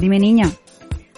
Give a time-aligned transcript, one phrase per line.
[0.00, 0.50] Dime, niña.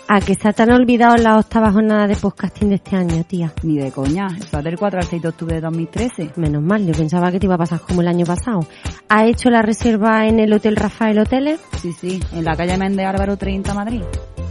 [0.08, 3.52] ¿A que te han olvidado las octavas jornadas de podcasting de este año, tía?
[3.64, 4.28] Ni de coña.
[4.38, 6.30] Eso es del 4 al 6 de octubre de 2013.
[6.36, 8.60] Menos mal, yo pensaba que te iba a pasar como el año pasado.
[9.08, 11.60] ¿Ha hecho la reserva en el Hotel Rafael Hoteles?
[11.82, 12.20] Sí, sí.
[12.32, 14.02] En la calle Méndez Álvaro 30, Madrid.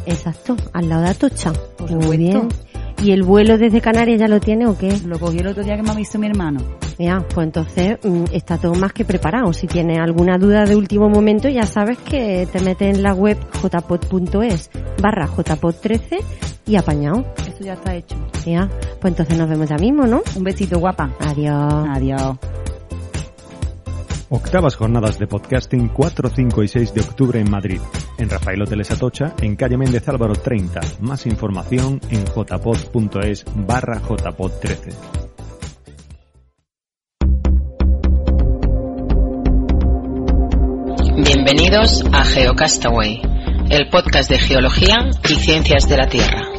[0.05, 1.53] Exacto, al lado de Atocha.
[1.77, 2.49] Por Muy bien.
[3.02, 4.98] ¿Y el vuelo desde Canarias ya lo tiene o qué?
[5.05, 6.62] Lo cogí el otro día que me ha visto mi hermano.
[6.98, 9.52] Ya, pues entonces mm, está todo más que preparado.
[9.54, 13.38] Si tienes alguna duda de último momento, ya sabes que te metes en la web
[13.62, 14.70] jpod.es
[15.02, 16.20] barra jpod13
[16.67, 17.26] y apañado.
[17.48, 18.16] Eso ya está hecho.
[18.45, 18.70] Ya,
[19.02, 20.22] pues entonces nos vemos ya mismo, ¿no?
[20.36, 21.12] Un besito, guapa.
[21.20, 21.88] Adiós.
[21.89, 22.38] Adiós.
[24.29, 27.79] Octavas jornadas de podcasting 4, 5 y 6 de octubre en Madrid.
[28.17, 30.79] En Rafael Hoteles Atocha, en calle Méndez Álvaro 30.
[31.02, 34.95] Más información en jpod.es barra jpod13.
[41.23, 43.21] Bienvenidos a GeoCastaway,
[43.69, 46.55] el podcast de geología y ciencias de la Tierra.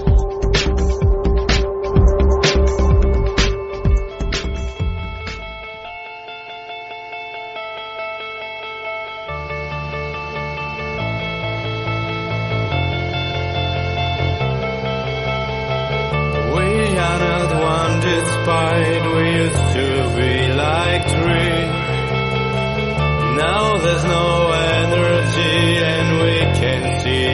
[23.36, 25.56] Now there's no energy
[25.92, 27.26] and we can see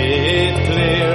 [0.49, 1.13] it clear.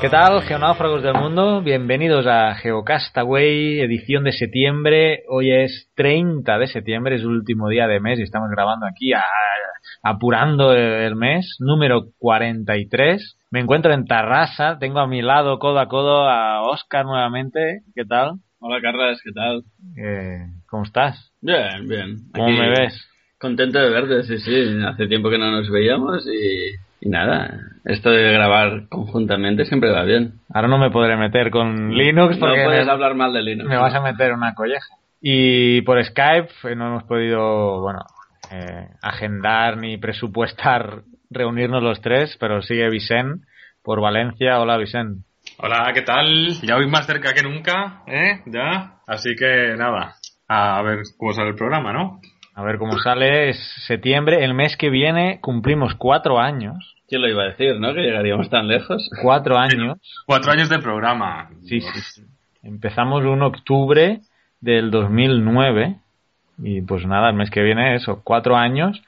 [0.00, 1.60] ¿Qué tal, geonáufragos del mundo?
[1.62, 5.22] Bienvenidos a GeoCastaway, edición de septiembre.
[5.28, 9.12] Hoy es 30 de septiembre, es el último día de mes y estamos grabando aquí,
[9.12, 9.22] a-
[10.02, 13.36] apurando el mes, número 43.
[13.50, 17.80] Me encuentro en Tarrasa, tengo a mi lado, codo a codo, a Oscar nuevamente.
[17.94, 18.34] ¿Qué tal?
[18.60, 19.62] Hola Carlas, ¿qué tal?
[19.96, 21.32] Eh, ¿Cómo estás?
[21.40, 22.16] Bien, bien.
[22.34, 23.06] ¿Cómo Aquí me ves?
[23.38, 24.78] Contento de verte, sí, sí.
[24.86, 27.58] Hace tiempo que no nos veíamos y, y nada.
[27.86, 30.34] Esto de grabar conjuntamente siempre va bien.
[30.52, 33.68] Ahora no me podré meter con Linux no porque puedes me- hablar mal de Linux.
[33.68, 34.94] me vas a meter una colleja.
[35.22, 38.00] Y por Skype eh, no hemos podido, bueno,
[38.50, 43.42] eh, agendar ni presupuestar reunirnos los tres, pero sigue Vicen
[43.82, 44.60] por Valencia.
[44.60, 45.24] Hola Vicen.
[45.58, 46.60] Hola, ¿qué tal?
[46.62, 48.42] Ya hoy más cerca que nunca, ¿eh?
[48.46, 49.00] Ya.
[49.06, 50.14] Así que nada,
[50.48, 52.20] a ver cómo sale el programa, ¿no?
[52.54, 53.50] A ver cómo sale.
[53.50, 54.44] Es septiembre.
[54.44, 56.96] El mes que viene cumplimos cuatro años.
[57.08, 57.94] ¿Quién lo iba a decir, no?
[57.94, 59.08] Que llegaríamos tan lejos.
[59.22, 59.98] Cuatro años.
[60.26, 61.50] Cuatro años de programa.
[61.62, 62.22] Sí, sí, sí.
[62.62, 64.20] Empezamos un octubre
[64.60, 65.96] del 2009
[66.62, 69.02] y pues nada, el mes que viene eso, cuatro años.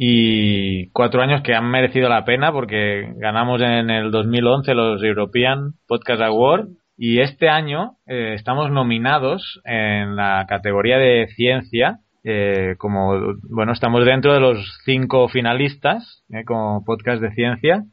[0.00, 5.74] Y cuatro años que han merecido la pena porque ganamos en el 2011 los European
[5.88, 6.68] Podcast Award.
[6.96, 14.04] Y este año eh, estamos nominados en la categoría de ciencia eh, como bueno estamos
[14.04, 17.84] dentro de los cinco finalistas eh, como podcast de ciencia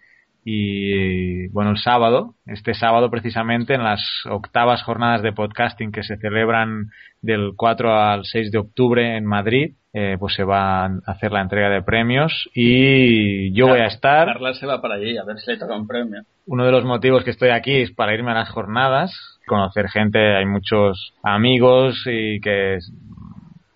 [0.48, 6.18] y bueno, el sábado, este sábado precisamente en las octavas jornadas de podcasting que se
[6.18, 6.92] celebran
[7.24, 11.42] del 4 al 6 de octubre en Madrid, eh, pues se va a hacer la
[11.42, 14.28] entrega de premios y yo voy a estar.
[14.28, 16.22] Carlas se va para allí, a ver si le toca un premio.
[16.46, 20.36] Uno de los motivos que estoy aquí es para irme a las jornadas, conocer gente,
[20.36, 22.78] hay muchos amigos y que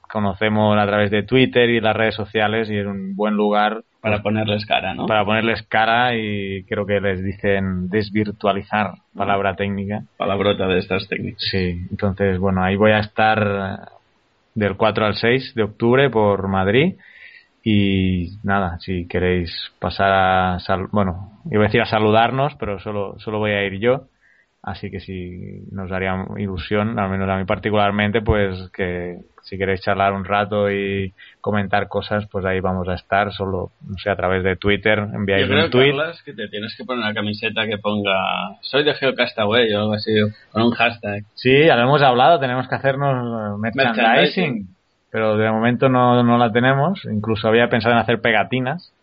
[0.07, 4.21] conocemos a través de Twitter y las redes sociales y es un buen lugar Para
[4.21, 5.07] ponerles cara, ¿no?
[5.07, 10.03] para ponerles cara y creo que les dicen desvirtualizar, palabra técnica.
[10.17, 11.41] Palabrota de estas técnicas.
[11.51, 13.79] Sí, entonces, bueno, ahí voy a estar
[14.55, 16.95] del 4 al 6 de octubre por Madrid
[17.63, 23.19] y nada, si queréis pasar a, sal- bueno, iba a decir a saludarnos, pero solo,
[23.19, 24.05] solo voy a ir yo.
[24.61, 29.81] Así que si nos haría ilusión, al menos a mí particularmente, pues que si queréis
[29.81, 34.15] charlar un rato y comentar cosas, pues ahí vamos a estar, solo, no sé, a
[34.15, 35.89] través de Twitter, enviáis Yo creo, un tweet.
[35.89, 39.93] Carlas, que te tienes que poner una camiseta que ponga soy de Geocastaway o algo
[39.93, 40.13] así,
[40.51, 41.23] con un hashtag.
[41.33, 44.67] Sí, ya lo hemos hablado, tenemos que hacernos eh, merchandising, Merchandising.
[45.11, 47.05] pero de momento no, no la tenemos.
[47.05, 48.93] Incluso había pensado en hacer pegatinas,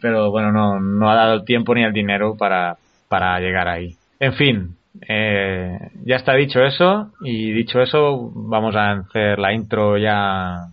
[0.00, 2.76] pero bueno, no, no ha dado el tiempo ni el dinero para,
[3.08, 3.96] para llegar ahí.
[4.20, 4.76] En fin,
[5.08, 10.68] eh, ya está dicho eso, y dicho eso, vamos a hacer la intro ya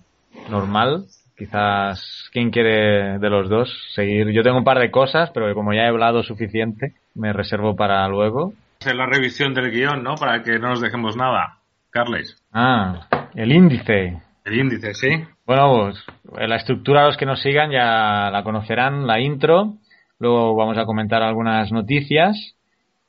[0.50, 1.06] normal.
[1.38, 4.28] Quizás, ¿quién quiere de los dos seguir?
[4.32, 8.06] Yo tengo un par de cosas, pero como ya he hablado suficiente, me reservo para
[8.10, 8.54] luego.
[8.82, 10.16] Hacer la revisión del guion, ¿no?
[10.16, 11.56] Para que no nos dejemos nada.
[11.92, 14.22] Carles, Ah, el índice.
[14.46, 15.08] el índice, ¿sí?
[15.46, 16.06] Bueno, pues
[16.38, 19.76] eh, la estructura, los que nos sigan ya la conocerán, la intro.
[20.20, 22.56] Luego vamos a comentar algunas noticias.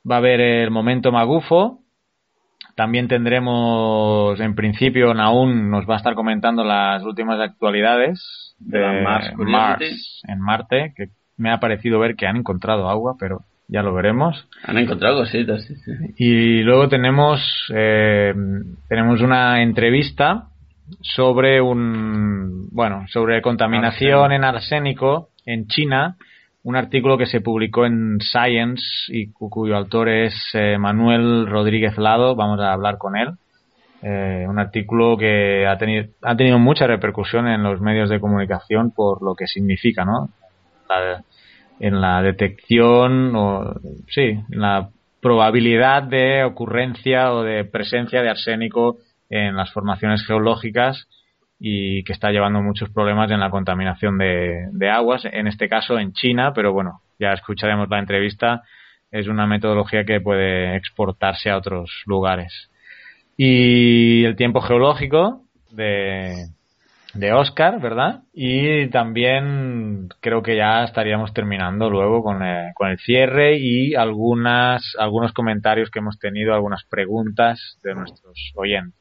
[0.09, 1.79] Va a haber el momento magufo,
[2.75, 10.21] También tendremos, en principio, Naun nos va a estar comentando las últimas actualidades De Mars
[10.27, 14.47] en Marte, que me ha parecido ver que han encontrado agua, pero ya lo veremos.
[14.63, 15.91] Han encontrado cositas, sí, sí.
[16.17, 17.41] Y luego tenemos,
[17.73, 18.33] eh,
[18.87, 20.49] tenemos una entrevista
[21.01, 26.17] sobre un, bueno, sobre contaminación en arsénico en China,
[26.63, 31.97] un artículo que se publicó en Science y cu- cuyo autor es eh, Manuel Rodríguez
[31.97, 33.29] Lado, vamos a hablar con él.
[34.03, 38.91] Eh, un artículo que ha tenido, ha tenido mucha repercusión en los medios de comunicación
[38.91, 40.29] por lo que significa, ¿no?
[41.79, 43.73] En la detección o
[44.07, 44.21] sí,
[44.51, 44.89] en la
[45.21, 48.97] probabilidad de ocurrencia o de presencia de arsénico
[49.29, 51.07] en las formaciones geológicas
[51.63, 56.11] y que está llevando muchos problemas en la contaminación de, aguas, en este caso en
[56.11, 58.63] China, pero bueno, ya escucharemos la entrevista,
[59.11, 62.71] es una metodología que puede exportarse a otros lugares.
[63.37, 66.47] Y el tiempo geológico de,
[67.13, 68.21] de Oscar, ¿verdad?
[68.33, 74.95] Y también creo que ya estaríamos terminando luego con el, con el cierre y algunas,
[74.97, 79.00] algunos comentarios que hemos tenido, algunas preguntas de nuestros oyentes.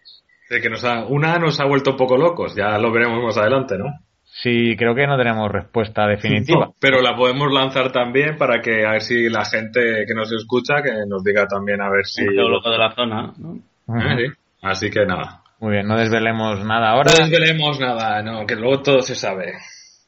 [0.50, 3.38] De que nos ha, una nos ha vuelto un poco locos, ya lo veremos más
[3.38, 3.87] adelante, ¿no?
[4.25, 6.67] Sí, creo que no tenemos respuesta definitiva.
[6.67, 10.32] No, pero la podemos lanzar también para que a ver si la gente que nos
[10.32, 12.23] escucha que nos diga también a ver si...
[12.23, 13.58] Un geólogo de la zona, ¿no?
[13.87, 14.26] Sí.
[14.62, 15.43] Así que nada.
[15.61, 17.12] Muy bien, no desvelemos nada ahora.
[17.12, 19.52] No desvelemos nada, no, que luego todo se sabe.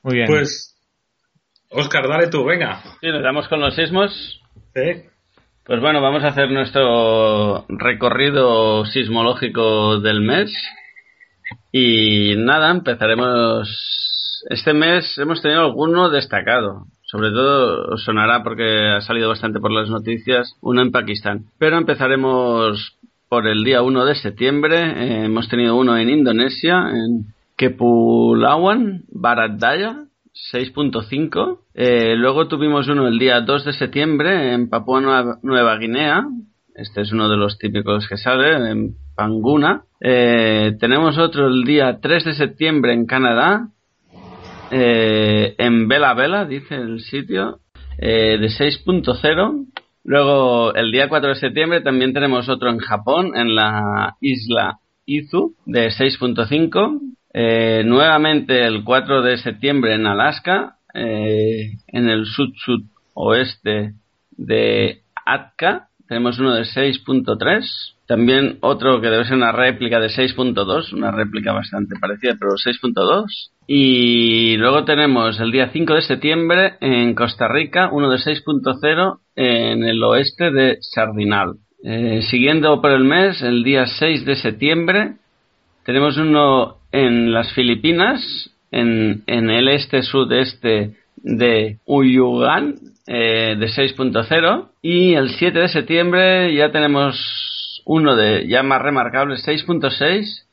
[0.02, 0.26] Muy bien.
[0.26, 0.76] Pues,
[1.70, 2.80] Oscar, dale tú, venga.
[3.00, 4.40] Sí, nos damos con los sismos.
[4.74, 5.08] ¿Eh?
[5.64, 10.52] Pues bueno, vamos a hacer nuestro recorrido sismológico del mes.
[11.70, 14.42] Y nada, empezaremos.
[14.50, 16.86] Este mes hemos tenido alguno destacado.
[17.02, 21.44] Sobre todo os sonará porque ha salido bastante por las noticias, uno en Pakistán.
[21.58, 22.98] Pero empezaremos
[23.28, 24.80] por el día 1 de septiembre.
[24.80, 27.26] Eh, hemos tenido uno en Indonesia, en
[27.56, 30.06] Kepulauan, Barat Daya,
[30.52, 31.60] 6.5.
[31.74, 36.24] Eh, luego tuvimos uno el día 2 de septiembre en Papua Nueva, Nueva Guinea.
[36.74, 39.84] Este es uno de los típicos que sale, en Panguna.
[40.00, 43.68] Eh, tenemos otro el día 3 de septiembre en Canadá.
[44.70, 47.58] eh, en Vela Vela, dice el sitio,
[47.98, 49.66] de 6.0.
[50.04, 55.54] Luego, el día 4 de septiembre también tenemos otro en Japón, en la isla Izu,
[55.66, 57.00] de 6.5.
[57.34, 62.84] Eh, nuevamente el 4 de septiembre en Alaska, eh, en el sud-sud
[63.14, 63.94] oeste
[64.30, 67.64] de Atka, tenemos uno de 6.3.
[68.06, 73.24] También otro que debe ser una réplica de 6.2, una réplica bastante parecida, pero 6.2.
[73.66, 79.84] Y luego tenemos el día 5 de septiembre en Costa Rica, uno de 6.0 en
[79.84, 81.54] el oeste de Sardinal.
[81.84, 85.14] Eh, siguiendo por el mes, el día 6 de septiembre,
[85.84, 92.76] tenemos uno en las Filipinas, en, el este-sudeste de Uyugan,
[93.06, 94.68] eh, de 6.0.
[94.82, 100.44] Y el 7 de septiembre ya tenemos uno de ya más remarcable, 6.6,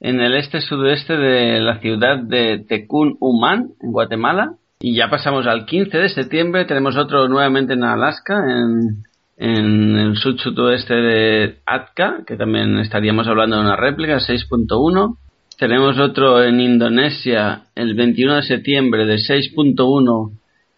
[0.00, 4.54] en el este-sudeste de la ciudad de Tecún Humán, en Guatemala.
[4.78, 9.04] Y ya pasamos al 15 de septiembre, tenemos otro nuevamente en Alaska, en,
[9.36, 15.16] en el sud-sudoeste de Atka, que también estaríamos hablando de una réplica, 6.1.
[15.58, 20.32] Tenemos otro en Indonesia el 21 de septiembre de 6.1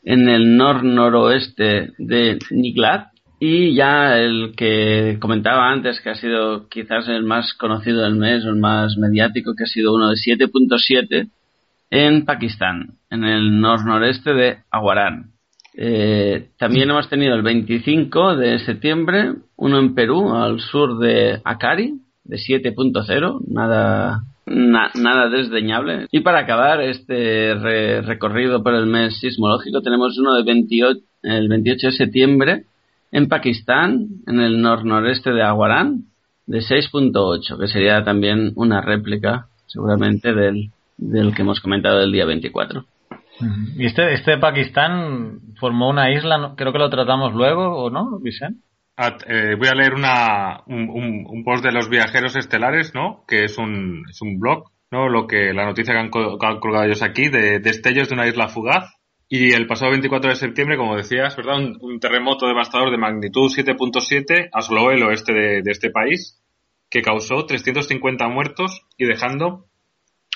[0.05, 3.09] en el nor-noroeste de Niglat.
[3.41, 8.45] Y ya el que comentaba antes, que ha sido quizás el más conocido del mes,
[8.45, 11.31] o el más mediático, que ha sido uno de 7.7
[11.91, 15.38] en Pakistán, en el nor-noreste de Aguarán.
[15.81, 21.95] Eh, también hemos tenido el 25 de septiembre, uno en Perú, al sur de Akari,
[22.25, 26.09] de 7.0, nada, na- nada desdeñable.
[26.11, 31.49] Y para acabar este re- recorrido por el mes sismológico, tenemos uno de 28, el
[31.49, 32.65] 28 de septiembre
[33.13, 36.07] en Pakistán, en el nor-noreste de Aguarán,
[36.47, 42.25] de 6.8, que sería también una réplica, seguramente, del, del que hemos comentado del día
[42.25, 42.85] 24.
[43.77, 48.61] Y este, este Pakistán formó una isla, creo que lo tratamos luego, ¿o no, Vicente?
[48.97, 53.25] At- eh, voy a leer una, un, post de los viajeros estelares, ¿no?
[53.29, 55.09] Que es un, es un blog, ¿no?
[55.09, 58.93] Lo que, la noticia que han, colgado ellos aquí de destellos de una isla fugaz.
[59.29, 61.59] Y el pasado 24 de septiembre, como decías, ¿verdad?
[61.59, 66.43] Un, un terremoto devastador de magnitud 7.7 asoló el oeste de, de este país,
[66.91, 69.67] que causó 350 muertos y dejando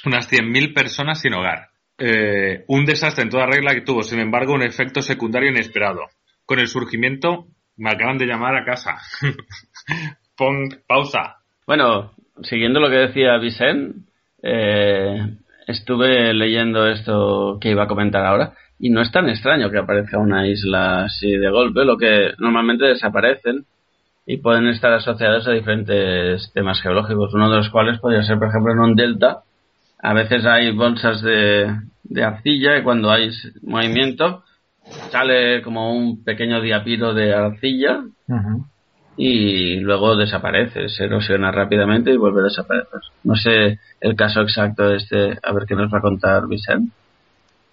[0.04, 1.71] unas 100.000 personas sin hogar.
[1.98, 6.00] Eh, un desastre en toda regla que tuvo, sin embargo, un efecto secundario inesperado.
[6.44, 7.46] Con el surgimiento,
[7.76, 8.98] me acaban de llamar a casa.
[10.36, 11.36] pong, pausa.
[11.66, 14.00] Bueno, siguiendo lo que decía Vicente,
[14.42, 19.78] eh, estuve leyendo esto que iba a comentar ahora y no es tan extraño que
[19.78, 23.64] aparezca una isla así de golpe, lo que normalmente desaparecen
[24.26, 28.48] y pueden estar asociados a diferentes temas geológicos, uno de los cuales podría ser, por
[28.48, 29.42] ejemplo, en un delta.
[30.02, 33.30] A veces hay bolsas de, de arcilla y cuando hay
[33.62, 34.42] movimiento
[35.10, 38.02] sale como un pequeño diapiro de arcilla
[39.16, 43.00] y luego desaparece, se erosiona rápidamente y vuelve a desaparecer.
[43.24, 46.92] No sé el caso exacto de este, a ver qué nos va a contar Vicente,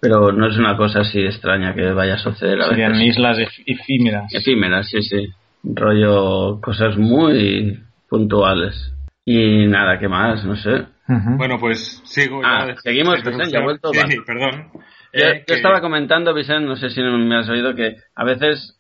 [0.02, 3.08] pero no es una cosa así extraña que vaya a suceder a Serían veces.
[3.08, 4.34] islas ef- efímeras.
[4.34, 5.28] Efímeras, sí, sí.
[5.64, 8.94] Rollo, cosas muy puntuales.
[9.26, 10.44] Y nada, ¿qué más?
[10.46, 10.86] No sé.
[11.38, 12.42] Bueno, pues sigo.
[12.44, 12.76] Ah, ya.
[12.82, 13.16] seguimos.
[13.24, 14.16] Vicente, ya ha vuelto, Sí, vale.
[14.26, 14.70] perdón.
[14.74, 14.80] Yo,
[15.14, 18.80] Eh, yo que- estaba comentando, Vicente, no sé si me has oído, que a veces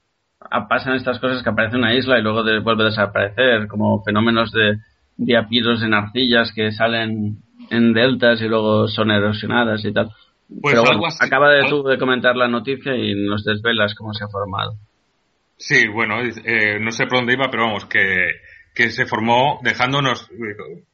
[0.69, 4.51] pasan estas cosas que aparece una isla y luego de- vuelve a desaparecer, como fenómenos
[4.51, 4.77] de
[5.17, 7.37] diapiros en arcillas que salen
[7.71, 10.09] en deltas y luego son erosionadas y tal.
[10.61, 11.17] Pues Pero algo bueno, así.
[11.25, 14.73] acaba de tú de comentar la noticia y nos desvelas cómo se ha formado.
[15.57, 17.99] Sí, bueno, eh, no sé por dónde iba, pero vamos, que,
[18.73, 20.29] que se formó dejándonos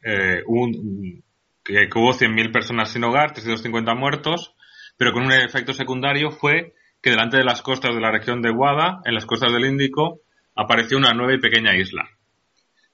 [0.03, 1.23] eh, un,
[1.63, 4.55] que, hubo 100.000 personas sin hogar, 350 muertos,
[4.97, 8.51] pero con un efecto secundario fue que delante de las costas de la región de
[8.51, 10.21] Wada, en las costas del Índico,
[10.55, 12.07] apareció una nueva y pequeña isla.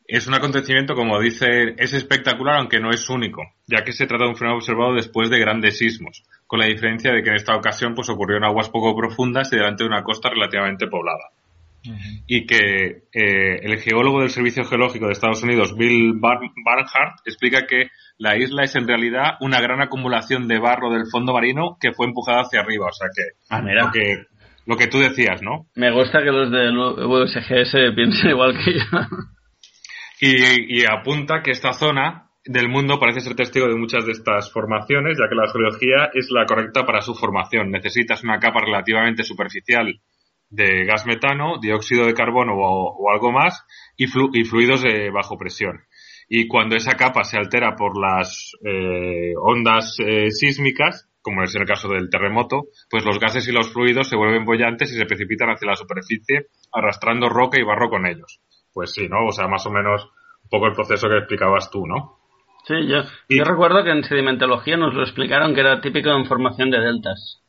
[0.07, 4.25] Es un acontecimiento, como dice, es espectacular, aunque no es único, ya que se trata
[4.25, 7.55] de un fenómeno observado después de grandes sismos, con la diferencia de que en esta
[7.55, 11.31] ocasión pues ocurrió en aguas poco profundas y delante de una costa relativamente poblada
[12.27, 17.65] y que eh, el geólogo del Servicio Geológico de Estados Unidos, Bill Bar- Barnhart, explica
[17.67, 21.91] que la isla es en realidad una gran acumulación de barro del fondo marino que
[21.93, 22.88] fue empujada hacia arriba.
[22.88, 23.85] O sea que, Ah, mira.
[23.85, 24.25] lo que,
[24.67, 25.65] lo que tú decías, ¿no?
[25.75, 29.00] Me gusta que los del USGS piensen igual que yo.
[30.19, 34.51] Y, y apunta que esta zona del mundo parece ser testigo de muchas de estas
[34.51, 37.71] formaciones, ya que la geología es la correcta para su formación.
[37.71, 40.00] Necesitas una capa relativamente superficial
[40.51, 43.65] de gas metano, dióxido de carbono o, o algo más
[43.98, 45.81] y, flu- y fluidos de bajo presión.
[46.29, 51.65] Y cuando esa capa se altera por las eh, ondas eh, sísmicas, como es el
[51.65, 55.50] caso del terremoto, pues los gases y los fluidos se vuelven bollantes y se precipitan
[55.50, 58.39] hacia la superficie, arrastrando roca y barro con ellos.
[58.74, 59.27] Pues sí, ¿no?
[59.27, 60.05] O sea, más o menos
[60.43, 62.17] un poco el proceso que explicabas tú, ¿no?
[62.65, 66.25] Sí, yo, Y- yo recuerdo que en sedimentología nos lo explicaron que era típico en
[66.25, 67.40] formación de deltas.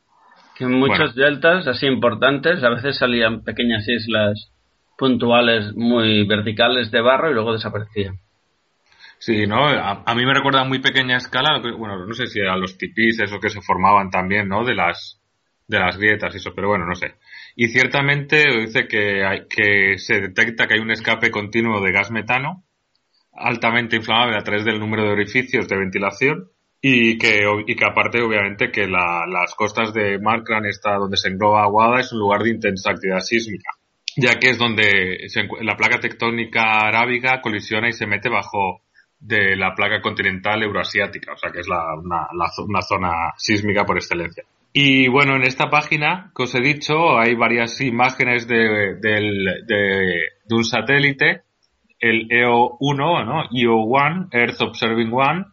[0.55, 4.51] Que en muchos deltas así importantes a veces salían pequeñas islas
[4.97, 8.19] puntuales muy verticales de barro y luego desaparecían.
[9.17, 9.65] Sí, ¿no?
[9.65, 12.77] A, a mí me recuerda a muy pequeña escala, bueno, no sé si a los
[12.77, 14.65] tipis, esos que se formaban también, ¿no?
[14.65, 15.21] De las,
[15.67, 17.15] de las grietas y eso, pero bueno, no sé.
[17.55, 22.11] Y ciertamente dice que, hay, que se detecta que hay un escape continuo de gas
[22.11, 22.63] metano,
[23.33, 26.49] altamente inflamable a través del número de orificios de ventilación,
[26.85, 31.29] y que, y que aparte, obviamente, que la- las costas de Markran, esta donde se
[31.29, 33.71] engloba Aguada, es un lugar de intensa actividad sísmica,
[34.17, 38.81] ya que es donde se la placa tectónica arábiga colisiona y se mete bajo
[39.17, 43.85] de la placa continental euroasiática, o sea que es la, una, la una zona sísmica
[43.85, 44.43] por excelencia.
[44.73, 50.23] Y bueno, en esta página que os he dicho hay varias imágenes de, del- de,
[50.45, 51.43] de un satélite,
[52.01, 53.43] el EO1, ¿no?
[53.49, 55.45] EO1, Earth Observing One,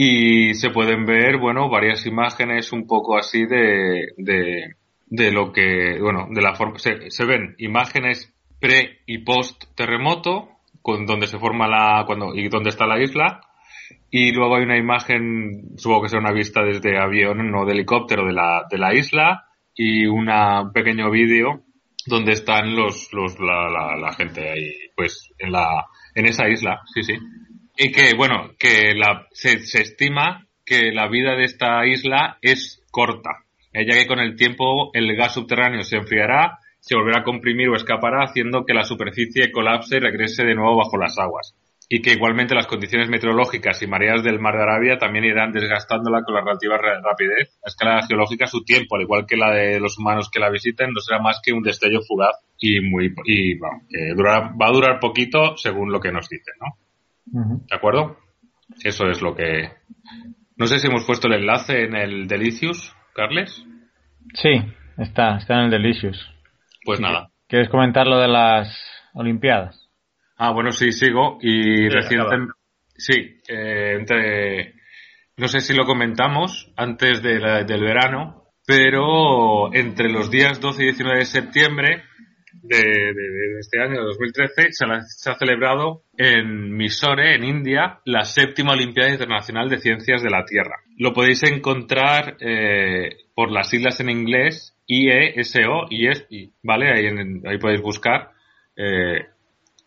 [0.00, 4.76] y se pueden ver, bueno, varias imágenes un poco así de, de,
[5.06, 10.50] de lo que, bueno, de la forma, se, se ven imágenes pre y post terremoto,
[10.82, 13.40] con donde se forma la, cuando, y donde está la isla,
[14.08, 18.24] y luego hay una imagen, supongo que sea una vista desde avión, no de helicóptero
[18.24, 21.64] de la, de la isla, y una, un pequeño vídeo
[22.06, 27.02] donde están los, los, la, la gente ahí, pues, en la, en esa isla, sí,
[27.02, 27.14] sí.
[27.80, 33.44] Y que, bueno, que la, se, estima que la vida de esta isla es corta,
[33.72, 37.76] ya que con el tiempo el gas subterráneo se enfriará, se volverá a comprimir o
[37.76, 41.54] escapará, haciendo que la superficie colapse y regrese de nuevo bajo las aguas.
[41.88, 46.22] Y que igualmente las condiciones meteorológicas y mareas del mar de Arabia también irán desgastándola
[46.22, 47.56] con la relativa ra- rapidez.
[47.64, 50.90] A escala geológica su tiempo, al igual que la de los humanos que la visiten,
[50.92, 53.70] no será más que un destello fugaz y muy y va
[54.66, 56.76] a durar poquito según lo que nos dicen, ¿no?
[57.32, 58.18] ¿De acuerdo?
[58.84, 59.70] Eso es lo que...
[60.56, 63.64] No sé si hemos puesto el enlace en el Delicious, Carles.
[64.34, 64.50] Sí,
[64.98, 66.18] está, está en el Delicious.
[66.84, 67.30] Pues nada.
[67.46, 68.68] ¿Quieres comentar lo de las
[69.14, 69.88] Olimpiadas?
[70.36, 71.38] Ah, bueno, sí, sigo.
[71.40, 72.52] Y Sí, recientemente...
[72.96, 74.74] Sí, eh, entre...
[75.36, 80.82] No sé si lo comentamos antes de la- del verano, pero entre los días 12
[80.82, 82.02] y 19 de septiembre
[82.52, 88.00] de, de- de este año, de 2013, se, se ha celebrado en Mysore, en India,
[88.04, 90.76] la séptima Olimpiada Internacional de Ciencias de la Tierra.
[90.96, 96.90] Lo podéis encontrar eh, por las siglas en inglés IESO, IESI, ¿vale?
[96.92, 98.30] Ahí, en- ahí podéis buscar
[98.76, 99.26] eh,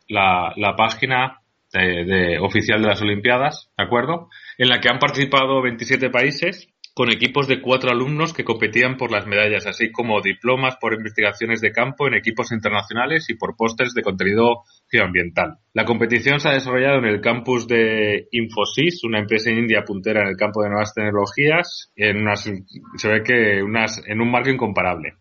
[0.08, 1.40] la, la página
[1.74, 4.30] de, de- oficial de las Olimpiadas, ¿de acuerdo?
[4.58, 9.12] En la que han participado 27 países con equipos de cuatro alumnos que competían por
[9.12, 13.94] las medallas, así como diplomas por investigaciones de campo en equipos internacionales y por pósters
[13.94, 15.58] de contenido geoambiental.
[15.74, 20.28] La competición se ha desarrollado en el campus de Infosys, una empresa India puntera en
[20.28, 25.21] el campo de nuevas tecnologías, en unas, se ve que unas, en un marco incomparable.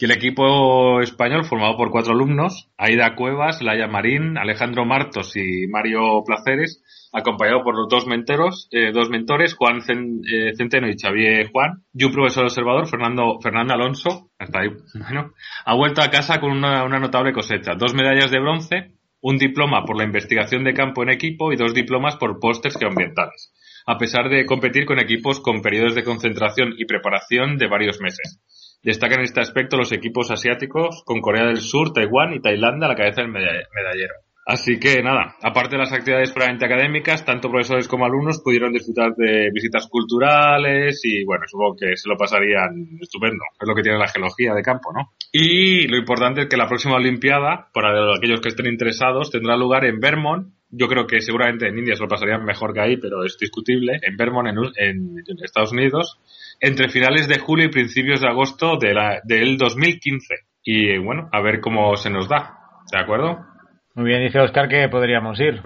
[0.00, 5.66] Y el equipo español, formado por cuatro alumnos, Aida Cuevas, Laia Marín, Alejandro Martos y
[5.66, 11.50] Mario Placeres, acompañado por los dos mentoros, eh, dos mentores, Juan eh, Centeno y Xavier
[11.50, 15.32] Juan, y un profesor observador, Fernando, Fernando Alonso, hasta ahí, bueno,
[15.64, 19.84] ha vuelto a casa con una, una notable cosecha, dos medallas de bronce, un diploma
[19.84, 23.52] por la investigación de campo en equipo y dos diplomas por pósters geoambientales,
[23.84, 28.40] a pesar de competir con equipos con periodos de concentración y preparación de varios meses.
[28.82, 32.90] Destacan en este aspecto los equipos asiáticos con Corea del Sur, Taiwán y Tailandia a
[32.90, 34.14] la cabeza del meda- medallero.
[34.50, 39.12] Así que nada, aparte de las actividades puramente académicas, tanto profesores como alumnos pudieron disfrutar
[39.14, 43.44] de visitas culturales y bueno, supongo que se lo pasarían estupendo.
[43.60, 45.10] Es lo que tiene la geología de campo, ¿no?
[45.32, 49.84] Y lo importante es que la próxima Olimpiada, para aquellos que estén interesados, tendrá lugar
[49.84, 50.54] en Vermont.
[50.70, 53.98] Yo creo que seguramente en India se lo pasarían mejor que ahí, pero es discutible.
[54.02, 54.58] En Vermont, en,
[55.26, 56.18] en Estados Unidos,
[56.60, 60.34] entre finales de julio y principios de agosto de la, del 2015.
[60.64, 62.58] Y bueno, a ver cómo se nos da.
[62.92, 63.38] ¿De acuerdo?
[63.94, 65.62] Muy bien, dice Oscar que podríamos ir.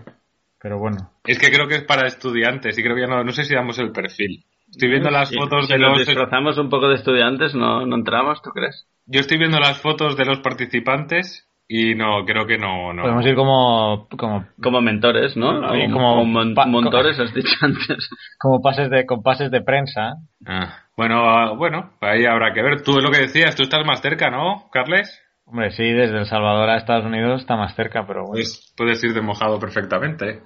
[0.61, 1.11] Pero bueno.
[1.25, 3.55] Es que creo que es para estudiantes y creo que ya no, no sé si
[3.55, 4.45] damos el perfil.
[4.71, 6.07] Estoy viendo las Sí, fotos si de nos los...
[6.07, 8.87] disfrazamos un poco de estudiantes, no, no entramos, ¿tú crees?
[9.07, 12.93] Yo estoy viendo las fotos de los participantes y no, creo que no...
[12.93, 13.03] no.
[13.03, 15.73] Podemos ir como, como, Como mentores, ¿no?
[15.73, 18.09] Sí, como o mon- pa- montores, has dicho antes.
[18.39, 20.15] como pases de, con pases de prensa.
[20.47, 22.83] Ah, bueno, ah, bueno, ahí habrá que ver.
[22.83, 25.09] Tú es lo que decías, tú estás más cerca, ¿no, Carles?
[25.47, 28.33] Hombre, sí, desde El Salvador a Estados Unidos está más cerca, pero bueno.
[28.35, 30.41] Pues puedes ir de mojado perfectamente.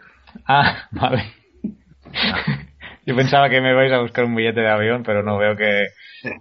[0.46, 1.24] Ah, vale.
[3.04, 5.86] Yo pensaba que me vais a buscar un billete de avión, pero no veo que,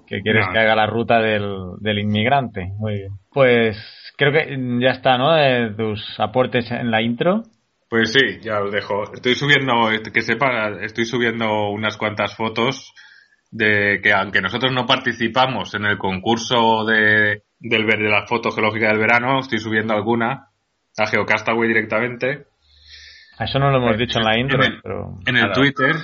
[0.07, 0.53] que quieres No.
[0.53, 1.47] que haga la ruta del,
[1.79, 2.71] del inmigrante.
[2.79, 3.11] Muy bien.
[3.31, 3.77] Pues
[4.17, 5.33] creo que ya está, ¿no?
[5.33, 7.43] De tus aportes en la intro.
[7.89, 9.03] Pues sí, ya os dejo.
[9.13, 12.93] Estoy subiendo, que sepa, estoy subiendo unas cuantas fotos
[13.51, 18.87] de que aunque nosotros no participamos en el concurso de, del, de la foto geológica
[18.87, 20.49] del verano, estoy subiendo alguna
[20.97, 22.47] a Geocastaway directamente
[23.39, 25.19] Eso no lo hemos dicho en la intro, en el, pero...
[25.25, 25.51] en el.
[25.51, 25.95] Twitter,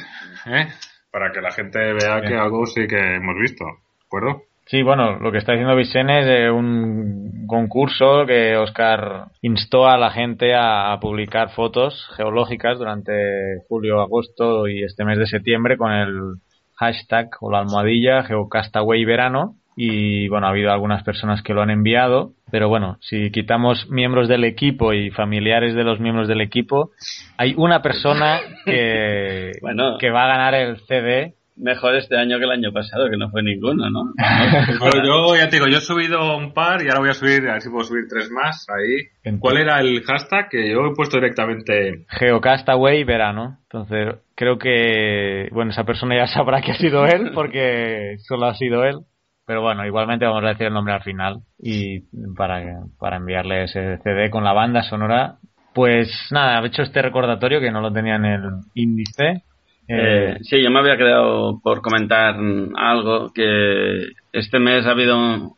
[0.45, 0.67] ¿eh?
[1.12, 4.43] para que la gente vea que algo sí que hemos visto, ¿de acuerdo?
[4.71, 9.97] Sí, bueno, lo que está diciendo Vicente es eh, un concurso que Oscar instó a
[9.97, 13.12] la gente a, a publicar fotos geológicas durante
[13.67, 16.36] julio, agosto y este mes de septiembre con el
[16.75, 19.55] hashtag o la almohadilla Geocastaway Verano.
[19.75, 24.29] Y bueno, ha habido algunas personas que lo han enviado, pero bueno, si quitamos miembros
[24.29, 26.91] del equipo y familiares de los miembros del equipo,
[27.38, 29.97] hay una persona que, Bueno.
[29.97, 33.29] que va a ganar el CD Mejor este año que el año pasado, que no
[33.29, 34.13] fue ninguno, ¿no?
[34.79, 37.47] Bueno, yo ya te digo, yo he subido un par y ahora voy a subir,
[37.47, 39.37] a ver si puedo subir tres más ahí.
[39.39, 40.49] ¿Cuál era el hashtag?
[40.49, 43.59] Que yo he puesto directamente Geocastaway verano.
[43.63, 48.55] Entonces, creo que, bueno, esa persona ya sabrá que ha sido él porque solo ha
[48.55, 49.01] sido él.
[49.45, 52.01] Pero bueno, igualmente vamos a decir el nombre al final y
[52.35, 52.61] para,
[52.99, 55.39] para enviarle ese CD con la banda sonora.
[55.73, 58.41] Pues nada, he hecho este recordatorio que no lo tenía en el
[58.75, 59.43] índice.
[59.93, 62.36] Eh, sí, yo me había quedado por comentar
[62.75, 65.54] algo que este mes ha habido, un-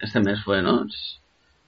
[0.00, 0.84] este mes fue, ¿no?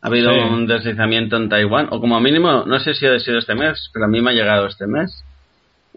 [0.02, 0.38] Ha habido Sí.
[0.38, 4.06] un deslizamiento en Taiwán, o como mínimo, no sé si ha sido este mes, pero
[4.06, 5.24] a mí me ha llegado este mes.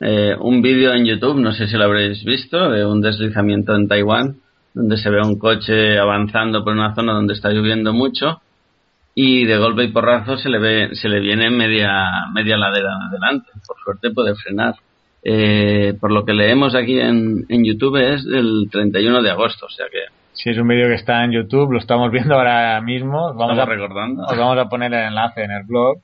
[0.01, 3.87] Eh, un vídeo en YouTube, no sé si lo habréis visto, de un deslizamiento en
[3.87, 4.37] Taiwán,
[4.73, 8.41] donde se ve un coche avanzando por una zona donde está lloviendo mucho
[9.15, 13.49] y de golpe y porrazo se le ve, se le viene media, media ladera adelante.
[13.67, 14.73] Por suerte puede frenar.
[15.25, 19.69] Eh, por lo que leemos aquí en, en YouTube es del 31 de agosto, o
[19.69, 19.99] sea que
[20.33, 23.33] Si es un vídeo que está en YouTube, lo estamos viendo ahora mismo.
[23.33, 24.23] Vamos estamos a, recordando.
[24.25, 25.97] os vamos a poner el enlace en el blog.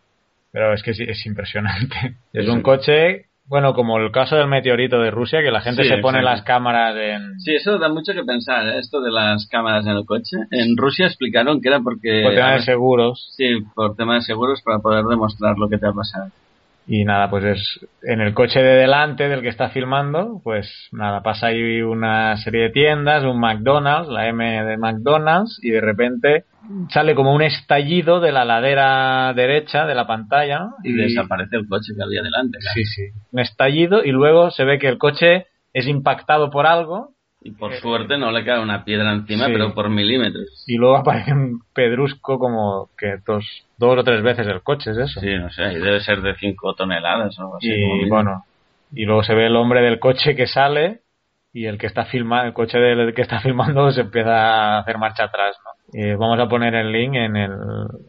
[0.51, 1.95] Pero es que sí, es impresionante.
[2.34, 2.51] Es Sí.
[2.51, 5.97] un coche, bueno, como el caso del meteorito de Rusia, que la gente Sí, se
[5.97, 8.79] pone las cámaras en, Sí, eso da mucho que pensar, ¿eh?
[8.79, 10.38] esto de las cámaras en el coche.
[10.51, 12.21] En Rusia explicaron que era porque...
[12.23, 13.34] por tema a de seguros.
[13.36, 16.29] Sí, por tema de seguros para poder demostrar lo que te ha pasado.
[16.91, 21.21] Y nada, pues es en el coche de delante del que está filmando, pues nada,
[21.21, 26.45] pasa ahí una serie de tiendas, un McDonald's, la M de McDonald's, y de repente
[26.89, 30.75] sale como un estallido de la ladera derecha de la pantalla, ¿no?
[30.84, 32.58] Y desaparece el coche que había delante.
[32.58, 32.73] claro.
[32.73, 33.04] Sí, sí.
[33.32, 37.73] Un estallido y luego se ve que el coche es impactado por algo Y por
[37.75, 39.54] suerte no le cae una piedra encima, Sí.
[39.54, 40.65] pero por milímetros.
[40.67, 43.45] y luego aparece un pedrusco como que dos,
[43.78, 45.21] dos o tres veces el coche, es eso.
[45.21, 47.69] Sí, no sé, y debe ser de 5 toneladas o algo así.
[47.71, 48.43] y bueno,
[48.93, 50.99] y luego se ve el hombre del coche que sale
[51.54, 54.97] y el que está filmando, el coche del que está filmando se empieza a hacer
[54.97, 55.69] marcha atrás, ¿no?
[55.99, 57.52] Eh, vamos a poner el link en el,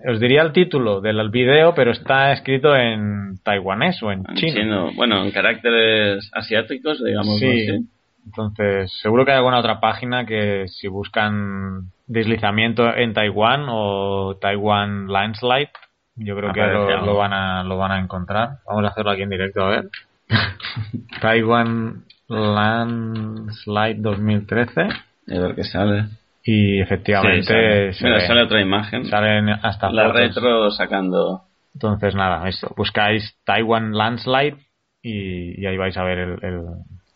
[0.06, 4.52] os diría el título del video, pero está escrito en taiwanés o en En chino.
[4.60, 7.46] chino, bueno, en caracteres asiáticos, digamos Sí.
[7.46, 7.86] así.
[8.26, 15.08] Entonces, seguro que hay alguna otra página que si buscan deslizamiento en Taiwán o Taiwan
[15.08, 15.70] landslide,
[16.16, 18.58] yo creo que lo, van a lo van a encontrar.
[18.66, 19.88] Vamos a hacerlo aquí en directo a ver.
[21.20, 24.88] Taiwan landslide 2013
[25.26, 26.04] Y a ver qué sale.
[26.44, 27.92] y Sí, efectivamente sale.
[27.94, 28.26] se Mira, ve.
[28.26, 29.04] sale otra imagen.
[29.06, 30.20] Salen hasta la fotos.
[30.20, 31.42] retro sacando.
[31.74, 34.56] Entonces nada, esto, buscáis Taiwan Landslide
[35.02, 36.60] y, y ahí vais a ver el, el,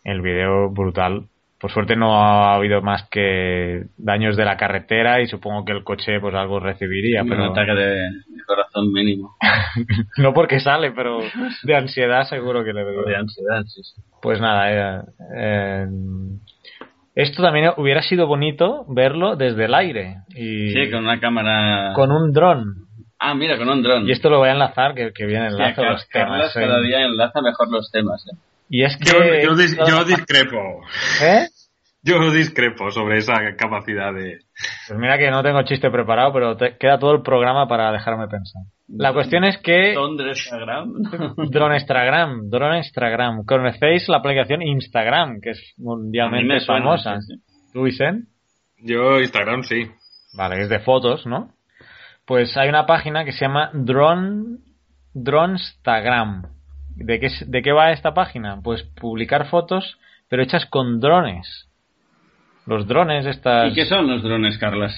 [0.05, 1.25] el video brutal.
[1.59, 5.83] Por suerte no ha habido más que daños de la carretera y supongo que el
[5.83, 9.35] coche pues algo recibiría, un pero ataque de, de corazón mínimo.
[10.17, 11.19] no porque sale, pero
[11.63, 14.01] de ansiedad seguro que le O de ansiedad, sí, sí.
[14.21, 15.01] Pues nada, eh,
[15.37, 15.85] eh,
[17.15, 21.93] esto también hubiera sido bonito verlo desde el aire y Sí, con una cámara.
[21.95, 22.85] con un dron.
[23.17, 24.07] Ah, mira, con un dron.
[24.07, 26.55] Y esto lo voy a enlazar, que, que Car- los temas.
[26.55, 26.59] eh.
[26.59, 28.23] cada día enlaza mejor los temas.
[28.27, 28.35] ¿eh?
[28.69, 29.43] Y es Yo, que...
[29.43, 30.81] yo dis- yo discrepo.
[31.21, 31.47] ¿Eh?
[32.07, 34.37] Yo discrepo sobre esa capacidad de...
[34.87, 38.27] Pues mira que no tengo chiste preparado, pero te- queda todo el programa para dejarme
[38.27, 38.61] pensar.
[38.87, 40.93] La cuestión es que ¿Dónde Instagram?
[41.49, 47.21] Dronestagram, Dronestagram, conocéis la aplicación Instagram, que es mundialmente suena, famosa.
[47.21, 47.71] sí, sí.
[47.73, 48.27] ¿Tú, Vicent?
[48.83, 49.87] Yo Instagram sí.
[50.37, 51.55] Vale, es de fotos, ¿no?
[52.27, 54.57] Pues hay una página que se llama Drone,
[55.15, 56.43] Dronestagram.
[56.95, 58.59] ¿De qué, ¿De qué va esta página?
[58.63, 61.67] Pues publicar fotos, pero hechas con drones.
[62.65, 63.71] Los drones, estas...
[63.71, 64.95] ¿Y qué son los drones, Carlas?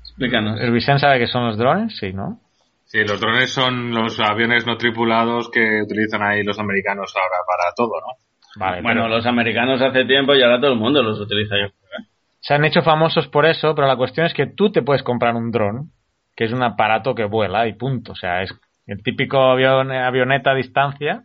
[0.00, 0.60] Explícanos.
[0.60, 1.96] ¿El Vicent sabe qué son los drones?
[1.98, 2.38] Sí, ¿no?
[2.84, 7.74] Sí, los drones son los aviones no tripulados que utilizan ahí los americanos ahora para
[7.74, 8.14] todo, ¿no?
[8.56, 11.56] Vale, Bueno, pero- los americanos hace tiempo y ahora todo el mundo los utiliza.
[11.56, 12.06] Yo ¿eh?
[12.40, 15.34] se han hecho famosos por eso, pero la cuestión es que tú te puedes comprar
[15.34, 15.90] un dron,
[16.36, 18.12] que es un aparato que vuela y punto.
[18.12, 18.54] O sea, es
[18.86, 21.22] el típico avión, avioneta a distancia.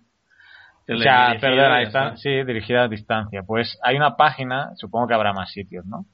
[0.91, 2.17] O sea, perdón, a ya distan- está.
[2.17, 3.43] sí, dirigida a distancia.
[3.45, 6.05] Pues hay una página, supongo que habrá más sitios, ¿no?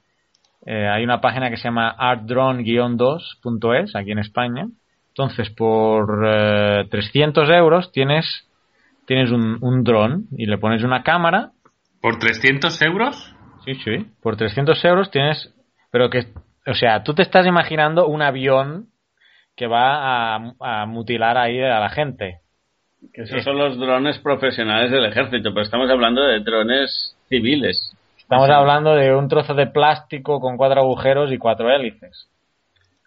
[0.66, 4.66] Eh, hay una página que se llama artdrone-2.es, aquí en España.
[5.08, 8.48] Entonces, por eh, 300 euros tienes,
[9.06, 11.52] tienes un, un dron y le pones una cámara
[12.02, 13.34] ¿Por 300 euros?
[13.64, 14.06] Sí, sí.
[14.22, 15.52] Por 300 euros tienes...
[15.90, 16.26] Pero que...
[16.66, 18.88] O sea, tú te estás imaginando un avión
[19.56, 22.40] que va a, a mutilar ahí a la gente.
[23.12, 27.96] Que esos son los drones profesionales del ejército, pero estamos hablando de drones civiles.
[28.18, 32.28] Estamos hablando de un trozo de plástico con cuatro agujeros y cuatro hélices.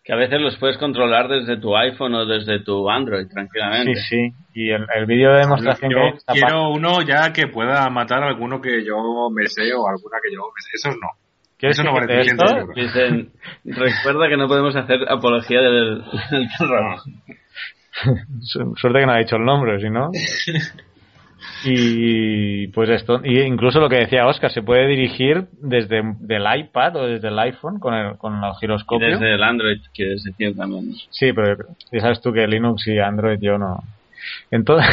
[0.03, 3.95] Que a veces los puedes controlar desde tu iPhone o desde tu Android tranquilamente.
[3.95, 4.35] Sí, sí.
[4.53, 8.23] Y el, el vídeo de demostración que Yo esta quiero uno ya que pueda matar
[8.23, 10.69] a alguno que yo me sé o alguna que yo me sé.
[10.75, 11.09] Esos no.
[11.59, 12.59] ¿Quieres eso no que vale quite 300 esto?
[12.61, 12.75] euros.
[12.75, 13.29] Dicen,
[13.65, 16.47] recuerda que no podemos hacer apología del, del
[18.75, 20.09] Suerte que no ha dicho el nombre, si no.
[21.65, 26.95] Y pues esto, y incluso lo que decía Oscar, se puede dirigir desde el iPad
[26.97, 29.07] o desde el iPhone con el, con el Y giroscopio.
[29.07, 30.93] desde el Android, quieres decir también.
[31.09, 31.57] Sí, pero
[31.91, 33.83] ya sabes tú que Linux y Android yo no.
[34.51, 34.89] Entonces,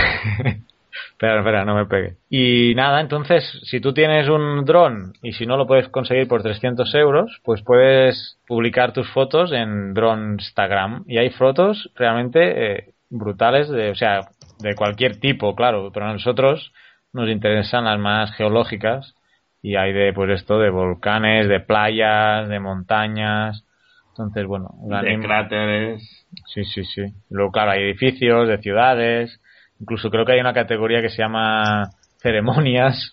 [1.12, 2.16] espera, espera, no me pegue.
[2.30, 6.42] Y nada, entonces, si tú tienes un dron y si no lo puedes conseguir por
[6.42, 11.04] 300 euros, pues puedes publicar tus fotos en Dronestagram.
[11.06, 14.28] Y hay fotos realmente eh, brutales, de, o sea,
[14.61, 16.72] de cualquier tipo, claro, pero a nosotros
[17.12, 19.14] nos interesan las más geológicas
[19.62, 23.64] y hay de, pues esto, de volcanes, de playas, de montañas.
[24.11, 26.26] Entonces, bueno, De animo- cráteres.
[26.46, 27.02] Sí, sí, sí.
[27.30, 29.40] Luego, claro, hay edificios de ciudades.
[29.80, 33.12] Incluso creo que hay una categoría que se llama ceremonias.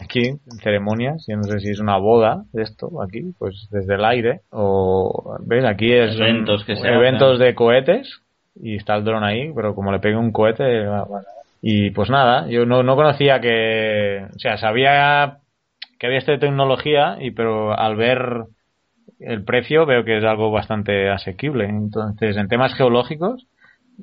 [0.00, 1.24] Aquí, ceremonias.
[1.28, 4.42] Yo no sé si es una boda de esto, aquí, pues desde el aire.
[4.50, 5.64] O, ¿ves?
[5.64, 7.46] Aquí es Eventos que se eventos hacen.
[7.46, 8.20] de cohetes.
[8.60, 10.86] Y está el dron ahí, pero como le pegue un cohete.
[11.62, 14.24] Y pues nada, yo no, no conocía que.
[14.34, 15.38] O sea, sabía
[15.98, 18.44] que había esta tecnología, y pero al ver
[19.18, 21.64] el precio veo que es algo bastante asequible.
[21.66, 23.46] Entonces, en temas geológicos,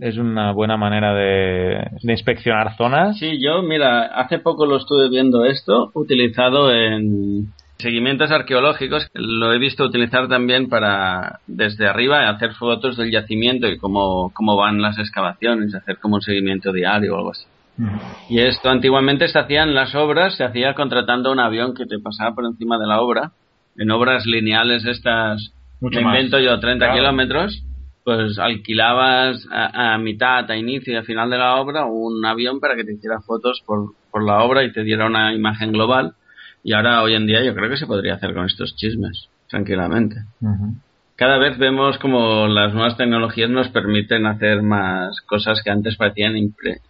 [0.02, 3.18] es una buena manera de, de inspeccionar zonas.
[3.18, 9.08] Sí, yo, mira, hace poco lo estuve viendo esto, utilizado en seguimientos arqueológicos.
[9.14, 14.56] Lo he visto utilizar también para, desde arriba, hacer fotos del yacimiento y cómo, cómo
[14.56, 17.46] van las excavaciones, hacer como un seguimiento diario o algo así.
[18.30, 22.00] Y esto antiguamente se hacía en las obras, se hacía contratando un avión que te
[22.00, 23.32] pasaba por encima de la obra,
[23.78, 26.98] en obras lineales estas, Mucho me invento yo, 30 Claro.
[27.00, 27.64] kilómetros,
[28.06, 32.60] pues alquilabas a, a mitad, a inicio y a final de la obra un avión
[32.62, 36.14] para que te hiciera fotos por, por la obra y te diera una imagen global.
[36.64, 40.18] Y ahora, hoy en día, yo creo que se podría hacer con estos chismes, tranquilamente.
[41.16, 46.34] Cada vez vemos como las nuevas tecnologías nos permiten hacer más cosas que antes parecían
[46.34, 46.82] impre-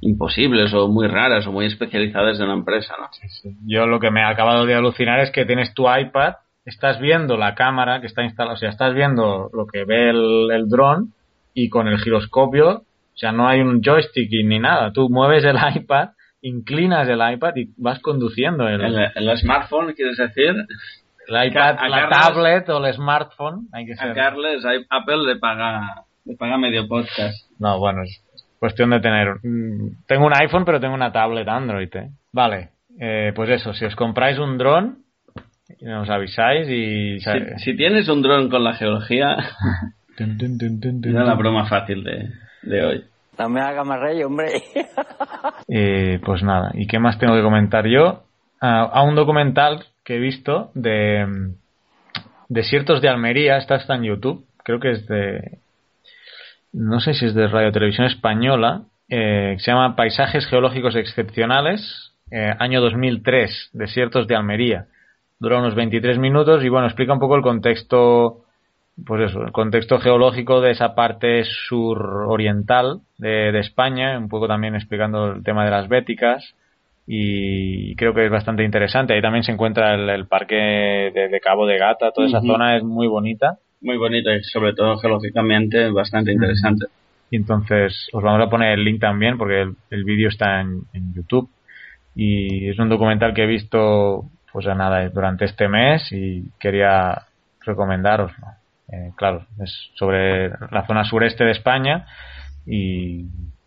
[0.00, 3.08] imposibles o muy raras o muy especializadas de una empresa, ¿no?
[3.66, 7.36] Yo lo que me ha acabado de alucinar es que tienes tu iPad, estás viendo
[7.36, 11.12] la cámara que está instalada, o sea, estás viendo lo que ve el, el dron
[11.52, 14.92] y con el giroscopio, o sea, no hay un joystick ni nada.
[14.92, 16.10] Tú mueves el iPad,
[16.42, 20.54] inclinas el iPad y vas conduciendo el, El, el smartphone, quieres decir,
[21.28, 23.68] el iPad, a la tablet o el smartphone.
[23.72, 24.14] Hay que a ser.
[24.14, 27.50] Carles a- Apple le paga, le paga medio podcast.
[27.58, 28.22] No, bueno, es
[28.58, 29.36] cuestión de tener.
[30.06, 32.10] Tengo un iPhone, pero tengo una tablet Android, ¿eh?
[32.32, 35.03] Vale, eh, pues eso, si os compráis un dron,
[35.80, 37.20] nos avisáis y.
[37.20, 39.36] Si, si tienes un dron con la geología,
[40.18, 42.30] era la broma fácil de,
[42.62, 43.04] de hoy.
[43.48, 44.46] Me haga más rey, hombre.
[45.68, 48.24] Eh, pues nada, ¿y qué más tengo que comentar yo?
[48.60, 51.54] Ah, a un documental que he visto de mm,
[52.48, 55.58] Desiertos de Almería, está, está en YouTube, creo que es de,
[56.72, 62.12] no sé si es de Radio Televisión Española, eh, que se llama Paisajes Geológicos Excepcionales,
[62.30, 64.86] eh, año 2003, Desiertos de Almería.
[65.40, 68.44] Dura unos 23 minutos y bueno, explica un poco el contexto
[69.06, 74.74] pues eso, el contexto geológico de esa parte suroriental de, de España, un poco también
[74.74, 76.54] explicando el tema de las béticas
[77.06, 79.14] y creo que es bastante interesante.
[79.14, 82.76] Ahí también se encuentra el, el parque de, de Cabo de Gata, toda esa zona
[82.76, 86.86] es muy bonita Muy bonito y sobre todo geológicamente bastante interesante.
[87.30, 90.82] y entonces os vamos a poner el link también porque el, el vídeo está en,
[90.92, 91.50] en YouTube
[92.14, 97.22] y es un documental que he visto pues a nada durante este mes y quería
[97.66, 98.46] recomendároslo.
[98.88, 102.06] Eh, claro, es sobre la zona sureste de España
[102.64, 103.24] y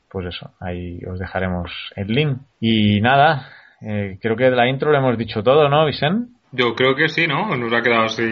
[0.10, 2.38] pues eso, ahí os dejaremos el link.
[2.62, 3.50] Y nada,
[3.82, 6.32] eh, creo que de la intro lo hemos dicho todo, ¿no, Vicente?
[6.54, 7.54] Yo creo que sí, ¿no?
[7.58, 8.23] Nos ha quedado así.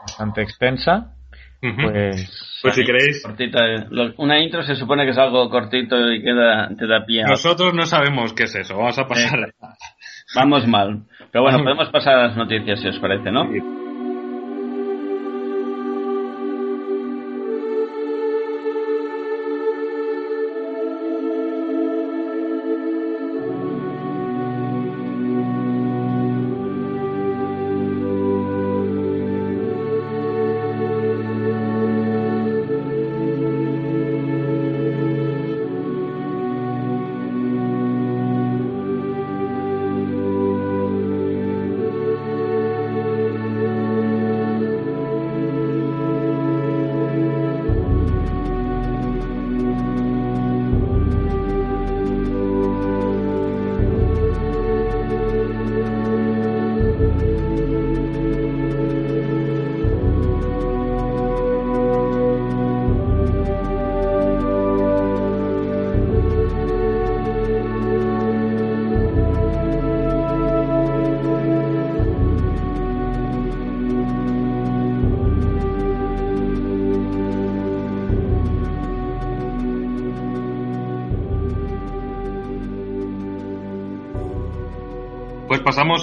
[0.00, 1.12] Bastante extensa.
[1.60, 3.86] Pues Pues si queréis, Cortita, eh.
[4.16, 7.22] Una intro se supone que es algo cortito y queda, te da pie.
[7.24, 8.78] nosotros no sabemos qué es eso.
[8.78, 9.52] Vamos a pasar.
[10.34, 11.02] Vamos mal.
[11.30, 13.48] Pero bueno, podemos pasar a las noticias si os parece, ¿no?
[13.48, 13.62] Pues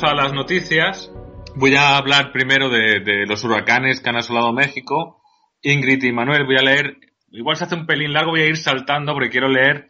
[0.03, 1.11] a las noticias.
[1.55, 5.21] Voy a hablar primero de, los huracanes que han asolado México.
[5.61, 6.97] Ingrid y Manuel, voy a leer.
[7.31, 9.87] Igual se hace un pelín largo, voy a ir saltando porque quiero leer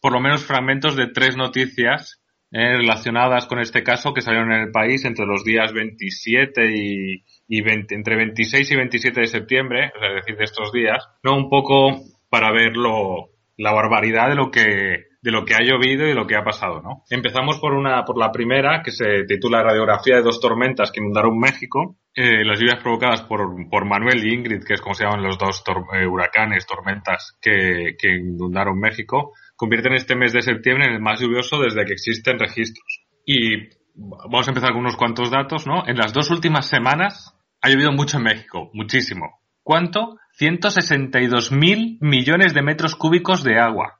[0.00, 4.60] por lo menos fragmentos de tres noticias eh, relacionadas con este caso que salieron en
[4.60, 9.86] el país entre los días 27 y, y 20 entre 26 y 27 de septiembre,
[9.86, 14.50] es decir, de estos días, no un poco para ver lo, la barbaridad de lo
[14.50, 17.02] que de lo que ha llovido y de lo que ha pasado, ¿no?
[17.10, 21.38] Empezamos por una por la primera que se titula Radiografía de dos tormentas que inundaron
[21.38, 21.96] México.
[22.14, 25.38] Eh, las lluvias provocadas por, por Manuel y Ingrid, que es como se llaman los
[25.38, 30.94] dos tor- eh, huracanes, tormentas que, que inundaron México, convierten este mes de septiembre en
[30.94, 33.00] el más lluvioso desde que existen registros.
[33.24, 35.82] Y vamos a empezar con unos cuantos datos, ¿no?
[35.86, 39.40] En las dos últimas semanas ha llovido mucho en México, muchísimo.
[39.64, 40.16] ¿Cuánto?
[40.40, 43.97] 162.000 millones de metros cúbicos de agua.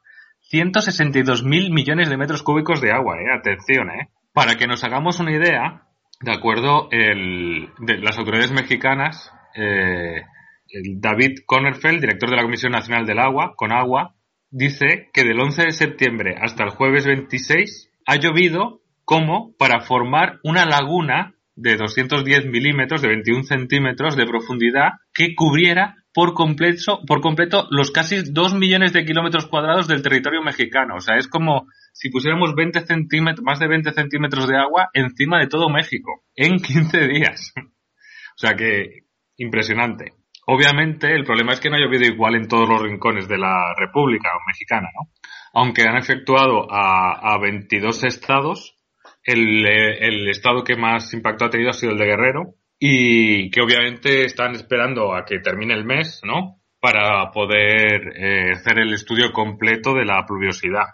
[0.50, 3.30] 162.000 millones de metros cúbicos de agua, eh.
[3.32, 4.08] Atención, eh.
[4.32, 5.82] Para que nos hagamos una idea,
[6.20, 10.22] de acuerdo, el, de las autoridades mexicanas, eh,
[10.70, 14.14] el David Connerfeld, director de la Comisión Nacional del Agua, con agua,
[14.50, 20.38] dice que del 11 de septiembre hasta el jueves 26 ha llovido como para formar
[20.44, 27.20] una laguna de 210 milímetros, de 21 centímetros de profundidad, que cubriera por completo, por
[27.20, 30.96] completo los casi 2 millones de kilómetros cuadrados del territorio mexicano.
[30.96, 35.38] O sea, es como si pusiéramos 20 centímetros, más de 20 centímetros de agua encima
[35.38, 37.52] de todo México en 15 días.
[37.56, 39.04] o sea que
[39.36, 40.14] impresionante.
[40.46, 43.74] Obviamente, el problema es que no ha llovido igual en todos los rincones de la
[43.76, 45.10] República Mexicana, ¿no?
[45.52, 48.78] Aunque han efectuado a, a 22 estados,
[49.22, 53.60] el, el, estado que más impacto ha tenido ha sido el de Guerrero y que
[53.60, 56.60] obviamente están esperando a que termine el mes, ¿no?
[56.80, 60.86] Para poder eh, hacer el estudio completo de la pluviosidad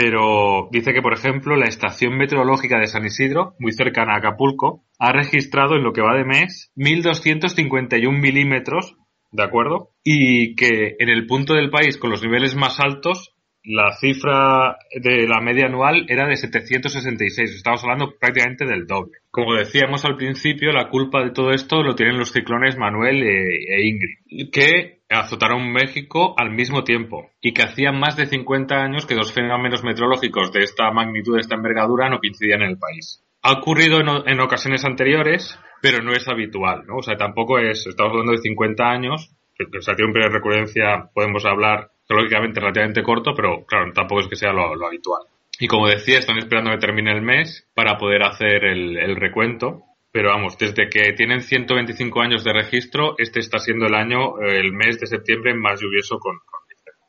[0.00, 4.84] pero dice que, por ejemplo, la estación meteorológica de San Isidro, muy cercana a Acapulco,
[4.96, 8.94] ha registrado en lo que va de mes 1.251 milímetros,
[9.32, 9.90] ¿de acuerdo?
[10.04, 13.34] Y que en el punto del país con los niveles más altos,
[13.68, 17.54] la cifra de la media anual era de 766.
[17.54, 19.18] Estamos hablando prácticamente del doble.
[19.30, 23.76] Como decíamos al principio, la culpa de todo esto lo tienen los ciclones Manuel e,
[23.76, 29.04] e Ingrid, que azotaron México al mismo tiempo y que hacían más de 50 años
[29.04, 33.22] que dos fenómenos meteorológicos de esta magnitud, de esta envergadura, no coincidían en el país.
[33.42, 36.96] Ha ocurrido en, ocasiones anteriores, pero no es habitual, ¿no?
[36.96, 40.38] O sea, tampoco es, estamos hablando de 50 años, o sea, tiene un periodo de
[40.38, 45.22] recurrencia, podemos hablar geológicamente relativamente corto, pero claro, tampoco es que sea lo, habitual.
[45.60, 50.30] Y como decía, están esperando que termine el mes para poder hacer el recuento pero
[50.30, 54.72] vamos, desde que tienen 125 años de registro, este está siendo el año, eh, el
[54.72, 56.38] mes de septiembre más lluvioso con,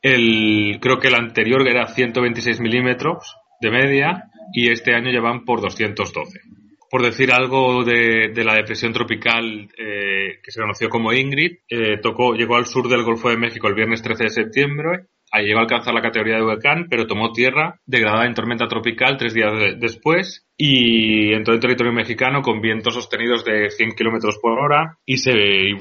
[0.02, 5.44] el, creo que el anterior era 126 milímetros de media y este año ya van
[5.44, 6.40] por 212.
[6.90, 12.34] Por decir algo de, la depresión tropical eh, que se conoció como Ingrid, eh, tocó,
[12.34, 15.06] llegó al sur del Golfo de México el viernes 13 de septiembre
[15.38, 19.34] llegó a alcanzar la categoría de huracán, pero tomó tierra degradada en tormenta tropical tres
[19.34, 24.98] días después y entró en territorio mexicano con vientos sostenidos de 100 kilómetros por hora
[25.06, 25.32] y se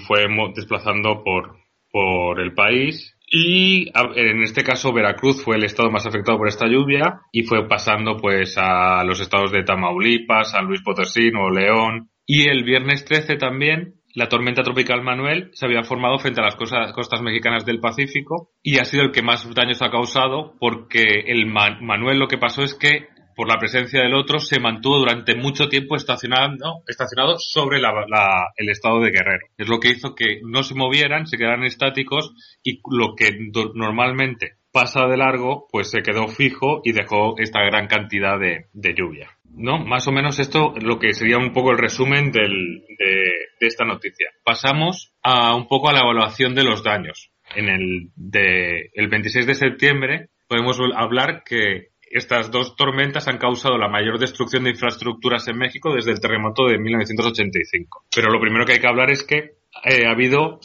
[0.08, 3.16] fue desplazando por el país.
[3.32, 7.68] Y en este caso Veracruz fue el estado más afectado por esta lluvia y fue
[7.68, 12.10] pasando pues a los estados de Tamaulipas, San Luis Potosí, Nuevo León.
[12.26, 16.56] Y el viernes 13 también la tormenta tropical Manuel se había formado frente a las
[16.56, 21.46] costas, mexicanas del Pacífico y ha sido el que más daños ha causado porque el
[21.46, 23.08] Manuel lo que pasó es que
[23.40, 29.00] por la presencia del otro se mantuvo durante mucho tiempo estacionado, estacionado sobre el estado
[29.00, 29.48] de Guerrero.
[29.58, 33.30] Es lo que hizo que no se movieran, se quedaran estáticos y lo que
[33.76, 39.30] normalmente pasa de largo, pues se quedó fijo y dejó esta gran cantidad de lluvia.
[39.56, 39.80] ¿no?
[39.80, 44.32] Más o menos esto lo que sería un poco el resumen del, de, esta noticia.
[44.44, 47.32] Pasamos a un poco a la evaluación de los daños.
[47.56, 53.78] En el, de, el 26 de septiembre podemos hablar que estas dos tormentas han causado
[53.78, 58.06] la mayor destrucción de infraestructuras en México desde el terremoto de 1985.
[58.16, 60.60] Pero lo primero que hay que hablar es que eh, ha habido,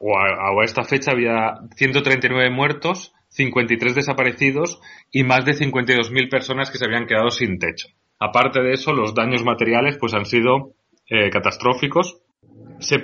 [0.00, 6.30] o a, o a esta fecha había 139 muertos 53 desaparecidos y más de 52.000
[6.30, 7.88] personas que se habían quedado sin techo.
[8.20, 10.74] Aparte de eso, los daños materiales pues han sido
[11.08, 12.22] eh, catastróficos.
[12.80, 13.02] Se,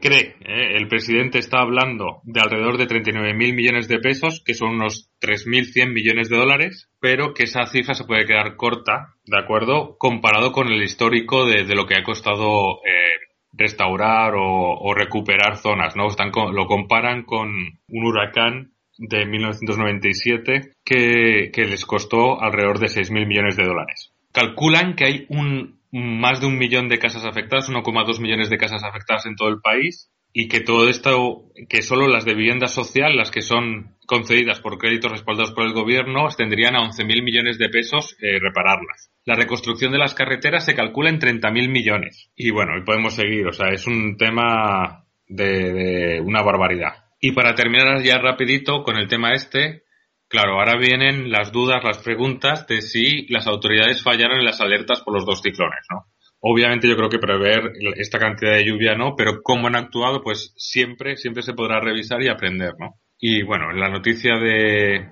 [0.00, 4.74] cree, eh, el presidente está hablando de alrededor de 39.000 millones de pesos, que son
[4.74, 9.96] unos 3.100 millones de dólares, pero que esa cifra se puede quedar corta, ¿de acuerdo?
[9.98, 16.08] Comparado con el histórico de, lo que ha costado eh, restaurar o, recuperar zonas, ¿no?
[16.08, 17.48] Están, lo comparan con
[17.88, 24.12] un huracán de 1997 que, que les costó alrededor de 6.000 millones de dólares.
[24.32, 28.82] Calculan que hay un, más de un millón de casas afectadas, 1,2 millones de casas
[28.82, 33.16] afectadas en todo el país y que todo esto, que solo las de vivienda social,
[33.16, 37.70] las que son concedidas por créditos respaldados por el gobierno, tendrían a 11.000 millones de
[37.70, 39.10] pesos eh, repararlas.
[39.24, 42.30] La reconstrucción de las carreteras se calcula en 30.000 millones.
[42.36, 47.06] Y bueno, y podemos seguir, o sea, es un tema de, de una barbaridad.
[47.18, 49.84] Y para terminar ya rapidito con el tema este,
[50.28, 55.00] claro, ahora vienen las dudas, las preguntas de si las autoridades fallaron en las alertas
[55.02, 56.06] por los dos ciclones, ¿no?
[56.40, 60.52] Obviamente yo creo que prever esta cantidad de lluvia no, pero cómo han actuado, pues
[60.56, 63.00] siempre, siempre se podrá revisar y aprender, ¿no?
[63.18, 65.08] Y bueno, en la noticia de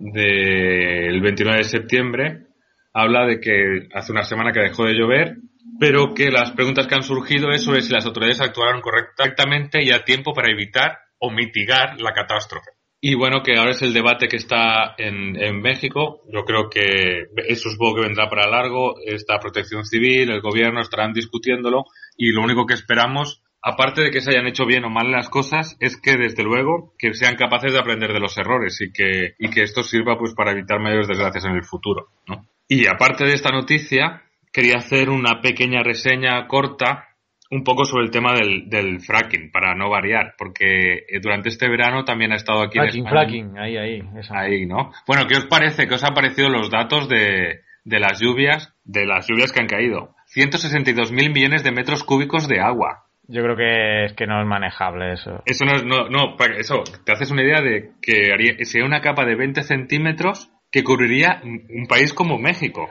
[0.00, 2.46] del 29 de septiembre
[2.92, 5.38] habla de que hace una semana que dejó de llover
[5.78, 9.92] pero que las preguntas que han surgido es sobre si las autoridades actuaron correctamente y
[9.92, 12.70] a tiempo para evitar o mitigar la catástrofe.
[13.00, 16.22] Y bueno, que ahora es el debate que está en, en México.
[16.32, 18.96] Yo creo que eso supongo que vendrá para largo.
[19.04, 21.84] Esta protección civil, el gobierno estarán discutiéndolo
[22.16, 25.28] y lo único que esperamos, aparte de que se hayan hecho bien o mal las
[25.28, 29.34] cosas, es que desde luego que sean capaces de aprender de los errores y que,
[29.38, 32.48] y que esto sirva pues para evitar mayores desgracias en el futuro, ¿no?
[32.66, 37.07] Y aparte de esta noticia, quería hacer una pequeña reseña corta
[37.50, 41.68] un poco sobre el tema del, del fracking, para no variar, porque eh, durante este
[41.68, 43.20] verano también ha estado aquí Fracking, en España.
[43.22, 44.02] fracking, ahí, ahí.
[44.18, 44.38] esa.
[44.38, 44.92] Ahí, ¿no?
[45.06, 45.86] Bueno, ¿qué os parece?
[45.88, 49.66] ¿Qué os han parecido los datos de, de las lluvias, de las lluvias que han
[49.66, 50.14] caído?
[50.26, 53.04] 162 mil millones de metros cúbicos de agua.
[53.30, 55.42] Yo creo que es que no es manejable eso.
[55.44, 58.86] Eso no es, no, no, para- eso, te haces una idea de que haría, sería
[58.86, 62.88] una capa de 20 centímetros que cubriría un país como México,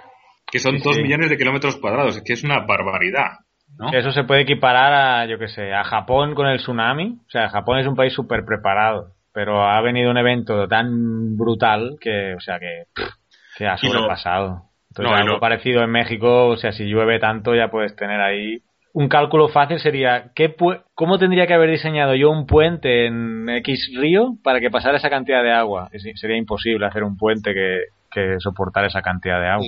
[0.51, 1.01] que son Sí, 2 sí.
[1.03, 3.39] millones de kilómetros cuadrados, es que es una barbaridad,
[3.78, 3.91] ¿no?
[3.91, 7.20] Eso se puede equiparar a, yo qué sé, a Japón con el tsunami.
[7.28, 11.97] O sea, Japón es un país súper preparado, pero ha venido un evento tan brutal
[11.99, 14.63] que, o sea, que, ha sobrepasado.
[14.89, 18.61] Entonces, No, algo parecido en México, o sea, si llueve tanto ya puedes tener ahí...
[18.93, 20.55] Un cálculo fácil sería, ¿qué
[20.95, 25.11] ¿cómo tendría que haber diseñado yo un puente en X río para que pasara esa
[25.11, 25.89] cantidad de agua?
[26.15, 29.68] Sería imposible hacer un puente que, que soportara esa cantidad de agua.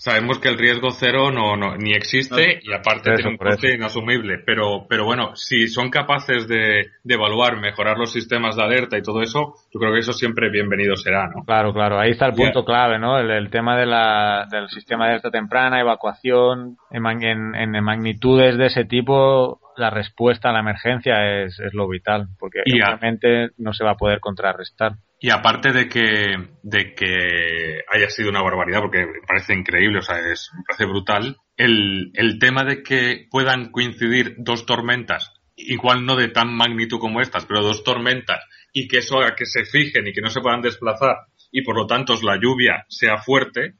[0.00, 4.38] Sabemos que el riesgo cero no, no ni existe y aparte eso, un coste inasumible.
[4.46, 9.02] Pero, pero bueno, si son capaces de, de evaluar, mejorar los sistemas de alerta y
[9.02, 11.42] todo eso, yo creo que eso siempre bienvenido será, ¿no?
[11.44, 13.18] Claro, claro, ahí está el punto clave, ¿no?
[13.18, 17.82] El, el tema de la, del sistema de alerta temprana, evacuación, en, mag- en- en
[17.84, 22.80] magnitudes de ese tipo, la respuesta a la emergencia es, es lo vital, porque Y
[22.80, 24.92] a- obviamente no se va a poder contrarrestar.
[25.20, 30.02] Y aparte de que, de que haya sido una barbaridad, porque me parece increíble, o
[30.02, 36.06] sea, es, me parece brutal, el, el tema de que puedan coincidir dos tormentas, igual
[36.06, 39.64] no de tan magnitud como estas, pero dos tormentas, y que eso haga que se
[39.64, 41.16] fijen y que no se puedan desplazar,
[41.50, 43.74] y por lo tanto la lluvia sea fuerte,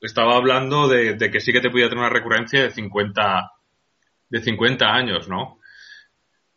[0.00, 3.50] estaba hablando de, de que sí que te podía tener una recurrencia de 50,
[4.28, 5.60] de 50 años, ¿no?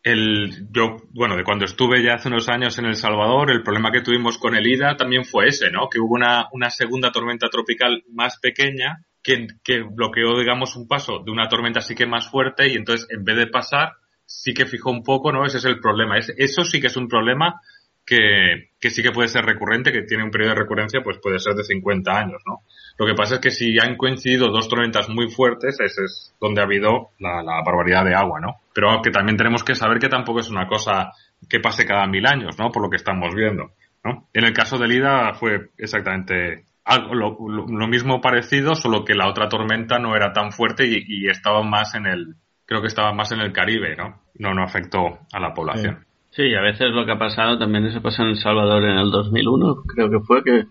[0.02, 3.92] el yo bueno de cuando estuve ya hace unos años en el Salvador el problema
[3.92, 7.50] que tuvimos con el Ida también fue ese no que hubo una, una segunda tormenta
[7.50, 12.30] tropical más pequeña que, que bloqueó digamos un paso de una tormenta sí que más
[12.30, 13.92] fuerte y entonces en vez de pasar
[14.24, 16.16] sí que fijó un poco no ese es el problema.
[16.16, 17.60] Es, eso sí que es un problema
[18.04, 21.38] que, que sí que puede ser recurrente que tiene un periodo de recurrencia pues puede
[21.38, 22.62] ser de 50 años no
[22.98, 26.60] lo que pasa es que si han coincidido dos tormentas muy fuertes, ese es donde
[26.60, 28.56] ha habido la, la barbaridad de agua, ¿no?
[28.74, 31.10] Pero que también tenemos que saber que tampoco es una cosa
[31.48, 32.70] que pase cada mil años, ¿no?
[32.70, 33.70] Por lo que estamos viendo,
[34.04, 34.28] ¿no?
[34.34, 39.28] En el caso del Ida fue exactamente algo, lo, lo- mismo parecido, solo que la
[39.28, 42.34] otra tormenta no era tan fuerte y, y estaba más en el,
[42.66, 44.20] creo que estaba más en el Caribe, ¿no?
[44.34, 46.04] No, no afectó a la población.
[46.36, 49.82] A veces lo que ha pasado también eso pasó en El Salvador en el 2001,
[49.94, 50.64] creo que fue que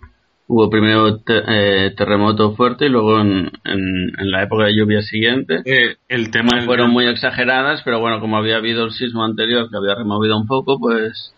[0.47, 1.43] hubo primero te-
[1.88, 5.62] eh, terremoto fuerte y luego en, en, en la época de lluvia siguiente.
[5.66, 9.70] Eh, el tema del- fueron muy exageradas, pero bueno, como había habido el sismo anterior
[9.70, 11.34] que había removido un poco, pues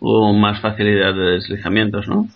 [0.00, 2.26] hubo más facilidad de deslizamientos, ¿no?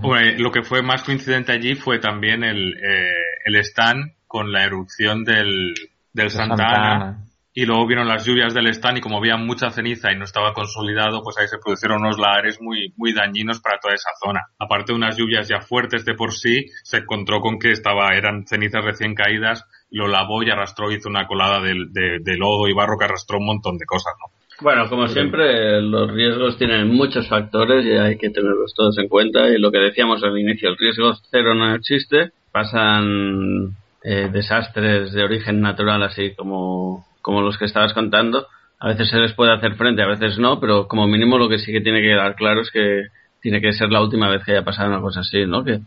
[0.00, 3.10] Bueno, lo que fue más coincidente allí fue también el, eh,
[3.44, 5.72] el stand con la erupción del,
[6.12, 6.94] del Santa, Santa Ana.
[6.96, 7.18] Ana.
[7.58, 10.52] Y luego vieron las lluvias del stand y como había mucha ceniza y no estaba
[10.52, 14.42] consolidado, pues ahí se produjeron unos lahares muy, muy dañinos para toda esa zona.
[14.58, 18.46] Aparte de unas lluvias ya fuertes de por sí, se encontró con que estaba, eran
[18.46, 22.74] cenizas recién caídas, lo lavó y arrastró, hizo una colada del- de, de lodo y
[22.74, 24.30] barro que arrastró un montón de cosas, ¿no?
[24.60, 29.48] Bueno, como siempre, los riesgos tienen muchos factores y hay que tenerlos todos en cuenta.
[29.48, 32.32] Y lo que decíamos al inicio, el riesgo cero no existe.
[32.52, 38.46] Pasan eh, desastres de origen natural, así como, como los que estabas contando.
[38.78, 41.58] A veces se les puede hacer frente, a veces no, pero como mínimo lo que
[41.58, 43.06] sí que tiene que quedar claro es que
[43.42, 45.64] tiene que ser la última vez que haya pasado una cosa así, ¿no?
[45.64, 45.80] Que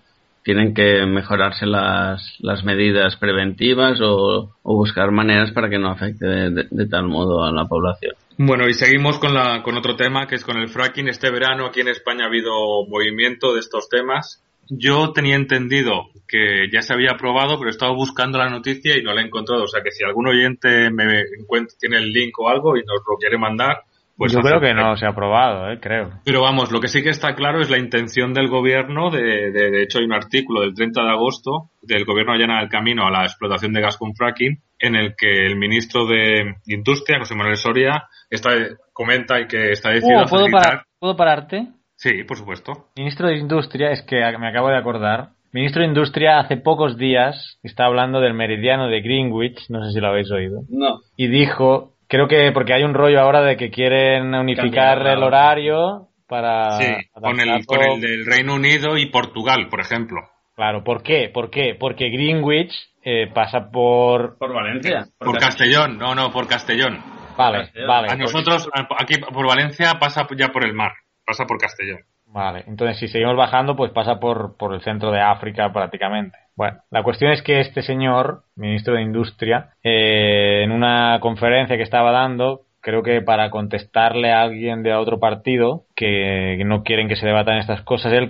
[0.44, 6.50] tienen que mejorarse las, las medidas preventivas o, buscar maneras para que no afecte de-
[6.52, 8.16] de- de tal modo a la población.
[8.38, 11.08] Bueno, y seguimos con, la, con otro tema que es con el fracking.
[11.08, 12.52] Este verano aquí en España ha habido
[12.88, 14.44] movimiento de estos temas.
[14.70, 19.02] Yo tenía entendido que ya se había aprobado, pero he estado buscando la noticia y
[19.04, 19.64] no la he encontrado.
[19.64, 23.02] O sea que si algún oyente me encuentra, tiene el link o algo y nos
[23.10, 23.80] lo quiere mandar,
[24.16, 25.80] pues Yo creo que no se ha aprobado, ¿eh?
[25.82, 26.10] creo.
[26.26, 29.10] Pero vamos, lo que sí que está claro es la intención del gobierno.
[29.12, 32.68] De, de, de hecho, hay un artículo del 30 de agosto del gobierno allana el
[32.68, 37.20] camino a la explotación de gas con fracking, en el que el ministro de Industria,
[37.20, 38.50] José Manuel Soria, está,
[38.92, 41.68] comenta y que está decidido Uh, a ¿puedo, facilitar- parar- ¿Puedo pararte?
[42.00, 42.88] Sí, por supuesto.
[42.95, 47.60] Ministro de Industria, es que me acabo de acordar Ministro de Industria hace pocos días
[47.64, 51.00] está hablando del meridiano de Greenwich, no sé si lo habéis oído, No.
[51.18, 55.24] y dijo, creo que porque hay un rollo ahora de que quieren unificar Cambiar, el
[55.24, 60.22] horario para Sí, con el, con el del Reino Unido y Portugal, por ejemplo.
[60.56, 61.30] Claro, ¿por qué?
[61.34, 61.76] ¿Por qué?
[61.80, 62.74] Porque Greenwich
[63.04, 64.38] eh, pasa por...
[64.38, 65.08] Por Valencia.
[65.18, 67.00] Por Castellón, no, no, por Castellón.
[67.36, 67.88] Vale, Castellón.
[67.88, 68.08] vale.
[68.12, 68.70] A nosotros,
[69.00, 70.91] aquí por Valencia pasa ya por el mar,
[71.30, 72.00] pasa por Castellón.
[72.32, 76.38] Vale, entonces si seguimos bajando, pues pasa por, por el centro de África prácticamente.
[76.56, 81.84] Bueno, la cuestión es que este señor, ministro de Industria, eh, en una conferencia que
[81.84, 87.16] estaba dando, creo que para contestarle a alguien de otro partido que no quieren que
[87.16, 88.28] se debatan estas cosas, él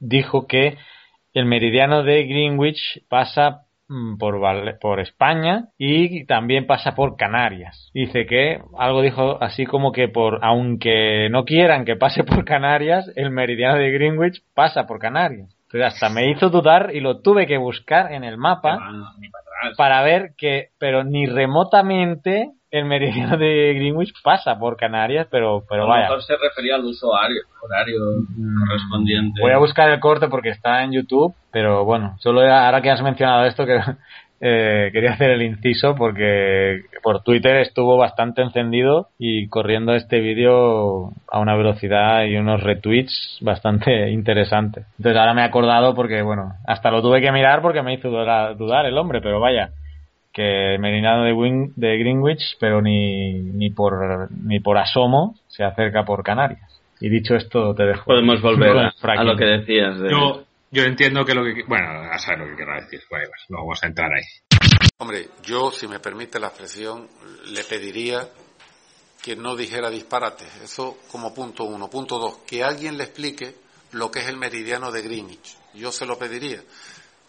[0.00, 0.76] dijo que
[1.34, 3.62] el meridiano de Greenwich pasa
[4.18, 7.90] por, Val- por España y también pasa por Canarias.
[7.94, 13.10] Dice que algo dijo así como que por aunque no quieran que pase por Canarias,
[13.16, 15.54] el meridiano de Greenwich pasa por Canarias.
[15.70, 18.78] Entonces hasta me hizo dudar y lo tuve que buscar en el mapa
[19.76, 25.82] para ver que, pero ni remotamente el meridiano de Greenwich pasa por Canarias, pero, pero
[25.82, 26.02] a lo vaya.
[26.04, 28.00] mejor se refería al uso horario, horario
[28.66, 29.40] correspondiente.
[29.40, 33.02] Voy a buscar el corte porque está en YouTube, pero bueno, solo ahora que has
[33.02, 33.80] mencionado esto, que
[34.40, 41.12] eh, quería hacer el inciso porque por Twitter estuvo bastante encendido y corriendo este vídeo
[41.30, 44.84] a una velocidad y unos retweets bastante interesantes.
[44.98, 48.10] Entonces ahora me he acordado porque, bueno, hasta lo tuve que mirar porque me hizo
[48.10, 49.70] dudar el hombre, pero vaya,
[50.38, 56.04] que Merinado de, Win- de Greenwich, pero ni, ni, por, ni por asomo se acerca
[56.04, 56.80] por Canarias.
[57.00, 58.04] Y dicho esto, te dejo.
[58.04, 59.98] Podemos volver a, lo que decías.
[59.98, 60.10] De...
[60.10, 61.64] Yo, yo entiendo que lo que...
[61.66, 63.00] Bueno, a saber lo que querrá decir.
[63.10, 64.22] Bueno, no vamos a entrar ahí.
[64.98, 67.08] Hombre, yo, si me permite la expresión,
[67.52, 68.20] le pediría
[69.24, 70.62] que no dijera disparates.
[70.62, 71.90] Eso como punto uno.
[71.90, 73.54] Punto dos, que alguien le explique
[73.90, 75.56] lo que es el meridiano de Greenwich.
[75.74, 76.60] Yo se lo pediría.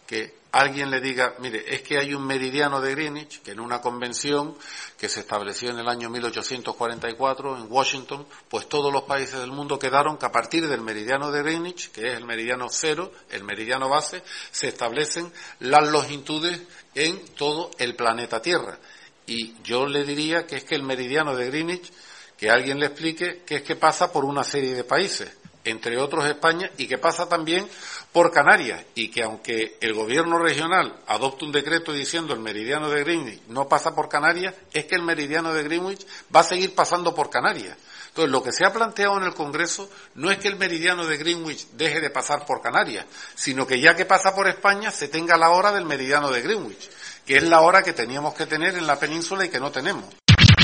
[0.10, 3.80] Que alguien le diga, mire, es que hay un meridiano de Greenwich que en una
[3.80, 4.58] convención
[4.98, 9.78] que se estableció en el año 1844 en Washington, pues todos los países del mundo
[9.78, 13.88] quedaron que a partir del meridiano de Greenwich, que es el meridiano cero, el meridiano
[13.88, 16.60] base, se establecen las longitudes
[16.96, 18.80] en todo el planeta Tierra.
[19.28, 21.94] Y yo le diría que es que el meridiano de Greenwich,
[22.36, 25.30] que alguien le explique que es que pasa por una serie de países,
[25.66, 27.68] entre otros España, y que pasa también
[28.12, 33.04] por Canarias, y que aunque el gobierno regional adopte un decreto diciendo el meridiano de
[33.04, 36.06] Greenwich no pasa por Canarias, es que el meridiano de Greenwich
[36.36, 37.78] va a seguir pasando por Canarias.
[38.08, 41.18] Entonces, lo que se ha planteado en el Congreso no es que el meridiano de
[41.18, 43.06] Greenwich deje de pasar por Canarias,
[43.36, 46.90] sino que ya que pasa por España se tenga la hora del meridiano de Greenwich,
[47.26, 50.06] que es la hora que teníamos que tener en la península y que no tenemos.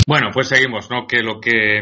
[0.06, 0.88] Bueno, pues seguimos.
[1.08, 1.80] Que lo que...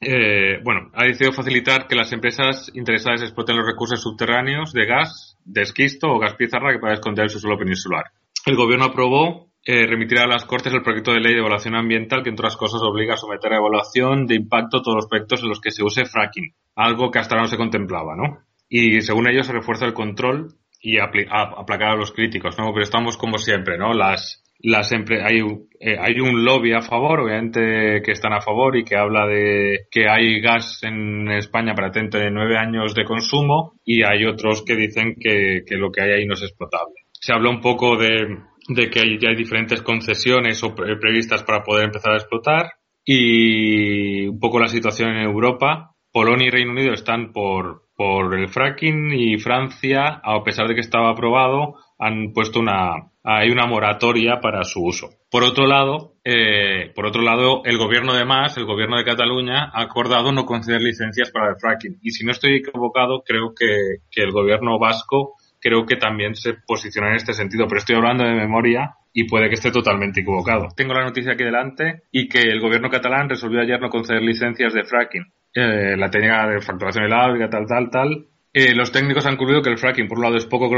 [0.00, 5.36] eh, bueno, ha decidido facilitar que las empresas interesadas exploten los recursos subterráneos de gas,
[5.44, 8.04] de esquisto o gas pizarra que pueda esconder el suelo peninsular.
[8.44, 12.22] El gobierno aprobó eh, remitir a las Cortes el proyecto de ley de evaluación ambiental
[12.22, 15.48] que, entre otras cosas, obliga a someter a evaluación de impacto todos los proyectos en
[15.48, 18.38] los que se use fracking, algo que hasta ahora no se contemplaba, ¿no?
[18.68, 22.66] Y según ellos se refuerza el control y apli- a- aplacar a los críticos, ¿no?
[22.72, 23.92] Pero estamos como siempre, ¿no?
[23.92, 25.40] Las, las hay,
[25.80, 29.86] eh, hay un lobby a favor, obviamente que están a favor y que habla de
[29.90, 34.64] que hay gas en España para dentro de nueve años de consumo y hay otros
[34.64, 36.94] que dicen que, que lo que hay ahí no es explotable.
[37.12, 38.38] Se habló un poco de,
[38.68, 42.70] de que hay, ya hay diferentes concesiones o pre- previstas para poder empezar a explotar
[43.04, 45.92] y un poco la situación en Europa.
[46.12, 50.80] Polonia y Reino Unido están por, por el fracking y Francia, a pesar de que
[50.80, 55.10] estaba aprobado, han puesto una, hay una moratoria para su uso.
[55.30, 59.70] Por otro lado, eh, por otro lado, el gobierno de Mas, el gobierno de Cataluña,
[59.72, 61.98] ha acordado no conceder licencias para el fracking.
[62.02, 66.54] Y si no estoy equivocado, creo que, que el gobierno vasco creo que también se
[66.66, 70.68] posiciona en este sentido, pero estoy hablando de memoria y puede que esté totalmente equivocado.
[70.76, 74.74] Tengo la noticia aquí delante y que el gobierno catalán resolvió ayer no conceder licencias
[74.74, 75.24] de fracking.
[75.54, 78.26] Eh, la técnica de fracturación elábrica, tal, tal, tal.
[78.58, 80.70] Eh, los técnicos han concluido que el fracking, por un lado, es poco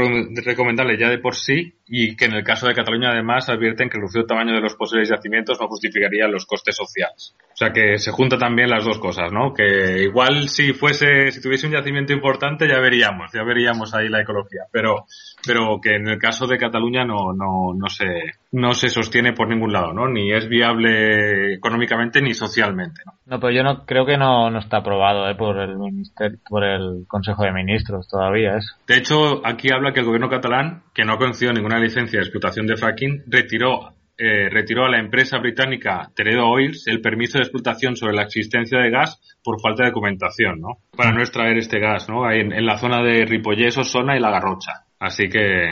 [0.43, 3.95] recomendable ya de por sí y que en el caso de Cataluña, además, advierten que
[3.95, 7.37] el reducido tamaño de los posibles yacimientos no justificaría los costes sociales.
[7.53, 9.53] O sea que se junta también las dos cosas, ¿no?
[9.53, 14.23] Que igual si fuese, si tuviese un yacimiento importante ya veríamos, ya veríamos ahí la
[14.23, 14.63] ecología.
[14.73, 15.05] Pero,
[15.47, 18.07] pero que en el caso de Cataluña no, no, no se,
[18.51, 20.05] no se sostiene por ningún lado, ¿no?
[20.09, 23.13] Ni es viable económicamente ni socialmente, ¿no?
[23.29, 26.63] No, pero yo no creo que no, no está aprobado eh, por el ministerio, por
[26.63, 28.73] el Consejo de Ministros todavía eso.
[28.87, 32.25] De hecho, aquí habla que el gobierno catalán, que no ha concedido ninguna licencia de
[32.25, 37.43] explotación de fracking, retiró, eh, retiró a la empresa británica Teredo Oils el permiso de
[37.43, 40.79] explotación sobre la existencia de gas por falta de documentación, ¿no?
[40.97, 42.25] Para no extraer este gas, ¿no?
[42.25, 44.85] Ahí en, en la zona de Ripollés, Osona y La Garrocha.
[44.99, 45.69] Así que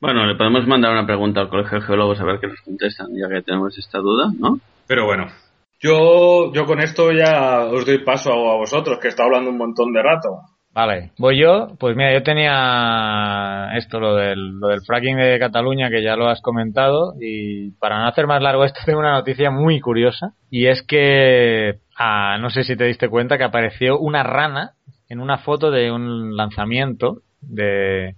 [0.00, 3.08] Bueno, le podemos mandar una pregunta al Colegio de Geólogos a ver qué nos contestan,
[3.14, 4.58] ya que tenemos esta duda, ¿no?
[4.86, 5.26] Pero bueno,
[5.80, 9.92] yo, yo con esto ya os doy paso a vosotros, que está hablando un montón
[9.92, 10.40] de rato.
[10.78, 11.68] Vale, voy yo.
[11.80, 16.28] Pues mira, yo tenía esto, lo del, lo del fracking de Cataluña, que ya lo
[16.28, 17.14] has comentado.
[17.20, 20.34] Y para no hacer más largo esto, tengo una noticia muy curiosa.
[20.50, 24.74] Y es que, ah, no sé si te diste cuenta, que apareció una rana
[25.08, 28.14] en una foto de un lanzamiento de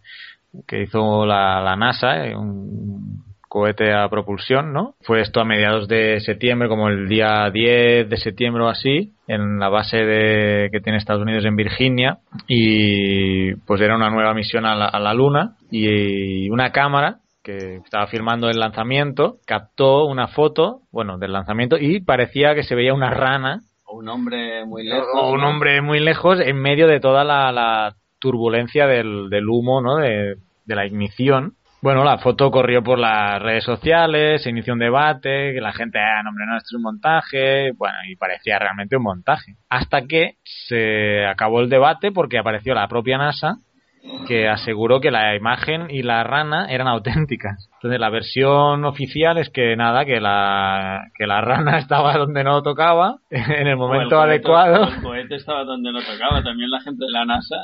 [0.66, 4.94] que hizo la, la NASA, eh, un cohete a propulsión, ¿no?
[5.02, 9.58] Fue esto a mediados de septiembre, como el día 10 de septiembre o así, en
[9.58, 14.64] la base de, que tiene Estados Unidos en Virginia, y pues era una nueva misión
[14.66, 20.28] a la, a la Luna, y una cámara que estaba filmando el lanzamiento captó una
[20.28, 24.84] foto, bueno, del lanzamiento, y parecía que se veía una rana O un hombre muy
[24.84, 25.08] lejos.
[25.20, 29.80] o un hombre muy lejos en medio de toda la, la turbulencia del, del humo,
[29.80, 29.96] ¿no?
[29.96, 30.36] De,
[30.66, 31.54] de la ignición.
[31.82, 35.98] Bueno, la foto corrió por las redes sociales, se inició un debate, que la gente,
[35.98, 39.54] ah, no, hombre, no, esto es un montaje, bueno, y parecía realmente un montaje.
[39.70, 43.56] Hasta que se acabó el debate porque apareció la propia NASA
[44.26, 47.68] que aseguró que la imagen y la rana eran auténticas.
[47.74, 52.62] Entonces la versión oficial es que nada, que la, que la rana estaba donde no
[52.62, 54.88] tocaba, en el momento O el cohete- adecuado.
[54.88, 57.56] El cohete estaba donde no tocaba, también la gente de la NASA.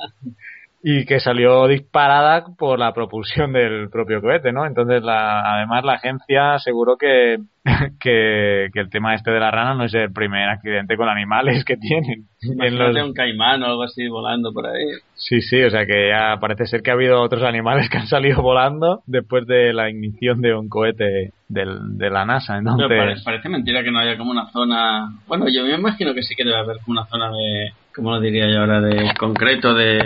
[0.89, 4.65] Y que salió disparada por la propulsión del propio cohete, ¿no?
[4.67, 7.39] Entonces, la, además, la agencia aseguró que,
[8.01, 11.65] que, que el tema este de la rana no es el primer accidente con animales
[11.65, 12.27] que tienen.
[12.41, 14.85] En los- un caimán o algo así volando por ahí.
[15.17, 18.07] Sí, sí, o sea que ya parece ser que ha habido otros animales que han
[18.07, 22.59] salido volando después de la ignición de un cohete del, de la NASA.
[22.63, 25.09] Pero Entonces, pare- parece mentira que no haya como una zona.
[25.27, 27.71] Bueno, yo me imagino que sí que debe haber como una zona de.
[27.93, 28.81] ¿Cómo lo diría yo ahora?
[28.81, 29.99] De concreto, de,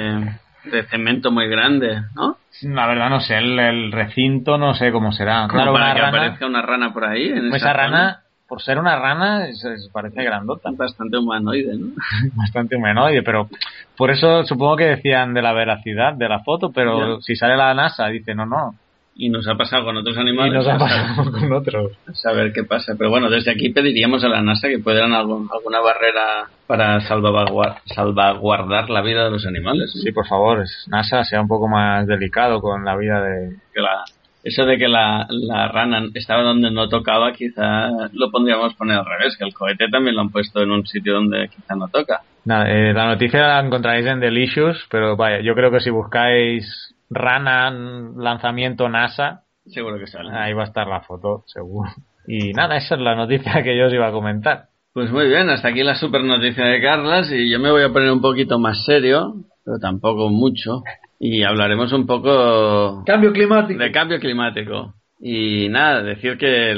[0.64, 2.36] de cemento muy grande, ¿no?
[2.62, 5.46] la verdad no sé, el, el recinto no sé cómo será.
[5.48, 7.28] Claro, para una que rana, aparezca una rana por ahí.
[7.28, 10.70] En esa rana, por ser una rana, es- es- parece grandota.
[10.72, 11.86] bastante humanoide, ¿no?
[12.34, 13.48] bastante humanoide, pero
[13.96, 17.22] por eso supongo que decían de la veracidad de la foto, pero Ya.
[17.22, 18.74] si sale la NASA dice no, no,
[19.22, 20.54] Y nos ha pasado con otros y animales.
[20.54, 21.92] nos ha pasado con otros.
[22.06, 22.94] a saber qué pasa.
[22.96, 27.82] Pero bueno, desde aquí pediríamos a la NASA que puedan algún, alguna barrera para salvaguardar,
[27.84, 29.92] salvaguardar la vida de los animales.
[29.92, 33.56] Sí, por favor, NASA sea un poco más delicado con la vida de...
[33.74, 34.04] que la,
[34.42, 39.04] eso de que la, la rana estaba donde no tocaba, quizá lo pondríamos poner al
[39.04, 42.22] revés, que el cohete también lo han puesto en un sitio donde quizá no toca.
[42.46, 46.94] Nada, eh, la noticia la encontraréis en Delicious, pero vaya, yo creo que si buscáis
[47.10, 47.70] rana
[48.16, 50.30] lanzamiento NASA, Seguro que sale.
[50.32, 51.90] ahí va a estar la foto, seguro.
[52.26, 54.66] Y nada, esa es la noticia que yo os iba a comentar.
[54.92, 57.92] Pues muy bien, hasta aquí la super noticia de Carlas y yo me voy a
[57.92, 59.34] poner un poquito más serio,
[59.64, 60.82] pero tampoco mucho,
[61.18, 63.78] y hablaremos un poco Cambio climático.
[63.80, 64.94] de cambio climático.
[65.20, 66.74] Y nada, decir que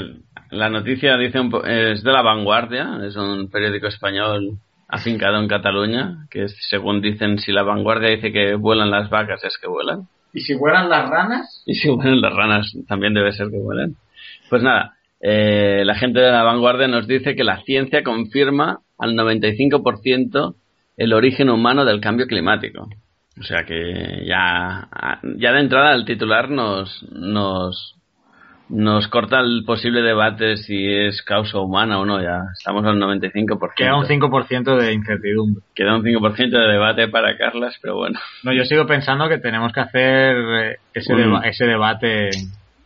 [0.51, 4.59] la noticia dice un po- es de La Vanguardia, es un periódico español
[4.89, 9.43] afincado en Cataluña, que es- según dicen, si La Vanguardia dice que vuelan las vacas,
[9.45, 10.09] es que vuelan.
[10.33, 11.63] ¿Y si fueran las ranas?
[11.67, 13.97] Y si vuelan las ranas, también debe ser que vuelan.
[14.49, 19.15] Pues nada, eh, la gente de La Vanguardia nos dice que la ciencia confirma al
[19.15, 20.55] 95%
[20.97, 22.89] el origen humano del cambio climático.
[23.41, 24.89] O sea que ya,
[25.37, 27.97] ya de entrada el titular nos, nos,
[28.75, 32.23] nos corta el posible debate si es causa humana o no.
[32.23, 33.75] Ya estamos al 95%.
[33.77, 35.63] Queda un 5% de incertidumbre.
[35.75, 38.19] Queda un 5% de debate para Carlas, pero bueno.
[38.43, 42.31] No, yo sigo pensando que tenemos que hacer eh, ese, deba- ese debate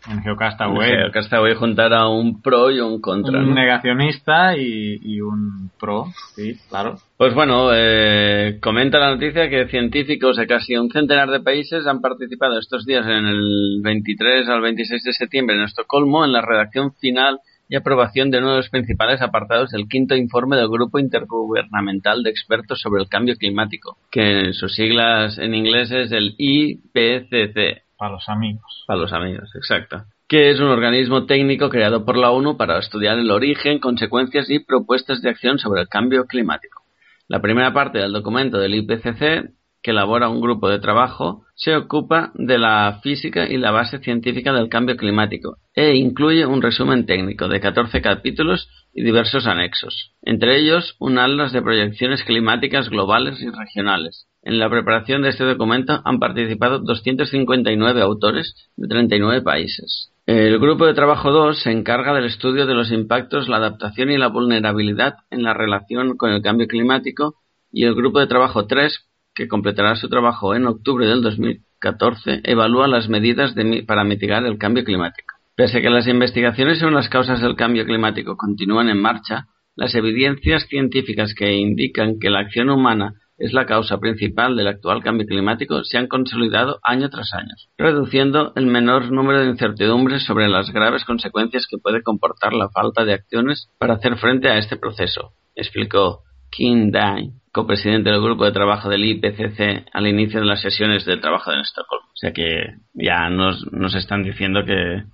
[0.08, 1.10] en Geocastaway.
[1.12, 3.38] Castaway juntar a un pro y un contra.
[3.38, 3.54] un ¿no?
[3.54, 6.96] negacionista y, y un pro, sí, claro.
[7.16, 12.00] Pues bueno, eh, comenta la noticia que científicos de casi un centenar de países han
[12.00, 16.92] participado estos días en el 23 al 26 de septiembre en Estocolmo en la redacción
[16.94, 22.22] final y aprobación de uno de los principales apartados del quinto informe del Grupo Intergubernamental
[22.22, 27.85] de Expertos sobre el Cambio Climático, que sus siglas en inglés es el IPCC.
[27.98, 28.84] Para los amigos.
[28.86, 30.04] Para los amigos, exacto.
[30.28, 34.58] Que es un organismo técnico creado por la ONU para estudiar el origen, consecuencias y
[34.58, 36.82] propuestas de acción sobre el cambio climático.
[37.28, 39.50] La primera parte del documento del IPCC,
[39.82, 44.52] que elabora un grupo de trabajo, se ocupa de la física y la base científica
[44.52, 50.58] del cambio climático e incluye un resumen técnico de 14 capítulos y diversos anexos, entre
[50.58, 54.26] ellos un atlas de proyecciones climáticas globales y regionales.
[54.46, 60.12] En la preparación de este documento han participado 259 autores de 39 países.
[60.24, 64.18] El grupo de trabajo 2 se encarga del estudio de los impactos, la adaptación y
[64.18, 67.34] la vulnerabilidad en la relación con el cambio climático
[67.72, 68.96] y el grupo de trabajo 3,
[69.34, 73.52] que completará su trabajo en octubre del 2014 evalúa las medidas
[73.84, 75.34] para mitigar el cambio climático.
[75.56, 79.96] Pese a que las investigaciones sobre las causas del cambio climático continúan en marcha, las
[79.96, 85.26] evidencias científicas que indican que la acción humana es la causa principal del actual cambio
[85.26, 90.70] climático se han consolidado año tras año, reduciendo el menor número de incertidumbres sobre las
[90.72, 95.32] graves consecuencias que puede comportar la falta de acciones para hacer frente a este proceso,
[95.54, 101.04] explicó Kim Dine, copresidente del grupo de trabajo del IPCC al inicio de las sesiones
[101.04, 102.06] de trabajo en Estocolmo.
[102.06, 105.04] O sea que ya nos, nos están diciendo que,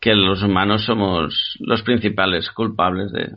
[0.00, 3.28] que los humanos somos los principales culpables de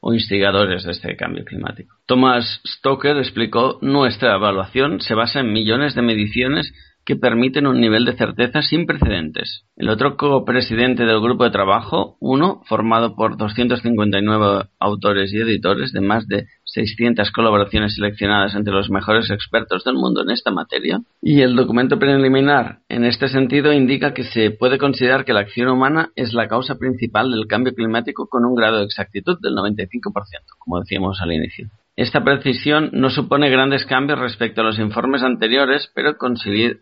[0.00, 1.96] o instigadores de este cambio climático.
[2.06, 6.72] Thomas Stoker explicó nuestra evaluación se basa en millones de mediciones
[7.08, 9.64] que permiten un nivel de certeza sin precedentes.
[9.76, 16.02] El otro copresidente del grupo de trabajo, uno, formado por 259 autores y editores de
[16.02, 21.40] más de 600 colaboraciones seleccionadas entre los mejores expertos del mundo en esta materia, y
[21.40, 26.10] el documento preliminar en este sentido indica que se puede considerar que la acción humana
[26.14, 30.12] es la causa principal del cambio climático con un grado de exactitud del 95%,
[30.58, 31.68] como decíamos al inicio.
[31.98, 36.78] Esta precisión no supone grandes cambios respecto a los informes anteriores, pero consolida,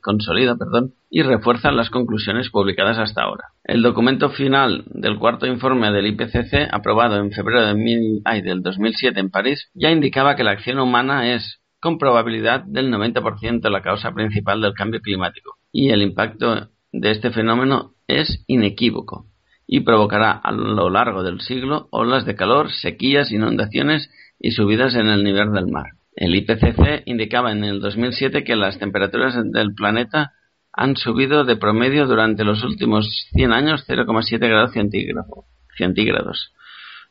[1.09, 3.45] y refuerza las conclusiones publicadas hasta ahora.
[3.65, 8.61] El documento final del cuarto informe del IPCC, aprobado en febrero de mil, ay, del
[8.61, 13.81] 2007 en París, ya indicaba que la acción humana es, con probabilidad, del 90% la
[13.81, 19.25] causa principal del cambio climático, y el impacto de este fenómeno es inequívoco
[19.67, 25.07] y provocará a lo largo del siglo olas de calor, sequías, inundaciones y subidas en
[25.07, 25.87] el nivel del mar.
[26.15, 30.33] El IPCC indicaba en el 2007 que las temperaturas del planeta
[30.73, 35.45] han subido de promedio durante los últimos 100 años 0,7 grados centígrado-
[35.77, 36.53] centígrados.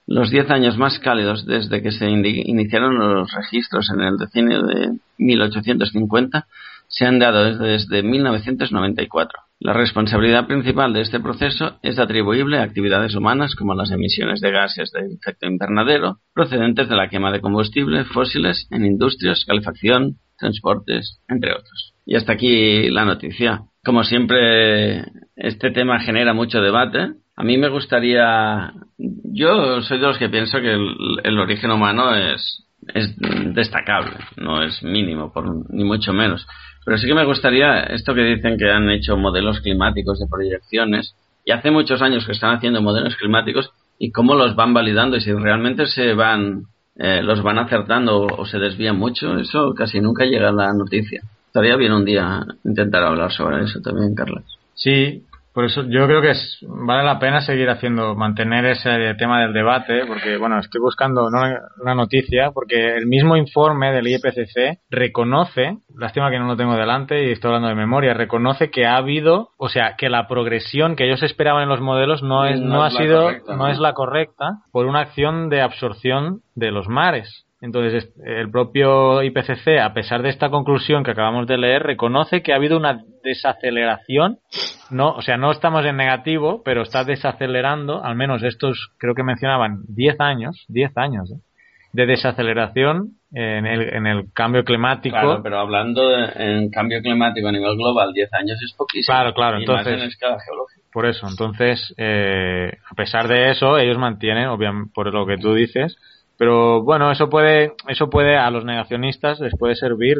[0.08, 4.92] Los 10 años más cálidos desde que se iniciaron los registros en el decenio de
[5.18, 6.46] 1850
[6.88, 9.40] se han dado desde 1994.
[9.60, 14.52] La responsabilidad principal de este proceso es atribuible a actividades humanas como las emisiones de
[14.52, 21.22] gases de efecto invernadero procedentes de la quema de combustibles fósiles en industrias, calefacción, transportes,
[21.30, 21.94] entre otros.
[22.06, 23.64] Y hasta aquí la noticia.
[23.84, 27.14] Como siempre, este tema genera mucho debate.
[27.38, 28.74] A mí me gustaría.
[28.98, 33.16] Yo soy de los que pienso que el, el origen humano es, es
[33.54, 36.46] destacable, no es mínimo, por, ni mucho menos.
[36.86, 41.16] Pero sí que me gustaría, esto que dicen que han hecho modelos climáticos de proyecciones,
[41.44, 45.22] y hace muchos años que están haciendo modelos climáticos, y cómo los van validando, y
[45.22, 46.66] si realmente se van,
[46.96, 51.24] eh, los van acertando o, se desvían mucho, eso casi nunca llega a la noticia.
[51.48, 54.44] Estaría bien un día intentar hablar sobre eso también, Carlos.
[54.76, 55.24] Sí,
[55.56, 59.54] por eso yo creo que es, vale la pena seguir haciendo, mantener ese tema del
[59.54, 61.40] debate, porque bueno, estoy buscando ¿no?
[61.82, 67.24] una noticia, porque el mismo informe del IPCC reconoce, lástima que no lo tengo delante
[67.26, 71.06] y estoy hablando de memoria, reconoce que ha habido, o sea, que la progresión que
[71.06, 73.80] ellos esperaban en los modelos no es, no, No ha es sido, correcta, no es
[73.80, 77.46] la correcta por una acción de absorción de los mares.
[77.62, 82.44] Entonces, es- el propio IPCC, a pesar de esta conclusión que acabamos de leer, reconoce
[82.44, 84.38] que ha habido una desaceleración.
[84.92, 89.24] No, o sea, no estamos en negativo, pero está desacelerando, al menos estos, creo que
[89.24, 91.40] mencionaban 10 años, 10 años ¿eh?
[91.92, 95.16] de desaceleración en el, en el cambio climático.
[95.16, 99.14] Claro, pero hablando de- en cambio climático a nivel global, 10 años es poquísimo.
[99.16, 100.82] Claro, claro, Y más entonces- en escala geológica.
[100.94, 105.54] Por eso, entonces, eh, a pesar de eso, ellos mantienen, obviamente, por lo que tú
[105.54, 105.98] dices,
[106.38, 110.16] pero bueno, eso puede, eso puede a los negacionistas les puede servir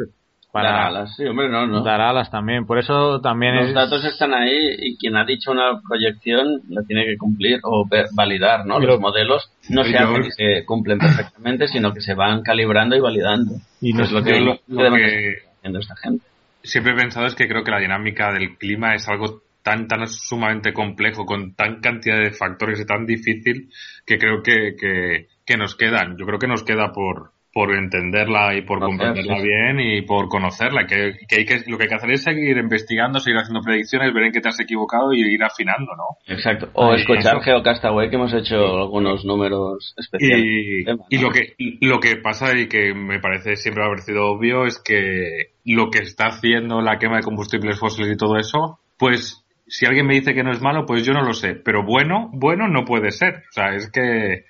[0.62, 1.82] para Dar alas, sí, hombre, no, no.
[1.82, 2.66] dar alas también.
[2.66, 6.82] Por eso también Los es datos están ahí y quien ha dicho una proyección la
[6.82, 8.78] tiene que cumplir o ver- validar, ¿no?
[8.78, 12.96] Pero- Los modelos no se hacen que se cumplen perfectamente, sino que se van calibrando
[12.96, 13.54] y validando.
[13.80, 16.24] Y no es lo que, lo- lo que- haciendo esta gente.
[16.62, 20.06] siempre he pensado es que creo que la dinámica del clima es algo tan tan
[20.06, 23.68] sumamente complejo con tan cantidad de factores y tan difícil
[24.06, 28.54] que creo que, que, que nos quedan yo creo que nos queda por por entenderla
[28.54, 31.94] y por comprenderla bien y por conocerla que, que, hay que lo que hay que
[31.94, 35.42] hacer es seguir investigando seguir haciendo predicciones ver en qué te has equivocado y ir
[35.42, 36.68] afinando no Exacto.
[36.74, 37.40] O Ahí, escuchar eso.
[37.40, 40.44] Geocastaway, que hemos hecho algunos números especiales.
[40.44, 41.22] Y, Tema, y ¿no?
[41.22, 45.54] lo que lo que pasa y que me parece siempre ha parecido obvio es que
[45.64, 50.06] lo que está haciendo la quema de combustibles fósiles y todo eso, pues si alguien
[50.06, 51.54] me dice que no es malo, pues yo no lo sé.
[51.54, 53.44] Pero bueno, bueno no puede ser.
[53.48, 54.44] O sea, es que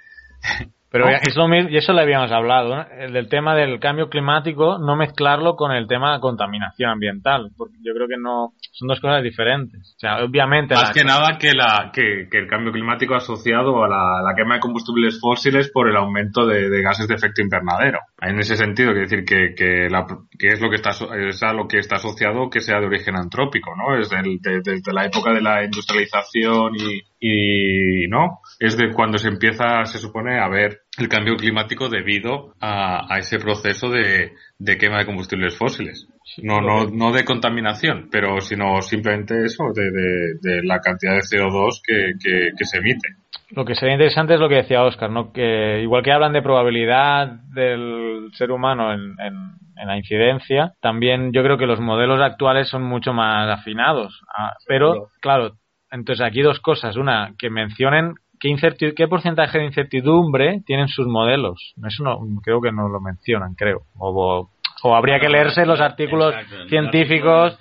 [1.05, 2.87] Pero es lo mismo, y eso le habíamos hablado, ¿no?
[2.99, 7.77] el del tema del cambio climático, no mezclarlo con el tema de contaminación ambiental, porque
[7.83, 9.95] yo creo que no son dos cosas diferentes.
[9.97, 13.85] O sea, obviamente Más la- que nada que, la, que, que el cambio climático asociado
[13.85, 17.43] a la, la quema de combustibles fósiles por el aumento de, de gases de efecto
[17.43, 17.99] invernadero.
[18.21, 20.07] En ese sentido, quiero decir que, que, la-
[20.39, 23.17] que es lo que está es a lo que está asociado que sea de origen
[23.17, 23.99] antrópico, ¿no?
[23.99, 29.85] Es desde la época de la industrialización y, y no es de cuando se empieza,
[29.85, 34.99] se supone, a ver el cambio climático debido a, a ese proceso de, de quema
[34.99, 36.09] de combustibles fósiles.
[36.43, 41.21] No, no, no de contaminación, pero sino simplemente eso, de, de, de la cantidad de
[41.21, 43.09] CO2 que, que, que se emite.
[43.51, 45.33] Lo que sería interesante es lo que decía Oscar, ¿no?
[45.33, 51.33] Que igual que hablan de probabilidad del ser humano en, en- en la incidencia, también
[51.35, 54.23] yo creo que los modelos actuales son mucho más afinados.
[54.35, 55.53] Ah, pero, claro,
[55.91, 56.97] entonces aquí dos cosas.
[56.97, 61.75] Una, que mencionen qué, qué porcentaje de incertidumbre tienen sus modelos.
[61.87, 63.83] Eso no, creo que no lo mencionan, creo.
[63.99, 64.49] O,
[64.83, 67.59] o- habría que leerse los artículos Exacto, científicos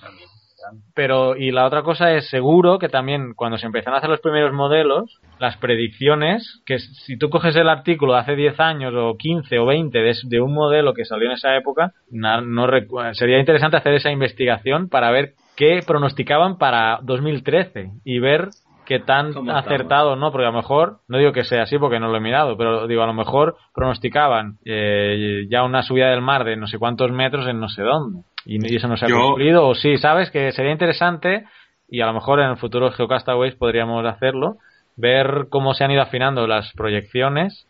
[0.94, 4.22] pero y la otra cosa es seguro que también cuando se empezaron a hacer los
[4.22, 9.16] primeros modelos, las predicciones, que si tú coges el artículo de hace 10 años o
[9.18, 12.68] 15 o 20 de, de un modelo que salió en esa época, no
[13.14, 18.50] sería interesante hacer esa investigación para ver qué pronosticaban para 2013 y ver
[18.86, 22.00] qué tan ¿Cómo acertado no, porque a lo mejor, no digo que sea así porque
[22.00, 26.22] no lo he mirado, pero digo, a lo mejor pronosticaban eh, ya una subida del
[26.22, 28.22] mar de no sé cuántos metros en no sé dónde.
[28.46, 30.30] Y, y eso no se ha Yo- cumplido, o sí, ¿sabes?
[30.32, 31.46] Que sería interesante,
[31.90, 34.58] y a lo mejor en el futuro Geocastaways podríamos hacerlo,
[34.96, 37.68] ver cómo se han ido afinando las proyecciones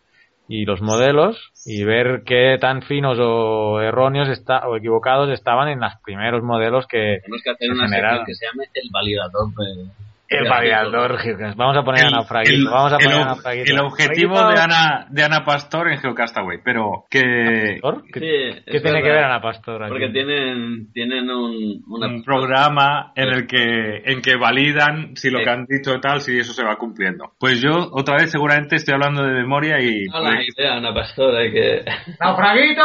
[0.47, 5.79] y los modelos y ver qué tan finos o erróneos está, o equivocados estaban en
[5.79, 8.25] los primeros modelos que Tenemos que hacer una generaron.
[8.25, 10.04] sección que se llame el validador de...
[10.27, 10.45] El.
[10.47, 13.71] Geocast- Vamos a poner a El- Ana Fraguito, vamos a poner el a Ana Fraguito.
[13.73, 18.03] el objetivo Fraguito, de Ana, de Ana Pastor en Geocastaway, pero que ¿Pastor?
[18.11, 19.89] ¿Qué, Sí, qué tiene que ver Ana Pastor aquí?
[19.91, 22.07] Porque tienen, tienen un, una...
[22.07, 25.43] un programa en el que en que validan si lo Sí.
[25.43, 27.33] que han dicho y tal, si eso se va cumpliendo.
[27.39, 31.35] Pues yo otra vez seguramente estoy hablando de memoria y No la idea, Ana Pastor,
[31.35, 31.85] hay que...
[32.19, 32.83] ¡Naufraguito!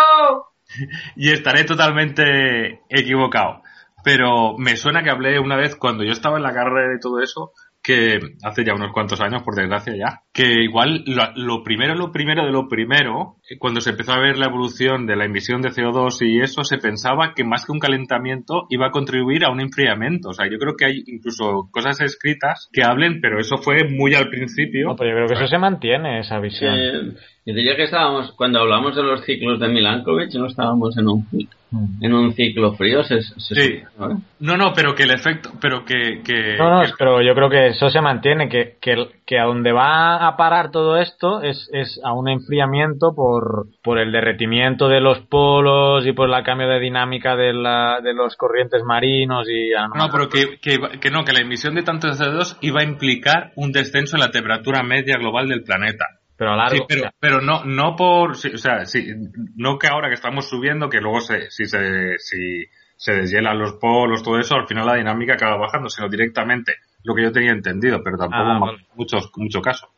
[1.16, 3.62] y estaré totalmente equivocado.
[4.04, 7.20] Pero me suena que hablé una vez cuando yo estaba en la carrera y todo
[7.20, 11.94] eso, que hace ya unos cuantos años, por desgracia ya, que igual lo, lo primero,
[11.94, 15.24] lo primero de lo primero, eh, cuando se empezó a ver la evolución de la
[15.24, 19.44] emisión de CO2 y eso, se pensaba que más que un calentamiento iba a contribuir
[19.44, 20.28] a un enfriamiento.
[20.30, 24.14] O sea, yo creo que hay incluso cosas escritas que hablen, pero eso fue muy
[24.14, 24.88] al principio.
[24.88, 26.74] No, pero yo creo que eso se mantiene, esa visión.
[26.76, 27.14] Eh,
[27.46, 31.26] yo diría que estábamos, cuando hablamos de los ciclos de Milankovitch, no estábamos en un,
[32.00, 33.82] en un ciclo frío, se, se Sí.
[33.98, 34.20] ¿no?
[34.40, 36.20] No, no, pero que el efecto, pero que...
[36.24, 39.44] que No, no, que- pero yo creo que eso se mantiene, que, que, que a
[39.44, 44.88] donde va a parar todo esto es, es a un enfriamiento por, por el derretimiento
[44.88, 49.46] de los polos y por el cambio de dinámica de, la, de los corrientes marinos
[49.48, 49.72] y...
[49.74, 52.84] a- No, pero que, que, que no, que la emisión de tanto CO2 iba a
[52.84, 56.04] implicar un descenso en la temperatura media global del planeta.
[56.40, 56.74] Pero a largo...
[56.74, 59.06] Sí, pero, pero no, no por, sí, o sea, sí,
[59.56, 62.64] no que ahora que estamos subiendo, que luego se, si se, si
[62.96, 67.14] se deshielan los polos, todo eso, al final la dinámica acaba bajando, sino directamente, lo
[67.14, 68.86] que yo tenía entendido, pero tampoco Ah, ma- vale.
[68.94, 69.88] mucho, mucho caso.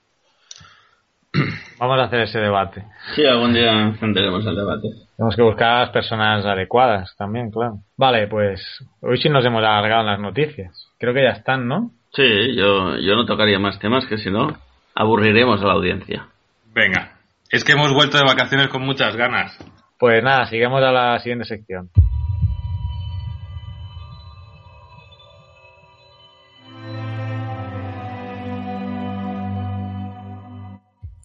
[1.79, 2.85] Vamos a hacer ese debate.
[3.15, 4.89] Sí, algún día tendremos el debate.
[5.17, 7.77] Tenemos que buscar a las personas adecuadas también, claro.
[7.97, 10.89] Vale, pues hoy sí nos hemos alargado en las noticias.
[10.99, 11.93] Creo que ya están, ¿no?
[12.13, 14.59] Sí, yo, yo no tocaría más temas que si no
[14.95, 16.27] aburriremos a la audiencia.
[16.75, 17.19] Venga,
[17.51, 19.57] es que hemos vuelto de vacaciones con muchas ganas.
[19.99, 21.91] Pues nada, sigamos a la siguiente sección.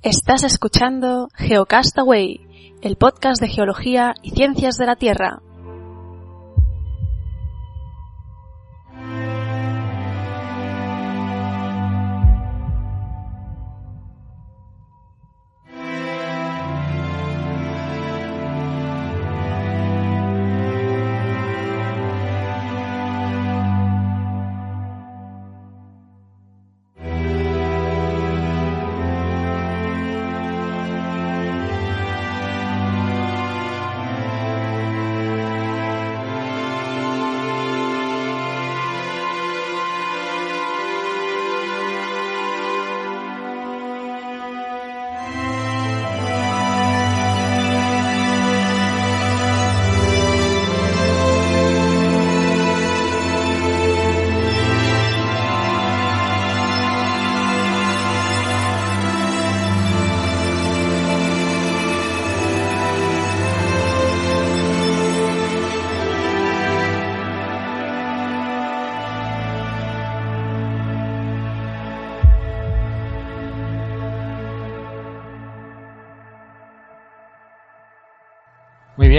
[0.03, 2.39] Estás escuchando Geocastaway,
[2.81, 5.39] el podcast de geología y ciencias de la Tierra.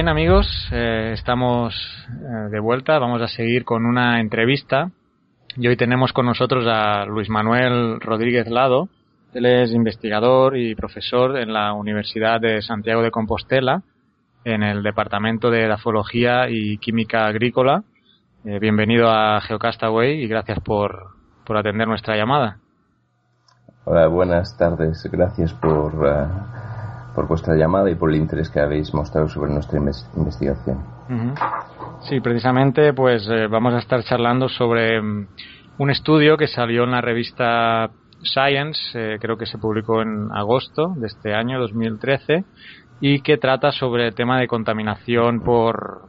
[0.09, 1.75] Amigos, eh, estamos
[2.09, 4.91] eh, de vuelta, vamos a seguir con una entrevista
[5.55, 8.89] y hoy tenemos con nosotros a Luis Manuel Rodríguez Lado,
[9.35, 13.83] él es investigador y profesor en la Universidad de Santiago de Compostela
[14.45, 17.83] en el Departamento de Dafología y Química Agrícola.
[18.47, 21.09] Eh, bienvenido a Geocastaway y gracias por,
[21.45, 22.59] por atender nuestra llamada.
[23.85, 25.07] Hola, buenas tardes.
[25.13, 25.93] Gracias por,
[27.19, 30.79] por vuestra llamada y por el interés que habéis mostrado sobre nuestra investigación.
[32.03, 35.27] Sí, precisamente, pues eh, vamos a estar charlando sobre um,
[35.79, 37.91] un estudio que salió en la revista
[38.23, 42.45] Science, eh, creo que se publicó en agosto de este año 2013,
[43.01, 46.03] y que trata sobre el tema de contaminación por,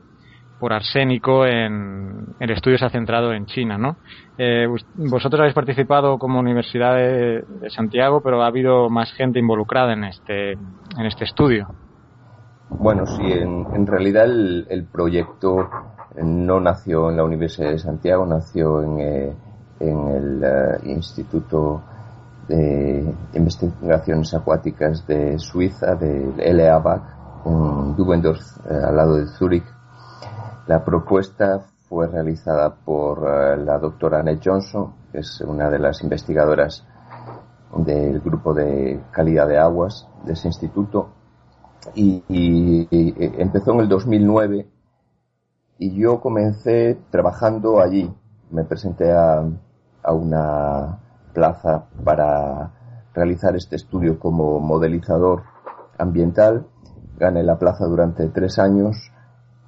[0.59, 3.97] por arsénico en el estudio se ha centrado en China, ¿no?
[4.37, 10.03] Eh, vosotros habéis participado como Universidad de, Santiago, pero ha habido más gente involucrada en
[10.03, 11.67] este en este estudio.
[12.69, 15.69] Bueno, sí, en, realidad el, proyecto
[16.21, 19.33] no nació en la Universidad de Santiago, nació en, eh,
[19.79, 21.81] el uh, Instituto
[22.47, 27.01] de Investigaciones Acuáticas de Suiza, del LABAC,
[27.45, 29.65] en Dubendorf, eh, al lado de Zúrich
[30.69, 36.03] la propuesta fue realizada por uh, la doctora Annette Johnson, que es una de las
[36.03, 36.85] investigadoras
[37.75, 41.09] del grupo de calidad de aguas de ese instituto,
[41.95, 42.87] y, y
[43.41, 44.67] empezó en el 2009
[45.79, 48.13] y yo comencé trabajando allí.
[48.51, 49.43] Me presenté a,
[50.03, 50.99] a una
[51.33, 52.73] plaza para
[53.15, 55.41] realizar este estudio como modelizador
[55.97, 56.67] ambiental.
[57.17, 59.11] Gané la plaza durante tres años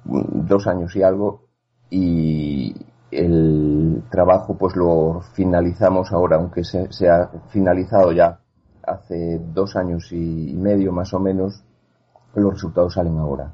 [0.04, 1.42] dos años y algo
[1.90, 2.74] y
[3.10, 8.38] el trabajo pues lo finalizamos ahora, aunque se, se ha finalizado ya
[8.82, 11.62] hace dos años y, medio más o menos,
[12.34, 13.52] los resultados salen ahora.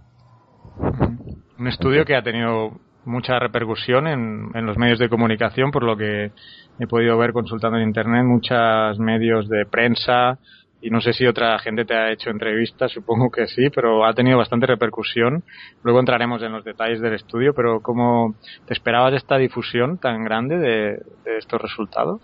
[1.59, 2.71] Un estudio que ha tenido
[3.05, 6.31] mucha repercusión en, en, los medios de comunicación, por lo que
[6.79, 10.39] he podido ver consultando en Internet, muchos medios de prensa,
[10.81, 14.13] y no sé si otra gente te ha hecho entrevistas, supongo que sí, pero ha
[14.13, 15.43] tenido bastante repercusión.
[15.83, 18.35] Luego entraremos en los detalles del estudio, pero ¿cómo
[18.67, 22.21] te esperabas esta difusión tan grande de, de estos resultados?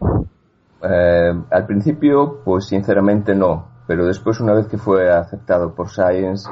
[0.83, 6.49] Eh, al principio, pues sinceramente no, pero después una vez que fue aceptado por Science,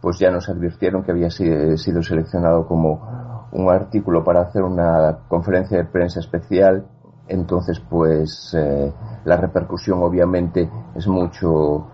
[0.00, 5.78] pues ya nos advirtieron que había sido seleccionado como un artículo para hacer una conferencia
[5.78, 6.86] de prensa especial
[7.28, 8.92] entonces pues eh,
[9.24, 11.88] la repercusión obviamente es mucho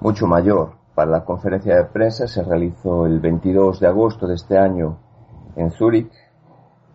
[0.00, 0.76] mucho mayor.
[0.94, 4.98] Para la conferencia de prensa se realizó el 22 de agosto de este año
[5.56, 6.12] en Zúrich.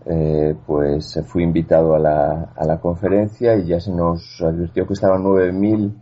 [0.03, 4.93] Eh, pues fui invitado a la, a la conferencia y ya se nos advirtió que
[4.93, 5.93] estaban 9.000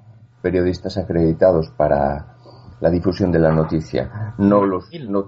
[0.41, 2.37] periodistas acreditados para
[2.79, 4.35] la difusión de la noticia.
[4.37, 5.27] No los no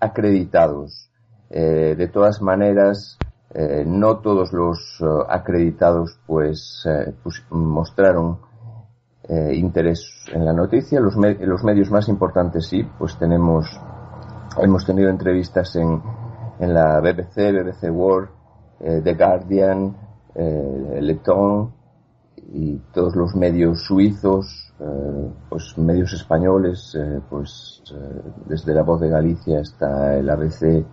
[0.00, 1.10] acreditados.
[1.48, 3.18] Eh, de todas maneras,
[3.54, 8.38] eh, no todos los uh, acreditados pues, eh, pues mostraron
[9.28, 11.00] eh, interés en la noticia.
[11.00, 13.66] Los, los, medios más importantes sí, pues tenemos,
[14.58, 16.02] hemos tenido entrevistas en,
[16.58, 18.30] en la BBC, BBC World,
[18.78, 19.96] The Guardian,
[20.34, 21.20] Le
[22.52, 24.74] y todos los medios suizos,
[25.48, 26.96] pues medios españoles,
[27.30, 27.82] pues
[28.44, 30.84] desde la Voz de Galicia hasta el ABC eh,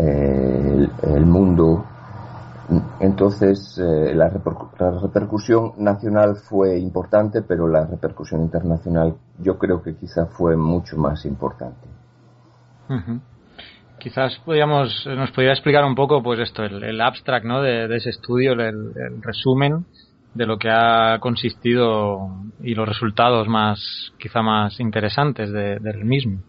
[0.00, 1.84] el, el, mundo.
[3.00, 9.82] Entonces, eh, la, repercu la, repercusión nacional fue importante, pero la repercusión internacional yo creo
[9.82, 11.88] que quizá fue mucho más importante.
[12.88, 13.20] Uh -huh.
[13.98, 17.60] Quizás podríamos, nos podría explicar un poco, pues esto, el, el abstract, ¿no?
[17.60, 19.84] De, de ese estudio, el, el, resumen
[20.34, 22.30] de lo que ha consistido
[22.62, 26.40] y los resultados más, quizá más interesantes de, del mismo.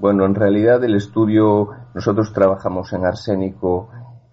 [0.00, 3.88] Bueno, en realidad el estudio, nosotros trabajamos en arsénico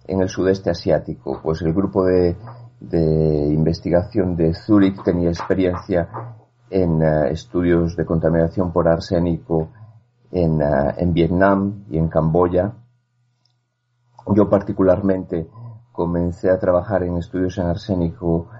[0.06, 2.36] en el sudeste asiático, pues el grupo de,
[2.82, 6.06] investigación de Zurich tenía experiencia
[6.68, 9.70] en uh, estudios de contaminación por arsénico
[10.30, 12.70] en, uh, en Vietnam y en Camboya.
[14.36, 15.48] Yo particularmente
[15.90, 18.50] comencé a trabajar en estudios en arsénico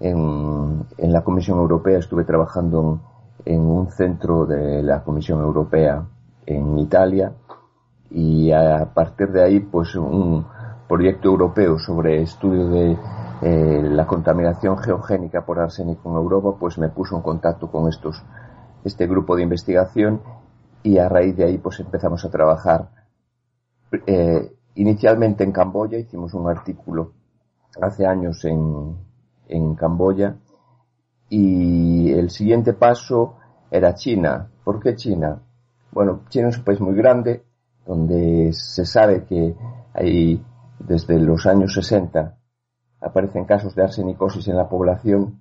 [0.00, 2.98] en, la Comisión Europea, estuve trabajando
[3.44, 6.04] en un centro de la Comisión Europea
[6.46, 7.32] en Italia
[8.10, 10.46] y a partir de ahí pues un
[10.88, 12.98] proyecto europeo sobre estudio de
[13.42, 18.22] eh, la contaminación geogénica por arsénico en Europa pues me puso en contacto con estos
[18.84, 20.20] este grupo de investigación
[20.82, 22.90] y a raíz de ahí pues empezamos a trabajar
[24.06, 27.12] eh, inicialmente en Camboya hicimos un artículo
[27.80, 28.96] hace años en,
[29.48, 30.36] en Camboya
[31.28, 33.36] y el siguiente paso
[33.70, 35.42] era China ¿por qué China?
[35.90, 37.42] Bueno, China es un país muy grande,
[37.90, 39.56] donde se sabe que
[39.94, 40.40] hay
[40.78, 42.36] desde los años 60
[43.00, 45.40] aparecen casos de arsenicosis en la población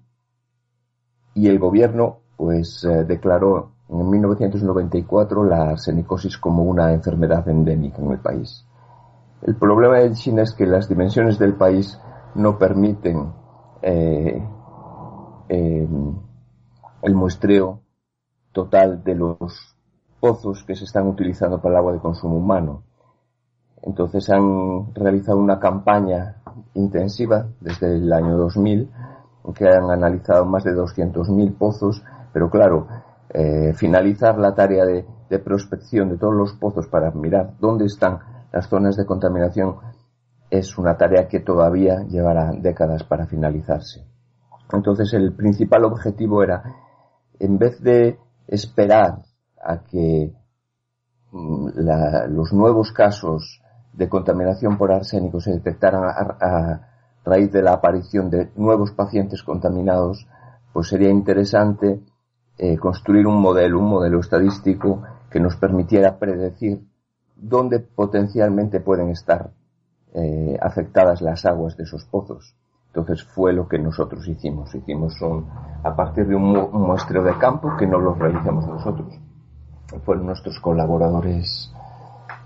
[1.35, 8.11] y el gobierno pues eh, declaró en 1994 la arsenicosis como una enfermedad endémica en
[8.13, 8.65] el país.
[9.43, 12.01] El problema de China es que las dimensiones del país
[12.33, 13.31] no permiten
[13.83, 14.43] eh,
[15.49, 16.15] em,
[17.03, 17.81] el muestreo
[18.51, 19.75] total de los
[20.19, 22.83] pozos que se están utilizando para el agua de consumo humano.
[23.81, 26.41] Entonces han realizado una campaña
[26.73, 28.91] intensiva desde el año 2000
[29.55, 32.03] que han analizado más de 200.000 pozos,
[32.33, 32.87] pero claro,
[33.29, 38.19] eh, finalizar la tarea de, de, prospección de todos los pozos para mirar dónde están
[38.51, 39.77] las zonas de contaminación
[40.49, 44.05] es una tarea que todavía llevará décadas para finalizarse.
[44.71, 46.63] Entonces el principal objetivo era,
[47.39, 49.21] en vez de esperar
[49.63, 50.33] a que
[51.31, 51.67] mm,
[52.29, 53.61] los nuevos casos
[53.93, 56.85] de contaminación por arsénico se detectaran a, a,
[57.25, 60.27] raíz de la aparición de nuevos pacientes contaminados,
[60.73, 61.99] pues sería interesante
[62.57, 66.81] eh, construir un modelo, un modelo estadístico que nos permitiera predecir
[67.35, 69.51] dónde potencialmente pueden estar
[70.13, 72.55] eh, afectadas las aguas de esos pozos.
[72.87, 74.73] Entonces fue lo que nosotros hicimos.
[74.73, 75.47] Hicimos un,
[75.83, 79.13] a partir de un, un muestreo de campo que no lo realizamos nosotros.
[80.05, 81.73] Fueron nuestros colaboradores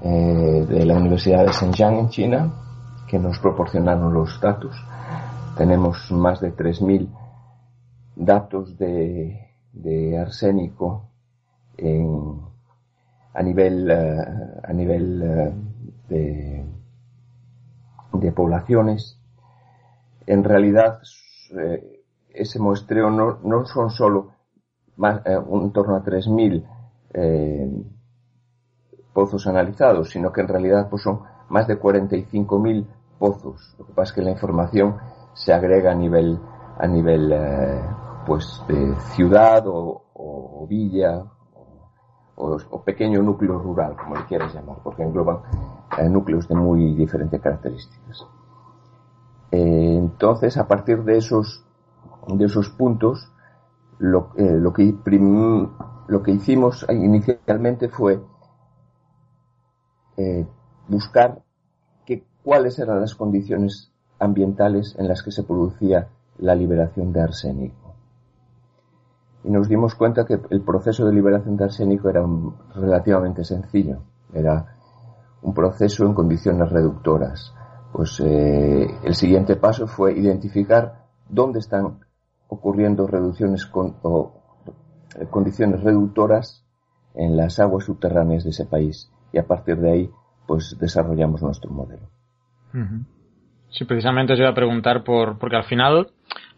[0.03, 2.53] eh, de la Universidad de Shenzhen en China
[3.07, 4.75] que nos proporcionaron los datos.
[5.57, 7.09] Tenemos más de 3.000
[8.15, 11.09] datos de, de arsénico
[11.77, 12.41] en,
[13.33, 16.65] a nivel, uh, a nivel uh, de,
[18.13, 19.19] de poblaciones.
[20.25, 20.99] En realidad,
[21.57, 24.31] eh, ese muestreo no, no son solo
[24.95, 26.65] más, eh, un torno a 3.000
[27.13, 27.69] eh,
[29.13, 32.85] pozos analizados, sino que en realidad pues son más de 45.000
[33.19, 33.75] pozos.
[33.77, 34.97] Lo que pasa es que la información
[35.33, 36.39] se agrega a nivel
[36.77, 37.81] a nivel eh,
[38.25, 41.23] pues de ciudad o, villa
[42.35, 45.39] o, o, pequeño núcleo rural, como le quieras llamar, porque engloban
[45.97, 48.25] eh, núcleos de muy diferentes características.
[49.51, 51.63] Eh, entonces, a partir de esos
[52.27, 53.31] de esos puntos,
[53.99, 55.69] lo, eh, lo que prim,
[56.07, 58.21] lo que hicimos inicialmente fue
[60.17, 60.45] eh,
[60.87, 61.41] buscar
[62.05, 67.95] que, cuáles eran las condiciones ambientales en las que se producía la liberación de arsénico.
[69.43, 72.23] Y nos dimos cuenta que el proceso de liberación de arsénico era
[72.75, 73.99] relativamente sencillo.
[74.33, 74.77] Era
[75.41, 77.53] un proceso en condiciones reductoras.
[77.91, 81.99] Pues eh, el siguiente paso fue identificar dónde están
[82.47, 84.42] ocurriendo reducciones con, o
[85.29, 86.65] condiciones reductoras
[87.15, 90.09] en las aguas subterráneas de ese país y a partir de ahí
[90.47, 92.09] pues desarrollamos nuestro modelo.
[93.69, 96.07] Sí, precisamente os iba a preguntar por porque al final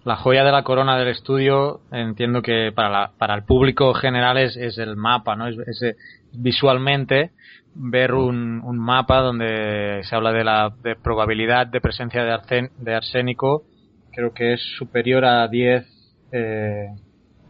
[0.03, 4.37] la joya de la corona del estudio entiendo que para, la, para el público general
[4.37, 5.47] es, es el mapa, ¿no?
[5.47, 5.95] Es, es,
[6.33, 7.31] visualmente
[7.73, 12.71] ver un, un, mapa donde se habla de la de probabilidad de presencia de, arsen,
[12.77, 13.63] de arsénico,
[14.11, 15.85] creo que es superior a 10
[16.31, 16.87] eh,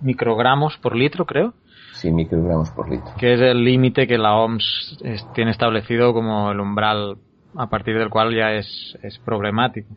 [0.06, 1.53] microgramos por litro, creo.
[1.93, 3.12] Sí, microgramos por litro.
[3.18, 4.99] Que es el límite que la OMS
[5.34, 7.18] tiene establecido como el umbral
[7.56, 9.88] a partir del cual ya es, es problemático.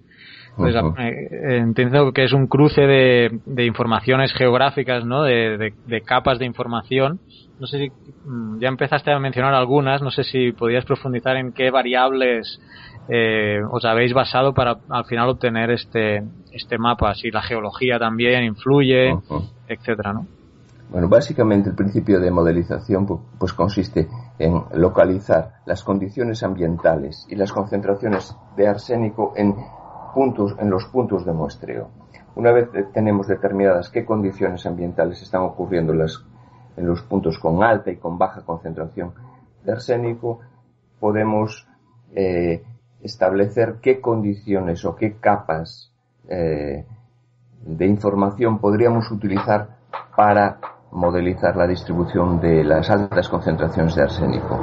[0.56, 0.94] Pues, uh -huh.
[0.98, 5.22] eh, entiendo que es un cruce de, de informaciones geográficas, ¿no?
[5.22, 7.20] De, de, de, capas de información.
[7.60, 7.92] No sé si
[8.28, 12.60] mm, ya empezaste a mencionar algunas, no sé si podías profundizar en qué variables
[13.08, 16.22] eh, os habéis basado para al final obtener este,
[16.52, 19.50] este mapa, si la geología también influye, uh -huh.
[19.66, 20.26] etcétera, ¿no?
[20.90, 23.06] Bueno, básicamente el principio de modelización
[23.38, 24.08] pues consiste
[24.38, 29.54] en localizar las condiciones ambientales y las concentraciones de arsénico en
[30.14, 31.90] puntos, en los puntos de muestreo.
[32.36, 36.24] Una vez tenemos determinadas qué condiciones ambientales están ocurriendo en, las,
[36.76, 39.12] en los puntos con alta y con baja concentración
[39.64, 40.40] de arsénico,
[41.00, 41.66] podemos
[42.14, 42.62] eh,
[43.08, 45.92] establecer qué condiciones o qué capas
[46.28, 46.86] eh,
[47.66, 49.78] de información podríamos utilizar
[50.16, 50.58] para
[50.92, 54.58] modelizar la distribución de las altas concentraciones de arsénico.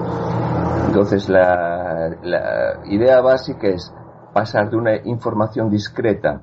[0.88, 3.94] Entonces la, la idea básica es
[4.34, 6.42] pasar de una información discreta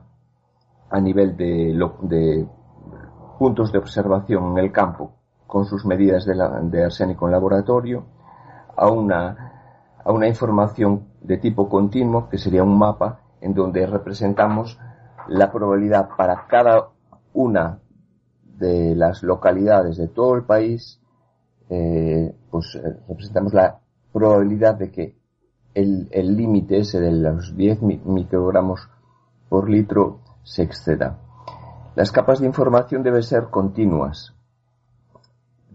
[0.90, 2.46] a nivel de, de
[3.38, 5.12] puntos de observación en el campo
[5.46, 8.04] con sus medidas de, la, de arsénico en laboratorio
[8.76, 9.52] a una,
[10.04, 14.78] a una información de tipo continuo, que sería un mapa en donde representamos
[15.28, 16.88] la probabilidad para cada
[17.32, 17.78] una
[18.58, 21.00] de las localidades de todo el país
[21.74, 23.78] eh, pues eh, representamos la
[24.12, 25.16] probabilidad de que
[25.72, 28.90] el límite ese de los 10 microgramos
[29.48, 31.18] por litro se exceda.
[31.94, 34.34] Las capas de información deben ser continuas.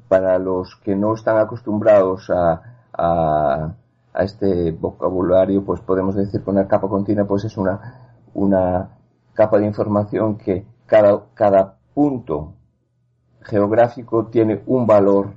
[0.08, 2.62] Para los que no están acostumbrados a,
[2.94, 3.76] a,
[4.18, 8.98] a este vocabulario, pues podemos decir que una capa continua pues es una, una
[9.34, 12.56] capa de información que cada, cada punto
[13.42, 15.34] geográfico tiene un valor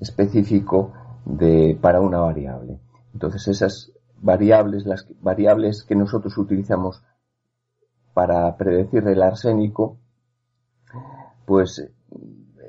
[0.00, 0.92] específico
[1.24, 2.78] de, para una variable.
[3.12, 7.02] Entonces esas variables, las variables que nosotros utilizamos
[8.14, 9.98] para predecir el arsénico,
[11.44, 11.90] pues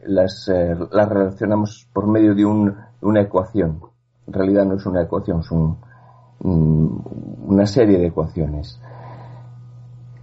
[0.03, 3.81] las, eh, las relacionamos por medio de un, una ecuación.
[4.27, 5.51] En realidad no es una ecuación, es
[6.39, 8.79] una serie de ecuaciones.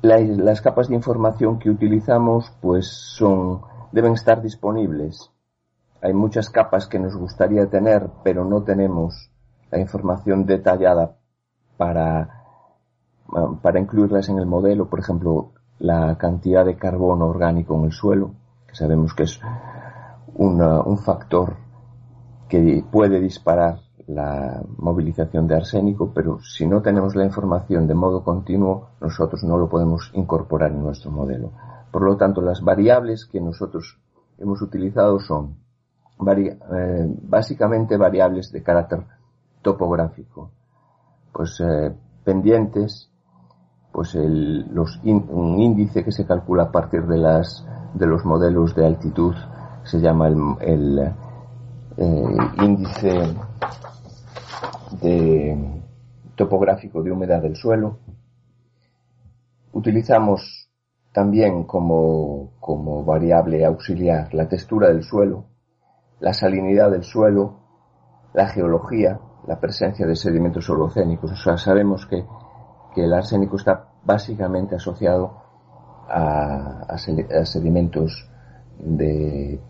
[0.03, 3.63] las capas de información que utilizamos pues son,
[3.93, 5.31] deben estar disponibles.
[6.03, 9.31] Hay muchas capas que nos gustaría tener, pero no tenemos
[9.71, 11.17] la información detallada
[11.79, 12.45] para,
[13.63, 14.91] para incluirlas en el modelo.
[14.91, 18.35] Por ejemplo, la cantidad de carbono orgánico en el suelo,
[18.69, 19.41] que sabemos que es
[20.35, 21.57] un factor
[22.49, 28.23] que puede disparar la movilización de arsénico, pero si no tenemos la información de modo
[28.23, 31.53] continuo, nosotros no lo podemos incorporar en nuestro modelo.
[31.91, 33.99] Por lo tanto, las variables que nosotros
[34.39, 35.57] hemos utilizado son
[36.27, 39.05] eh, básicamente variables de carácter
[39.63, 40.51] topográfico,
[41.33, 41.93] pues eh,
[42.25, 43.11] pendientes,
[43.93, 44.71] pues el,
[45.05, 49.35] un índice que se calcula a partir de las de los modelos de altitud
[49.85, 51.15] se llama el
[51.97, 53.35] eh, índice
[55.01, 55.83] de
[56.35, 57.99] topográfico de humedad del suelo.
[59.73, 60.69] Utilizamos
[61.13, 65.47] también como, como variable auxiliar la textura del suelo,
[66.21, 67.61] la salinidad del suelo,
[68.33, 71.31] la geología, la presencia de sedimentos holocénicos.
[71.33, 72.25] O sea, sabemos que,
[72.95, 75.43] que el arsénico está básicamente asociado
[76.09, 78.29] a, a sedimentos
[78.79, 79.61] de,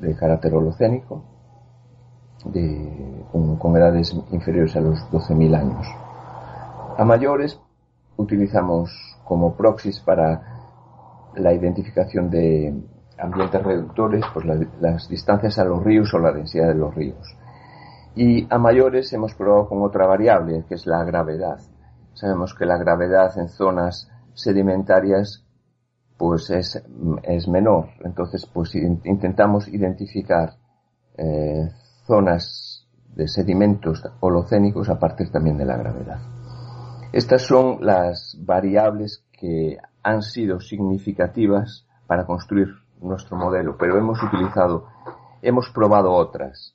[0.00, 1.33] de carácter holocénico
[2.44, 3.24] de,
[3.58, 5.86] con, edades inferiores a los 12.000 años.
[6.96, 7.60] A mayores
[8.16, 8.90] utilizamos
[9.24, 12.74] como proxies para la identificación de
[13.18, 14.46] ambientes reductores, pues
[14.80, 17.36] las distancias a los ríos o la densidad de los ríos.
[18.14, 21.58] Y a mayores hemos probado con otra variable, que es la gravedad.
[22.12, 25.44] Sabemos que la gravedad en zonas sedimentarias
[26.16, 26.80] pues es,
[27.24, 27.88] es menor.
[28.04, 30.54] Entonces, pues intentamos identificar
[31.16, 31.68] eh,
[32.06, 36.18] zonas de sedimentos holocénicos a partir también de la gravedad.
[37.12, 42.68] Estas son las variables que han sido significativas para construir
[43.00, 44.86] nuestro modelo, pero hemos utilizado,
[45.42, 46.74] hemos probado otras.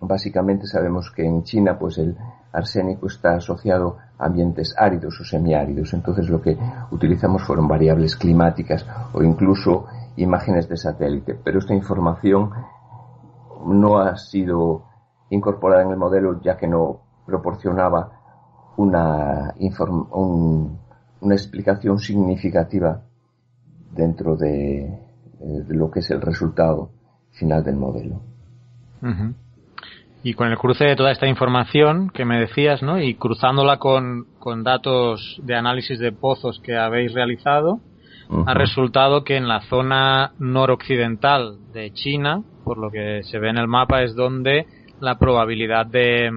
[0.00, 2.16] Básicamente sabemos que en China pues el
[2.52, 6.58] arsénico está asociado a ambientes áridos o semiáridos, entonces lo que
[6.90, 9.86] utilizamos fueron variables climáticas o incluso
[10.16, 12.50] imágenes de satélite, pero esta información
[13.66, 14.84] no ha sido
[15.30, 18.12] incorporada en el modelo ya que no proporcionaba
[18.76, 19.54] una,
[21.20, 23.02] una explicación significativa
[23.92, 24.98] dentro de,
[25.68, 26.90] lo que es el resultado
[27.32, 28.20] final del modelo.
[30.22, 32.98] Y con el cruce de toda esta información que me decías, ¿no?
[32.98, 37.80] Y cruzándola con, con datos de análisis de pozos que habéis realizado,
[38.46, 43.58] ha resultado que en la zona noroccidental de China, por lo que se ve en
[43.58, 44.66] el mapa, es donde
[45.00, 46.30] la probabilidad de,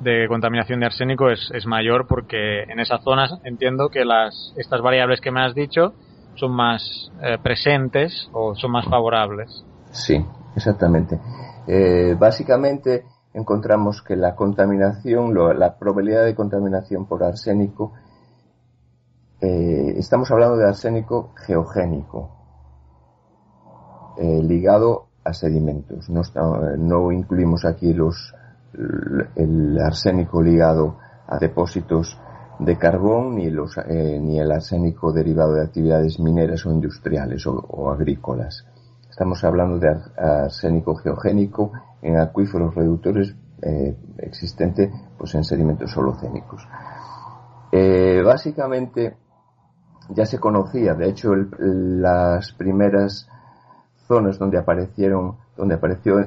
[0.00, 4.80] de contaminación de arsénico es, es, mayor porque en esas zonas entiendo que las, estas
[4.80, 5.94] variables que me has dicho
[6.34, 9.64] son más eh, presentes o son más favorables.
[9.90, 10.24] Sí,
[10.56, 11.20] exactamente.
[11.66, 13.04] Eh, básicamente
[13.34, 17.92] encontramos que la contaminación, la probabilidad de contaminación por arsénico
[19.40, 22.36] eh, estamos hablando de arsénico geogénico,
[24.18, 26.08] ligado a sedimentos.
[26.08, 26.22] No,
[26.76, 28.34] no incluimos aquí los,
[29.36, 32.18] el arsénico ligado a depósitos
[32.60, 38.66] de carbón ni, eh, el arsénico derivado de actividades mineras o industriales o, agrícolas.
[39.08, 41.72] Estamos hablando de arsénico geogénico
[42.02, 46.66] en acuíferos reductores eh, existente pues en sedimentos holocénicos.
[47.72, 49.16] Eh, básicamente
[50.10, 50.94] ya se conocía.
[50.94, 53.28] De hecho, las primeras
[54.10, 56.26] zonas donde aparecieron, donde apareció eh,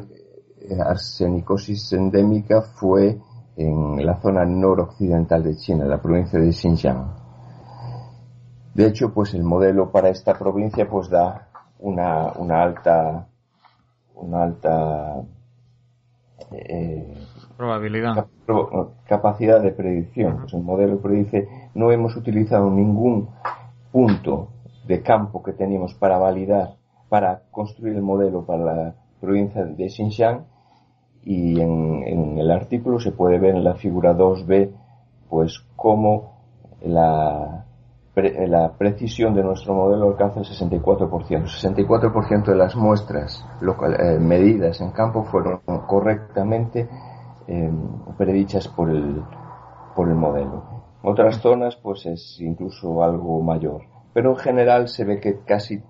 [0.80, 3.20] arsenicosis endémica fue
[3.58, 7.14] en la zona noroccidental de China, la provincia de Xinjiang.
[8.74, 11.50] De hecho, pues el modelo para esta provincia pues da
[11.80, 13.28] una, una alta,
[14.16, 15.22] una alta
[16.52, 17.14] eh,
[17.58, 18.26] Probabilidad.
[19.06, 20.38] capacidad de predicción.
[20.38, 23.30] Pues el modelo predice, no hemos utilizado ningún
[23.92, 24.48] punto
[24.88, 26.76] de campo que teníamos para validar,
[27.14, 30.46] para construir el modelo para la provincia de Xinjiang
[31.22, 34.72] y en, el artículo se puede ver en la figura 2b
[35.30, 36.34] pues cómo
[36.82, 37.66] la,
[38.16, 41.08] la precisión de nuestro modelo alcanza el 64%.
[41.08, 46.90] 64% de las muestras eh, medidas en campo fueron correctamente
[47.48, 47.72] eh,
[48.18, 49.22] predichas por el,
[49.96, 50.64] por el modelo.
[51.04, 53.84] En otras zonas pues es incluso algo mayor.
[54.16, 55.84] Pero en general se ve que casi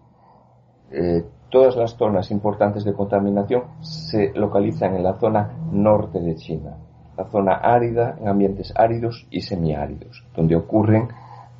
[0.93, 6.77] eh, todas las zonas importantes de contaminación se localizan en la zona norte de China,
[7.17, 11.09] la zona árida, en ambientes áridos y semiáridos, donde ocurren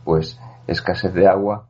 [0.04, 1.68] pues escasez de agua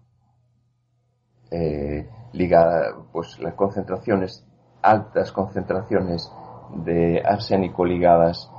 [1.52, 4.46] eh, ligada pues las concentraciones
[4.82, 6.32] altas concentraciones
[6.76, 8.50] de arsénico ligadas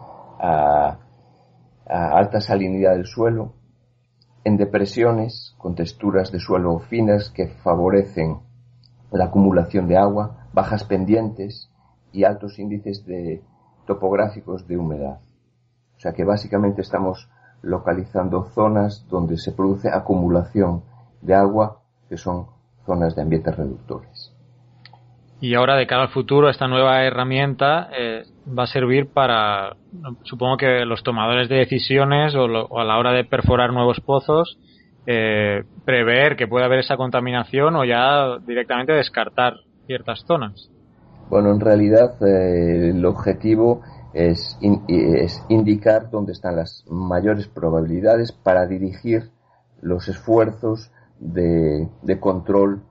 [0.41, 0.99] a,
[1.87, 3.53] alta salinidad del suelo,
[4.43, 8.39] en depresiones con texturas de suelo finas que favorecen
[9.19, 11.71] la acumulación de agua, bajas pendientes
[12.13, 13.43] y altos índices de
[13.87, 15.21] topográficos de humedad.
[15.97, 17.29] O sea que básicamente estamos
[17.63, 20.83] localizando zonas donde se produce acumulación
[21.23, 22.47] de agua que son
[22.85, 24.35] zonas de ambientes reductores.
[25.41, 29.77] Y ahora, de cara al futuro, esta nueva herramienta eh, va a servir para,
[30.23, 34.59] supongo que los tomadores de decisiones o, a la hora de perforar nuevos pozos,
[35.07, 39.55] eh, prever que puede haber esa contaminación o ya directamente descartar
[39.87, 40.71] ciertas zonas.
[41.29, 43.83] Bueno, en realidad eh, el objetivo
[44.13, 44.59] es,
[44.89, 49.31] es indicar dónde están las mayores probabilidades para dirigir
[49.83, 52.83] los esfuerzos de, de control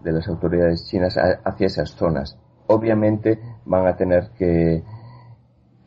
[0.00, 2.38] de las autoridades chinas hacia esas zonas.
[2.66, 4.82] Obviamente van a tener que,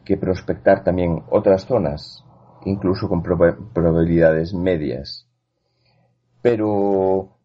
[0.06, 2.26] que prospectar también otras zonas,
[2.66, 5.29] incluso con probabilidades medias.
[6.42, 7.40] Pero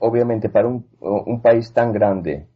[0.00, 2.46] obviamente para un, país tan grande,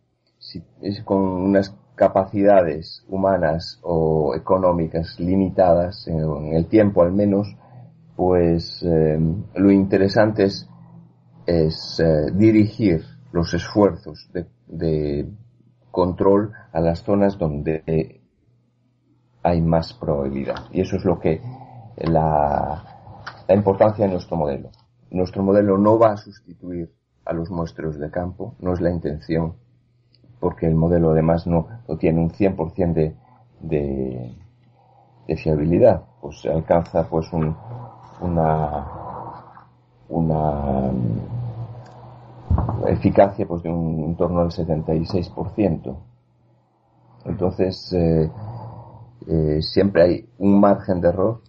[1.05, 7.57] con unas capacidades humanas o económicas limitadas, en, el tiempo al menos,
[8.15, 9.19] pues eh,
[9.55, 10.69] lo interesante es,
[11.47, 13.03] eh, dirigir
[13.33, 14.29] los esfuerzos
[14.67, 15.29] de,
[15.91, 18.21] control a las zonas donde
[19.43, 20.67] hay más probabilidad.
[20.71, 21.41] Y eso es lo que
[21.97, 22.83] la
[23.49, 24.71] importancia de nuestro modelo.
[25.11, 26.93] Nuestro modelo no va a sustituir
[27.25, 29.55] a los muestros de campo, no es la intención,
[30.41, 31.67] porque el modelo además no,
[31.99, 33.17] tiene un 100% de,
[33.61, 34.35] de,
[35.27, 37.57] de, fiabilidad, pues alcanza pues un,
[38.21, 38.87] una,
[40.09, 40.93] una
[42.89, 45.97] eficacia pues de un en torno al 76%.
[47.25, 48.31] Entonces, eh,
[49.27, 51.41] eh, siempre hay un margen de error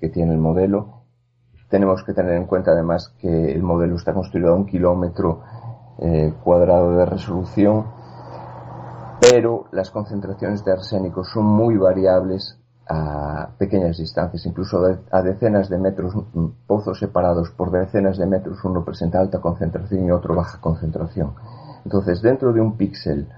[0.00, 0.99] que tiene el modelo.
[1.70, 5.40] Tenemos que tener en cuenta además que el modelo está construido a un kilómetro
[5.98, 7.86] eh, cuadrado de resolución,
[9.20, 14.82] pero las concentraciones de arsénico son muy variables a pequeñas distancias, incluso
[15.12, 20.06] a decenas de metros, mm, pozos separados por decenas de metros, uno presenta alta concentración
[20.06, 21.34] y otro baja concentración.
[21.84, 23.28] Entonces, dentro de un píxel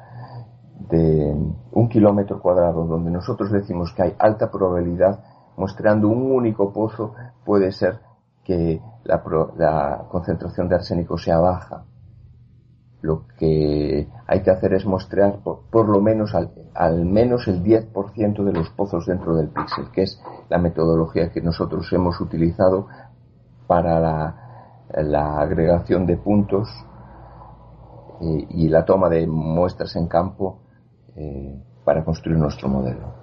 [0.89, 1.37] de
[1.73, 5.23] un kilómetro cuadrado, donde nosotros decimos que hay alta probabilidad,
[5.57, 7.15] mostrando un único pozo,
[7.45, 8.01] puede ser
[8.45, 9.23] que la,
[9.57, 11.85] la concentración de arsénico sea baja
[13.03, 18.45] lo que hay que hacer es mostrar por, lo menos al, al, menos el 10%
[18.45, 22.87] de los pozos dentro del píxel, que es la metodología que nosotros hemos utilizado
[23.67, 26.69] para la, agregación de puntos
[28.21, 30.61] eh, y la toma de muestras en campo
[31.17, 33.15] eh, para construir nuestro modelo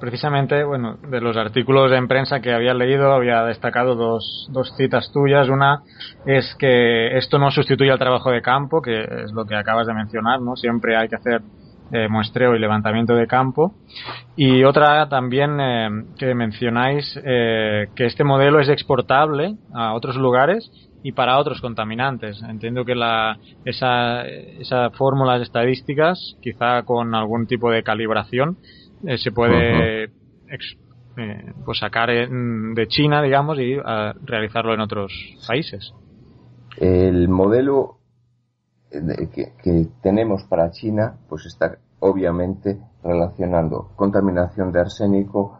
[0.00, 5.10] precisamente, bueno, de los artículos en prensa que había leído, había destacado dos, dos citas
[5.12, 5.48] tuyas.
[5.48, 5.82] Una
[6.26, 9.94] es que esto no sustituye al trabajo de campo, que es lo que acabas de
[9.94, 10.56] mencionar, ¿no?
[10.56, 11.42] Siempre hay que hacer
[11.90, 13.74] eh, muestreo y levantamiento de campo.
[14.36, 15.88] Y otra también eh,
[16.18, 20.70] que mencionáis eh, que este modelo es exportable a otros lugares
[21.02, 22.42] y para otros contaminantes.
[22.42, 28.58] Entiendo que la, esa, esa fórmulas estadísticas, quizá con algún tipo de calibración,
[29.04, 30.08] eh, se puede eh,
[31.64, 33.76] pues sacar de China, digamos, y
[34.24, 35.12] realizarlo en otros
[35.46, 35.92] países.
[36.76, 37.98] El modelo
[38.90, 45.58] que, que, tenemos para China, pues está obviamente relacionando contaminación de arsénico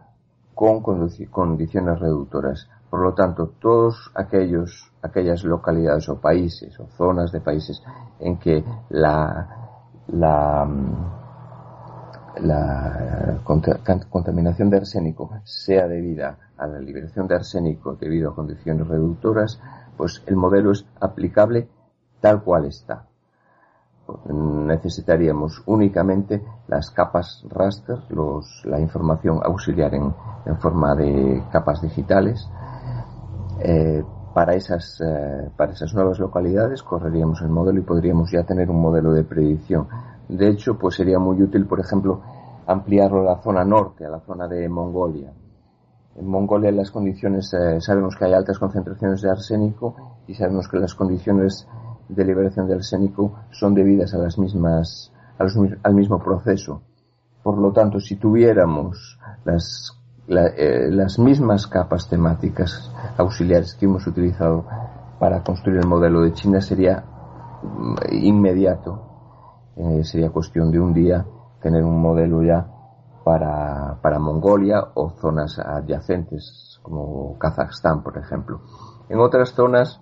[0.54, 2.68] con condiciones reductoras.
[2.90, 7.82] Por lo tanto, todos aquellos, aquellas localidades o países o zonas de países
[8.18, 9.46] en que la,
[10.08, 10.66] la
[12.40, 13.40] la
[14.10, 19.60] contaminación de arsénico sea debida a la liberación de arsénico debido a condiciones reductoras,
[19.96, 21.68] pues el modelo es aplicable
[22.20, 23.04] tal cual está.
[24.30, 30.14] Necesitaríamos únicamente las capas raster, los, la información auxiliar en,
[30.46, 32.48] en forma de capas digitales.
[33.60, 34.02] Eh,
[34.32, 38.80] para esas, eh, para esas nuevas localidades correríamos el modelo y podríamos ya tener un
[38.80, 39.88] modelo de predicción.
[40.28, 42.20] De hecho, pues sería muy útil, por ejemplo,
[42.66, 45.32] ampliarlo a la zona norte, a la zona de Mongolia.
[46.16, 50.78] En Mongolia las condiciones, eh, sabemos que hay altas concentraciones de arsénico y sabemos que
[50.78, 51.66] las condiciones
[52.08, 56.82] de liberación de arsénico son debidas a las mismas, al mismo proceso.
[57.42, 64.66] Por lo tanto, si tuviéramos eh, las mismas capas temáticas auxiliares que hemos utilizado
[65.18, 67.02] para construir el modelo de China, sería
[67.62, 69.07] mm, inmediato.
[70.02, 71.24] Sería cuestión de un día
[71.62, 72.66] tener un modelo ya
[73.24, 78.60] para, para Mongolia o zonas adyacentes, como Kazajstán, por ejemplo.
[79.08, 80.00] En otras zonas,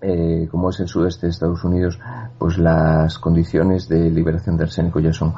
[0.00, 1.98] eh, como es el sudeste de Estados Unidos,
[2.38, 5.32] pues las condiciones de liberación de arsénico ya son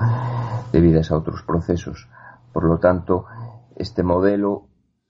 [0.73, 2.09] debidas a otros procesos.
[2.53, 3.27] Por lo tanto,
[3.77, 4.67] este modelo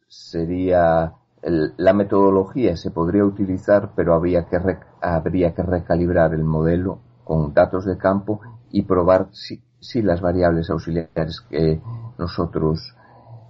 [0.06, 1.14] sería
[1.46, 7.52] la metodología se podría utilizar, pero habría que rec- habría que recalibrar el modelo con
[7.52, 8.40] datos de campo
[8.70, 11.80] y probar si, si las variables auxiliares que
[12.18, 12.94] nosotros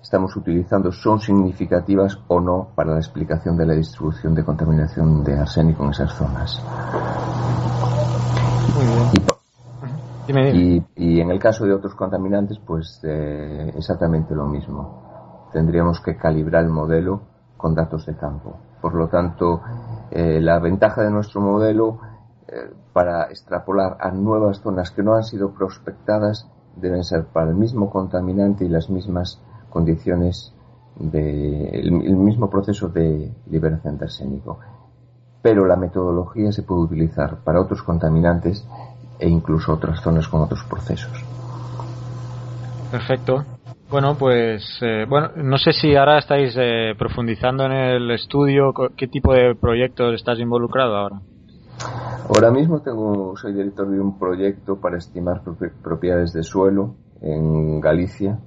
[0.03, 5.39] estamos utilizando son significativas o no para la explicación de la distribución de contaminación de
[5.39, 6.63] arsénico en esas zonas.
[10.27, 10.59] Dime, dime.
[10.59, 15.49] Y, y en el caso de otros contaminantes, pues eh, exactamente lo mismo.
[15.53, 17.23] Tendríamos que calibrar el modelo
[17.57, 18.59] con datos de campo.
[18.83, 19.63] Por lo tanto,
[20.11, 21.99] eh, la ventaja de nuestro modelo
[22.93, 27.91] para extrapolar a nuevas zonas que no han sido prospectadas deben ser para el mismo
[27.91, 29.41] contaminante y las mismas
[29.71, 30.53] condiciones
[30.97, 34.59] de el, mismo proceso de liberación de arsénico.
[35.43, 38.67] Pero la metodología se puede utilizar para otros contaminantes
[39.19, 41.25] e incluso otras zonas con otros procesos.
[42.91, 43.45] Perfecto.
[43.91, 49.07] Bueno, pues eh, bueno, no sé si ahora estáis eh, profundizando en el estudio, ¿qué
[49.09, 51.21] tipo de proyectos estás involucrado ahora?
[52.29, 57.81] Ahora mismo tengo, soy director de un proyecto para estimar propi- propiedades de suelo en
[57.81, 58.39] Galicia.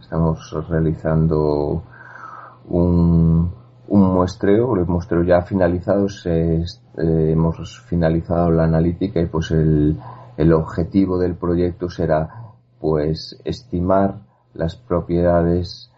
[0.00, 0.38] Estamos
[0.68, 1.82] realizando
[2.68, 3.52] un,
[3.88, 6.64] un muestreo, el muestreo ya finalizado, eh,
[6.96, 9.98] hemos finalizado la analítica y pues el,
[10.36, 12.28] el objetivo del proyecto será
[12.80, 14.20] pues estimar
[14.54, 15.92] las propiedades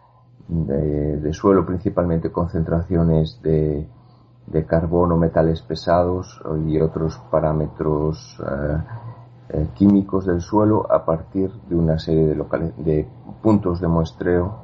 [0.49, 3.86] de, de suelo, principalmente concentraciones de,
[4.47, 8.77] de carbono, metales pesados y otros parámetros eh,
[9.51, 12.35] eh, químicos del suelo a partir de una serie
[12.78, 13.09] de,
[13.43, 14.56] puntos de muestreo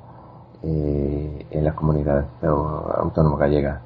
[0.63, 3.83] eh, en la comunidad au- autónoma gallega.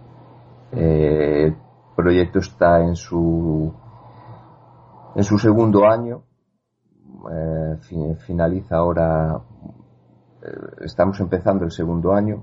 [0.72, 1.56] El
[1.94, 3.72] proyecto está en su
[5.14, 6.22] en su segundo año,
[7.82, 9.38] fi- finaliza ahora,
[10.80, 12.42] estamos empezando el segundo año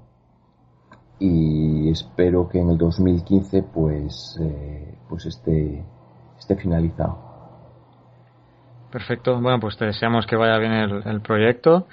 [1.19, 5.83] y espero que en el 2015 pues eh, pues esté
[6.37, 7.29] esté finalizado.
[8.91, 9.39] Perfecto.
[9.39, 11.87] Bueno, pues te deseamos que vaya bien el, el proyecto.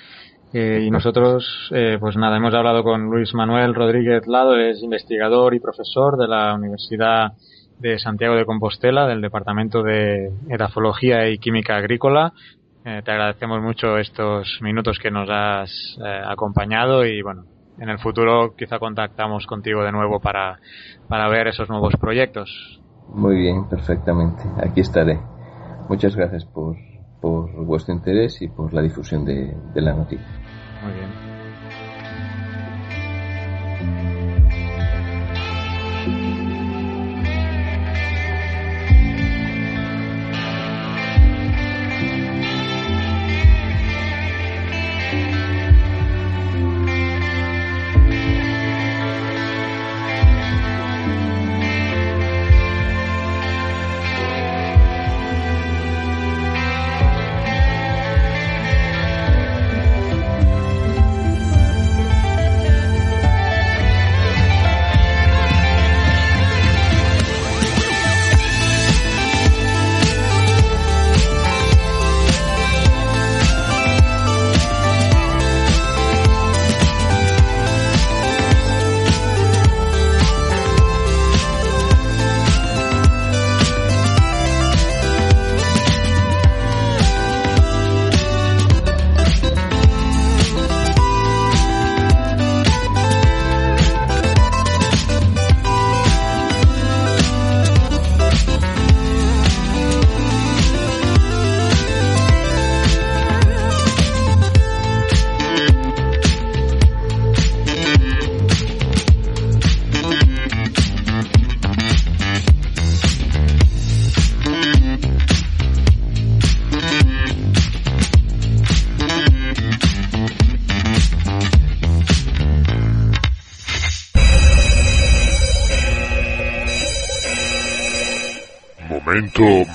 [0.52, 5.54] Eh, y nosotros, eh, pues nada, hemos hablado con Luis Manuel Rodríguez Lado, es investigador
[5.54, 7.32] y profesor de la Universidad
[7.78, 12.32] de Santiago de Compostela, del Departamento de Edafología y Química Agrícola.
[12.84, 17.44] Eh, te agradecemos mucho estos minutos que nos has acompañado y bueno,
[17.78, 20.58] en el futuro quizá contactamos contigo de nuevo para,
[21.08, 22.80] para ver esos nuevos proyectos.
[23.08, 24.42] Muy bien, perfectamente.
[24.58, 25.20] Aquí estaré.
[25.88, 26.76] Muchas gracias por,
[27.20, 30.26] por vuestro interés y por la difusión de, de la noticia.
[30.82, 31.35] Muy bien.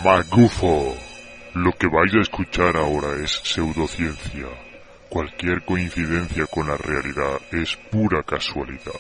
[0.04, 0.96] Magufo.
[1.54, 4.48] Lo que vais a escuchar ahora es pseudociencia.
[5.10, 9.00] Cualquier coincidencia con la realidad es pura casualidad.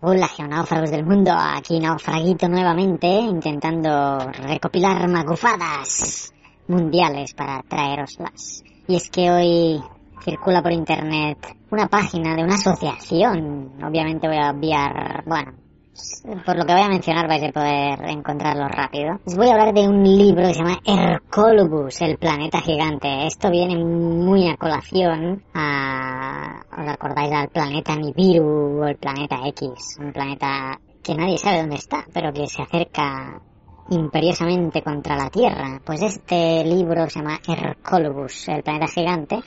[0.00, 6.32] Hola geonáufragos del mundo, aquí naufraguito nuevamente intentando recopilar magufadas
[6.68, 8.62] mundiales para traeroslas.
[8.86, 9.82] Y es que hoy
[10.22, 11.38] circula por internet
[11.70, 15.65] una página de una asociación, obviamente voy a obviar, bueno,
[16.44, 19.18] por lo que voy a mencionar vais a poder encontrarlo rápido.
[19.26, 23.26] Os voy a hablar de un libro que se llama Hercolobus, el planeta gigante.
[23.26, 26.62] Esto viene muy a colación a...
[26.78, 29.96] ¿Os acordáis al planeta Nibiru o el planeta X?
[29.98, 33.40] Un planeta que nadie sabe dónde está, pero que se acerca
[33.90, 35.80] imperiosamente contra la Tierra.
[35.84, 39.40] Pues este libro se llama Hercolobus, el planeta gigante,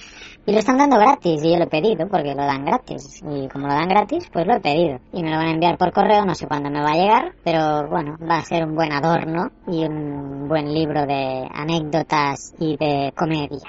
[0.45, 3.22] y lo están dando gratis, y yo lo he pedido porque lo dan gratis.
[3.24, 4.99] Y como lo dan gratis, pues lo he pedido.
[5.14, 7.34] Y me lo van a enviar por correo, no sé cuándo me va a llegar,
[7.44, 12.78] pero bueno, va a ser un buen adorno y un buen libro de anécdotas y
[12.78, 13.68] de comedia.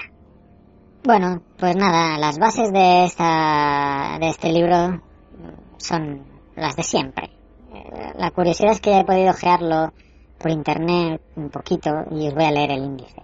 [1.03, 5.01] Bueno, pues nada, las bases de esta de este libro
[5.77, 6.23] son
[6.55, 7.31] las de siempre.
[7.73, 9.93] Eh, La curiosidad es que he podido ojearlo
[10.41, 13.21] por internet un poquito y os voy a leer el índice.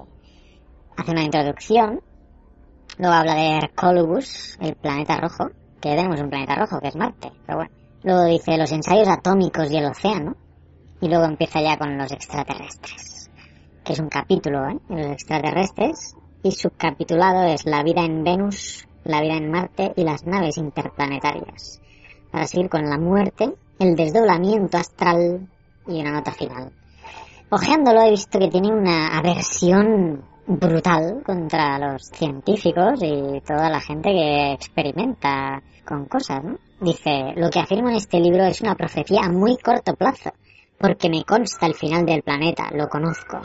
[0.96, 2.02] Hace una introducción,
[2.98, 5.50] luego habla de Hercolobus, el planeta rojo,
[5.82, 7.72] que tenemos un planeta rojo que es Marte, pero bueno.
[8.04, 10.36] Luego dice los ensayos atómicos y el océano,
[11.02, 13.30] y luego empieza ya con los extraterrestres,
[13.84, 14.80] que es un capítulo, ¿eh?
[14.90, 20.26] Los extraterrestres, y subcapitulado es la vida en Venus, la vida en Marte y las
[20.26, 21.82] naves interplanetarias.
[22.32, 25.48] Para seguir con la muerte, el desdoblamiento astral
[25.88, 26.72] y una nota final.
[27.50, 34.10] Ojeándolo he visto que tiene una aversión brutal contra los científicos y toda la gente
[34.10, 36.58] que experimenta con cosas, ¿no?
[36.82, 40.32] Dice, lo que afirmo en este libro es una profecía a muy corto plazo,
[40.78, 43.40] porque me consta el final del planeta, lo conozco.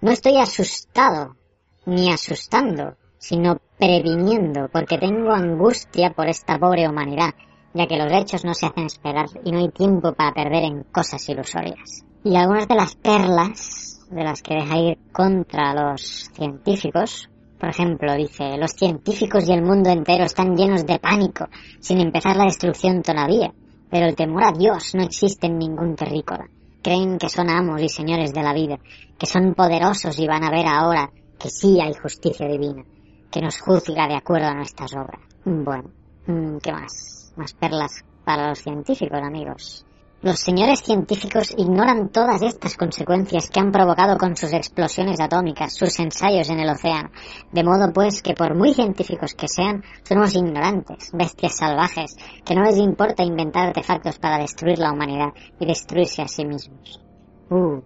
[0.00, 1.36] No estoy asustado,
[1.84, 7.34] ni asustando, sino previniendo, porque tengo angustia por esta pobre humanidad,
[7.74, 10.82] ya que los hechos no se hacen esperar y no hay tiempo para perder en
[10.84, 12.02] cosas ilusorias.
[12.28, 18.16] Y algunas de las perlas de las que deja ir contra los científicos, por ejemplo,
[18.16, 21.46] dice, los científicos y el mundo entero están llenos de pánico,
[21.78, 23.54] sin empezar la destrucción todavía,
[23.88, 26.48] pero el temor a Dios no existe en ningún terrícola.
[26.82, 28.80] Creen que son amos y señores de la vida,
[29.16, 31.08] que son poderosos y van a ver ahora
[31.38, 32.82] que sí hay justicia divina,
[33.30, 35.20] que nos juzga de acuerdo a nuestras obras.
[35.44, 35.90] Bueno,
[36.26, 37.32] mm, ¿qué más?
[37.36, 39.85] Más perlas para los científicos, amigos.
[40.26, 46.00] Los señores científicos ignoran todas estas consecuencias que han provocado con sus explosiones atómicas, sus
[46.00, 47.10] ensayos en el océano,
[47.52, 52.64] de modo pues que por muy científicos que sean, somos ignorantes, bestias salvajes, que no
[52.64, 55.28] les importa inventar artefactos para destruir la humanidad
[55.60, 57.00] y destruirse a sí mismos.
[57.48, 57.82] Uh,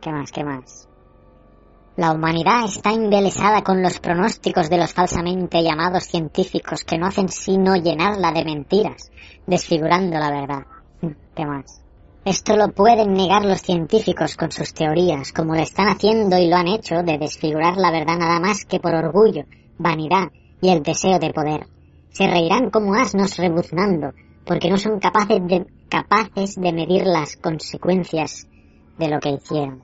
[0.00, 0.88] ¿qué más, qué más?
[1.96, 7.28] La humanidad está embelesada con los pronósticos de los falsamente llamados científicos que no hacen
[7.28, 9.10] sino llenarla de mentiras,
[9.48, 10.79] desfigurando la verdad.
[11.34, 11.82] ¿Qué más?
[12.24, 16.56] Esto lo pueden negar los científicos con sus teorías, como lo están haciendo y lo
[16.56, 19.44] han hecho de desfigurar la verdad nada más que por orgullo,
[19.78, 21.66] vanidad y el deseo de poder.
[22.10, 24.12] Se reirán como asnos rebuznando,
[24.44, 28.46] porque no son capaces de, capaces de medir las consecuencias
[28.98, 29.82] de lo que hicieron.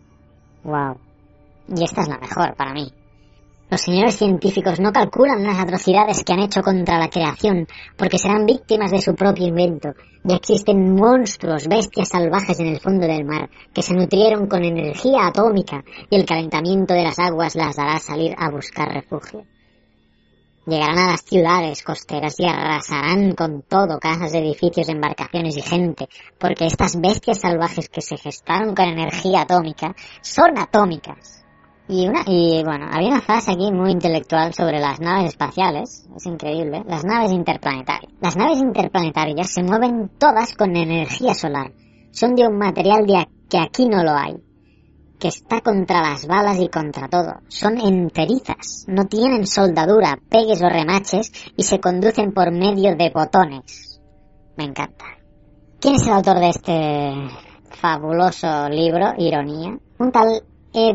[0.63, 0.99] Wow.
[1.75, 2.93] Y esta es la mejor para mí.
[3.69, 7.67] Los señores científicos no calculan las atrocidades que han hecho contra la creación,
[7.97, 9.93] porque serán víctimas de su propio invento.
[10.23, 15.27] Ya existen monstruos, bestias salvajes en el fondo del mar, que se nutrieron con energía
[15.27, 19.45] atómica, y el calentamiento de las aguas las hará salir a buscar refugio.
[20.65, 26.67] Llegarán a las ciudades costeras y arrasarán con todo, casas, edificios, embarcaciones y gente, porque
[26.67, 31.46] estas bestias salvajes que se gestaron con energía atómica son atómicas.
[31.89, 36.27] Y una, y bueno, había una frase aquí muy intelectual sobre las naves espaciales, es
[36.27, 38.13] increíble, las naves interplanetarias.
[38.21, 41.73] Las naves interplanetarias se mueven todas con energía solar,
[42.11, 44.35] son de un material de que aquí no lo hay,
[45.21, 50.69] que está contra las balas y contra todo, son enterizas, no tienen soldadura, pegues o
[50.69, 54.01] remaches y se conducen por medio de botones.
[54.57, 55.05] Me encanta.
[55.79, 57.13] ¿Quién es el autor de este
[57.81, 59.79] fabuloso libro, Ironía?
[59.99, 60.43] Un tal
[60.77, 60.91] e.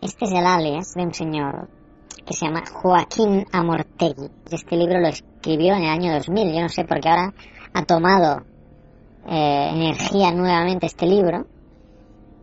[0.00, 1.68] Este es el alias de un señor
[2.24, 4.30] que se llama Joaquín Amortegui.
[4.50, 6.54] Este libro lo escribió en el año 2000.
[6.54, 7.34] Yo no sé por qué ahora
[7.74, 8.44] ha tomado
[9.28, 11.44] eh, energía nuevamente este libro.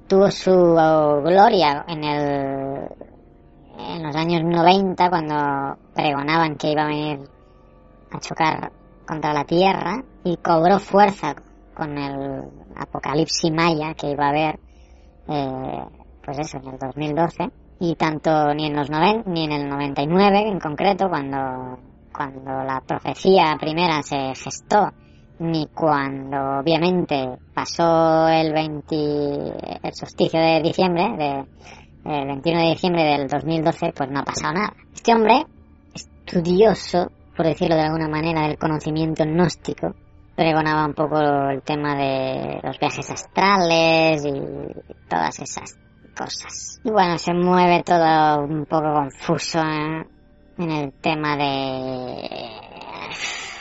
[0.07, 2.90] Tuvo su oh, gloria en el
[3.80, 7.20] en los años 90 cuando pregonaban que iba a venir
[8.11, 8.72] a chocar
[9.07, 11.34] contra la Tierra y cobró fuerza
[11.80, 12.43] con el
[12.76, 14.60] apocalipsis maya que iba a haber,
[15.30, 15.85] eh,
[16.23, 17.49] pues eso, en el 2012,
[17.80, 21.80] y tanto ni en los 90, ni en el 99 en concreto, cuando,
[22.14, 24.91] cuando la profecía primera se gestó,
[25.39, 28.95] ni cuando obviamente pasó el 20,
[29.81, 31.45] el solsticio de diciembre,
[32.03, 34.73] el 21 de diciembre del 2012, pues no ha pasado nada.
[34.93, 35.45] Este hombre,
[35.93, 39.95] estudioso, por decirlo de alguna manera, del conocimiento gnóstico,
[40.40, 44.32] pregonaba un poco el tema de los viajes astrales y
[45.10, 45.78] todas esas
[46.18, 46.80] cosas.
[46.82, 50.07] Y bueno, se mueve todo un poco confuso ¿eh?
[50.57, 52.49] en el tema de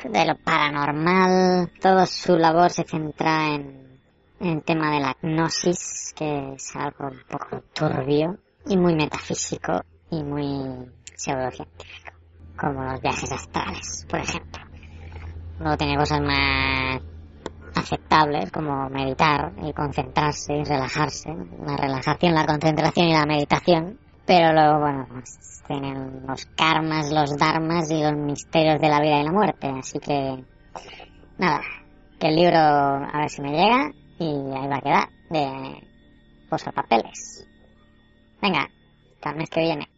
[0.04, 1.72] de lo paranormal.
[1.80, 4.00] Toda su labor se centra en,
[4.38, 8.38] en el tema de la gnosis, que es algo un poco turbio
[8.68, 9.82] y muy metafísico
[10.12, 12.12] y muy pseudocientífico,
[12.56, 14.68] como los viajes astrales, por ejemplo.
[15.58, 16.67] Luego tiene cosas más
[17.78, 21.30] aceptables como meditar y concentrarse y relajarse,
[21.64, 27.36] la relajación, la concentración y la meditación, pero luego, bueno, pues tienen los karmas, los
[27.36, 30.44] dharmas y los misterios de la vida y la muerte, así que
[31.38, 31.60] nada,
[32.18, 35.88] que el libro a ver si me llega y ahí va a quedar de
[36.74, 37.46] papeles.
[38.40, 38.68] Venga,
[39.14, 39.97] hasta el mes que viene.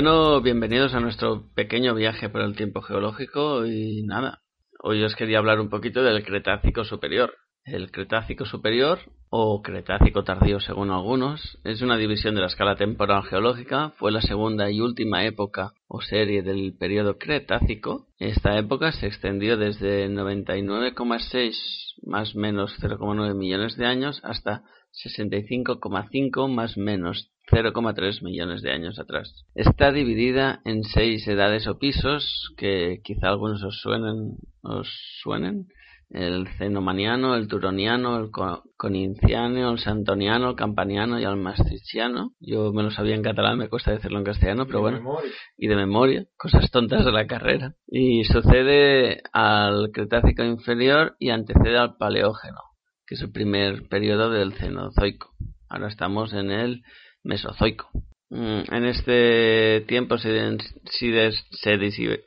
[0.00, 4.42] Bueno, bienvenidos a nuestro pequeño viaje por el tiempo geológico y nada,
[4.80, 7.34] hoy os quería hablar un poquito del Cretácico Superior.
[7.64, 13.24] El Cretácico Superior, o Cretácico Tardío según algunos, es una división de la escala temporal
[13.24, 18.06] geológica, fue la segunda y última época o serie del periodo Cretácico.
[18.20, 21.56] Esta época se extendió desde 99,6
[22.04, 24.62] más menos 0,9 millones de años hasta
[25.04, 29.44] 65,5 más menos 0,3 millones de años atrás.
[29.54, 34.88] Está dividida en seis edades o pisos que quizá algunos os suenen, os
[35.22, 35.68] suenen.
[36.10, 38.30] El cenomaniano, el turoniano, el
[38.78, 42.32] coninciano, el santoniano, el campaniano y el maastrichtiano.
[42.40, 45.18] Yo me lo sabía en catalán, me cuesta decirlo en castellano, pero bueno.
[45.58, 47.74] Y de memoria, cosas tontas de la carrera.
[47.86, 52.60] Y sucede al Cretácico inferior y antecede al Paleógeno,
[53.06, 55.34] que es el primer periodo del Cenozoico.
[55.68, 56.82] Ahora estamos en el
[57.24, 57.90] Mesozoico.
[58.30, 60.58] Mm, en este tiempo se,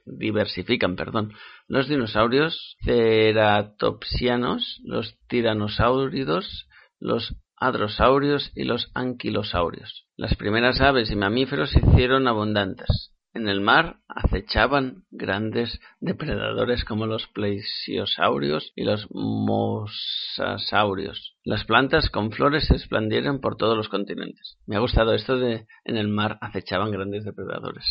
[0.05, 1.33] diversifican perdón,
[1.67, 6.67] los dinosaurios ceratopsianos, los tiranosáuridos,
[6.99, 10.07] los hadrosaurios y los anquilosaurios.
[10.17, 13.11] Las primeras aves y mamíferos se hicieron abundantes.
[13.33, 20.17] En el mar acechaban grandes depredadores como los plesiosaurios y los mosasaurios.
[21.43, 24.57] Las plantas con flores se expandieron por todos los continentes.
[24.67, 27.83] Me ha gustado esto de en el mar acechaban grandes depredadores.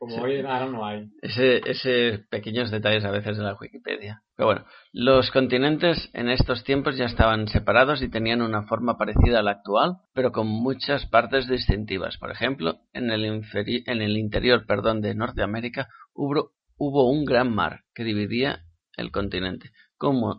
[0.00, 1.08] como hoy ahora no hay.
[1.22, 4.22] Ese, ese pequeños detalles a veces de la Wikipedia.
[4.36, 9.38] Pero bueno, los continentes en estos tiempos ya estaban separados y tenían una forma parecida
[9.38, 12.18] a la actual, pero con muchas partes distintivas.
[12.18, 17.84] Por ejemplo, en el, en el interior perdón, de Norteamérica hubo, hubo un gran mar
[17.94, 18.64] que dividía
[18.96, 19.70] el continente,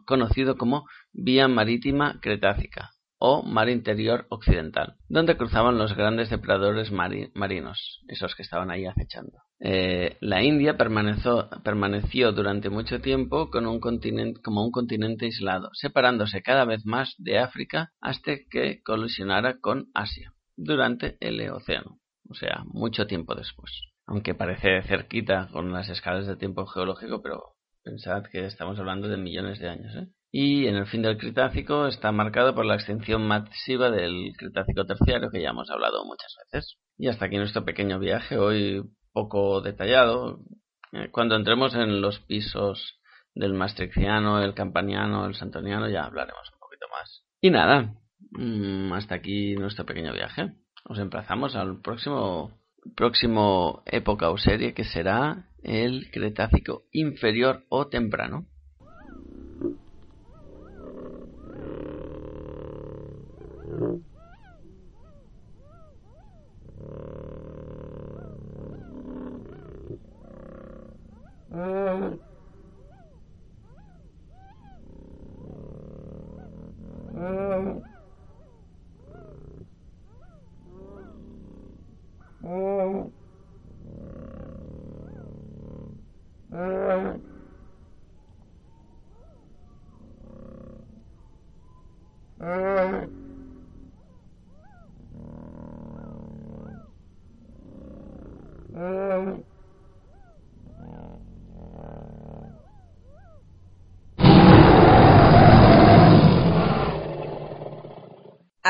[0.06, 2.91] conocido como Vía Marítima Cretácica
[3.26, 9.38] o Mar Interior Occidental, donde cruzaban los grandes depredadores marinos, esos que estaban ahí acechando.
[9.61, 13.80] Eh, la India permaneció, permaneció durante mucho tiempo con un
[14.44, 20.34] como un continente aislado, separándose cada vez más de África hasta que colisionara con Asia
[20.57, 21.99] durante el Eoceno,
[22.30, 23.72] o sea, mucho tiempo después.
[24.06, 27.52] Aunque parece cerquita con las escalas de tiempo geológico, pero
[27.84, 29.95] pensad que estamos hablando de millones de años.
[29.95, 30.07] ¿eh?
[30.35, 35.30] y en el fin del Cretácico está marcado por la extinción masiva del Cretácico terciario
[35.30, 36.80] que ya hemos hablado muchas veces.
[36.97, 38.81] Y hasta aquí nuestro pequeño viaje, hoy
[39.11, 40.39] poco detallado.
[40.91, 42.99] Eh, cuando entremos en los pisos
[43.35, 47.23] del Maastrichtiano, el Campaniano, el Santoniano, ya hablaremos un poquito más.
[47.39, 47.93] Y nada,
[48.31, 50.55] mm, hasta aquí nuestro pequeño viaje.
[50.85, 52.60] Os emplazamos al próximo,
[52.95, 58.45] próximo época o serie que será el Cretácico inferior o temprano.
[71.51, 72.23] Ah.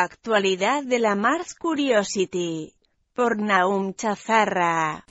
[0.04, 2.74] Actualidad de la Mars Curiosity
[3.16, 5.06] por Naum Chazarra.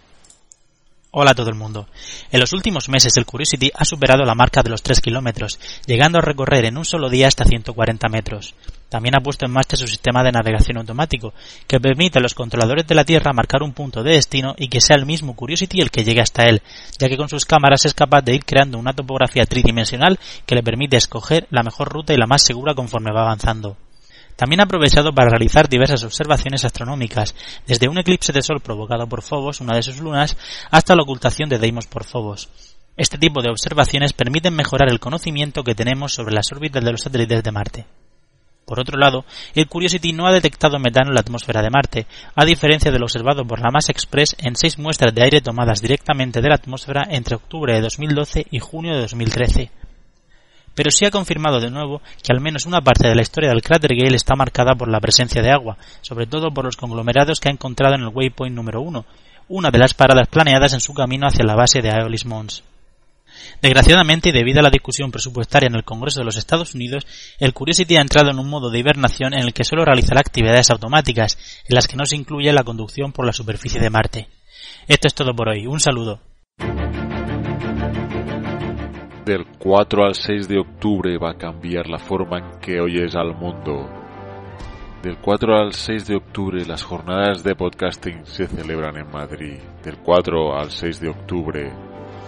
[1.13, 1.89] Hola a todo el mundo.
[2.31, 6.19] En los últimos meses el Curiosity ha superado la marca de los 3 kilómetros, llegando
[6.19, 8.55] a recorrer en un solo día hasta 140 metros.
[8.91, 11.33] También ha puesto en marcha su sistema de navegación automático,
[11.67, 14.83] que permite a los controladores de la Tierra marcar un punto de destino y que
[14.83, 16.61] sea el mismo Curiosity el que llegue hasta él,
[16.99, 20.63] ya que con sus cámaras es capaz de ir creando una topografía tridimensional que le
[20.63, 23.79] permite escoger la mejor ruta y la más segura conforme va avanzando.
[24.37, 27.35] También ha aprovechado para realizar diversas observaciones astronómicas,
[27.67, 30.37] desde un eclipse de sol provocado por Phobos, una de sus lunas,
[30.71, 32.49] hasta la ocultación de Deimos por Phobos.
[32.97, 37.01] Este tipo de observaciones permiten mejorar el conocimiento que tenemos sobre las órbitas de los
[37.01, 37.87] satélites de Marte.
[38.67, 42.45] Por otro lado, el Curiosity no ha detectado metano en la atmósfera de Marte, a
[42.45, 46.41] diferencia de lo observado por la Mass Express en seis muestras de aire tomadas directamente
[46.41, 49.71] de la atmósfera entre octubre de 2012 y junio de 2013
[50.75, 53.63] pero sí ha confirmado de nuevo que al menos una parte de la historia del
[53.63, 57.49] cráter Gale está marcada por la presencia de agua, sobre todo por los conglomerados que
[57.49, 59.05] ha encontrado en el waypoint número 1,
[59.49, 62.63] una de las paradas planeadas en su camino hacia la base de Aeolis Mons.
[63.61, 67.07] Desgraciadamente, y debido a la discusión presupuestaria en el Congreso de los Estados Unidos,
[67.39, 70.71] el Curiosity ha entrado en un modo de hibernación en el que solo realizará actividades
[70.71, 71.39] automáticas,
[71.69, 74.29] en las que no se incluye la conducción por la superficie de Marte.
[74.89, 75.67] Esto es todo por hoy.
[75.67, 76.21] Un saludo.
[79.25, 83.37] Del 4 al 6 de octubre va a cambiar la forma en que oyes al
[83.37, 83.89] mundo.
[85.01, 89.61] Del 4 al 6 de octubre las jornadas de podcasting se celebran en Madrid.
[89.85, 91.73] Del 4 al 6 de octubre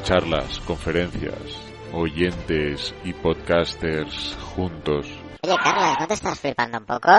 [0.04, 1.60] charlas, conferencias,
[1.92, 5.08] oyentes y podcasters juntos.
[5.42, 7.10] Oye, Carlos, ¿no te estás flipando un poco?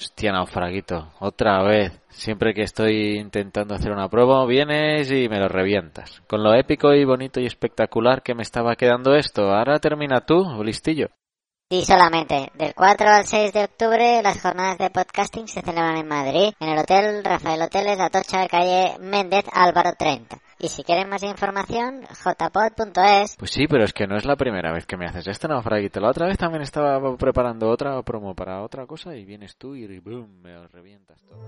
[0.00, 1.92] Hostia, naufraguito, otra vez.
[2.08, 6.22] Siempre que estoy intentando hacer una prueba, vienes y me lo revientas.
[6.26, 10.64] Con lo épico y bonito y espectacular que me estaba quedando esto, ahora termina tú,
[10.64, 11.10] listillo.
[11.70, 12.50] Sí, solamente.
[12.54, 16.68] Del 4 al 6 de octubre las jornadas de podcasting se celebran en Madrid, en
[16.68, 20.36] el Hotel Rafael Hoteles, Atocha, calle Méndez, Álvaro 30.
[20.58, 23.36] Y si quieren más información, jpod.es.
[23.36, 26.00] Pues sí, pero es que no es la primera vez que me haces esto, naufraguito.
[26.00, 30.00] La otra vez también estaba preparando otra promo para otra cosa y vienes tú y
[30.00, 31.38] boom, me revientas todo.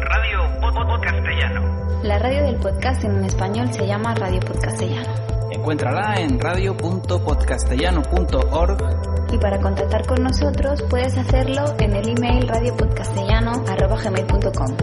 [0.00, 2.00] Radio Pod Castellano.
[2.04, 5.37] La radio del podcast en español se llama Radio Podcastellano.
[5.50, 14.76] Encuéntrala en radio.podcastellano.org y para contactar con nosotros puedes hacerlo en el email radiopodcastellano.com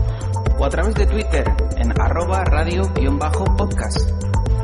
[0.58, 1.46] o a través de Twitter
[1.78, 4.12] en arroba radio-podcast.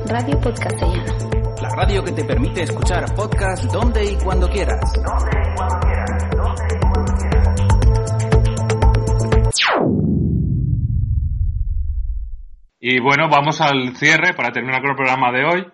[0.07, 1.13] Radio Podcastellano.
[1.61, 4.93] La radio que te permite escuchar podcast donde y cuando quieras.
[4.93, 6.29] Donde y cuando quieras.
[6.35, 7.31] Donde y cuando quieras.
[12.83, 15.67] Y bueno, vamos al cierre para terminar con el programa de hoy.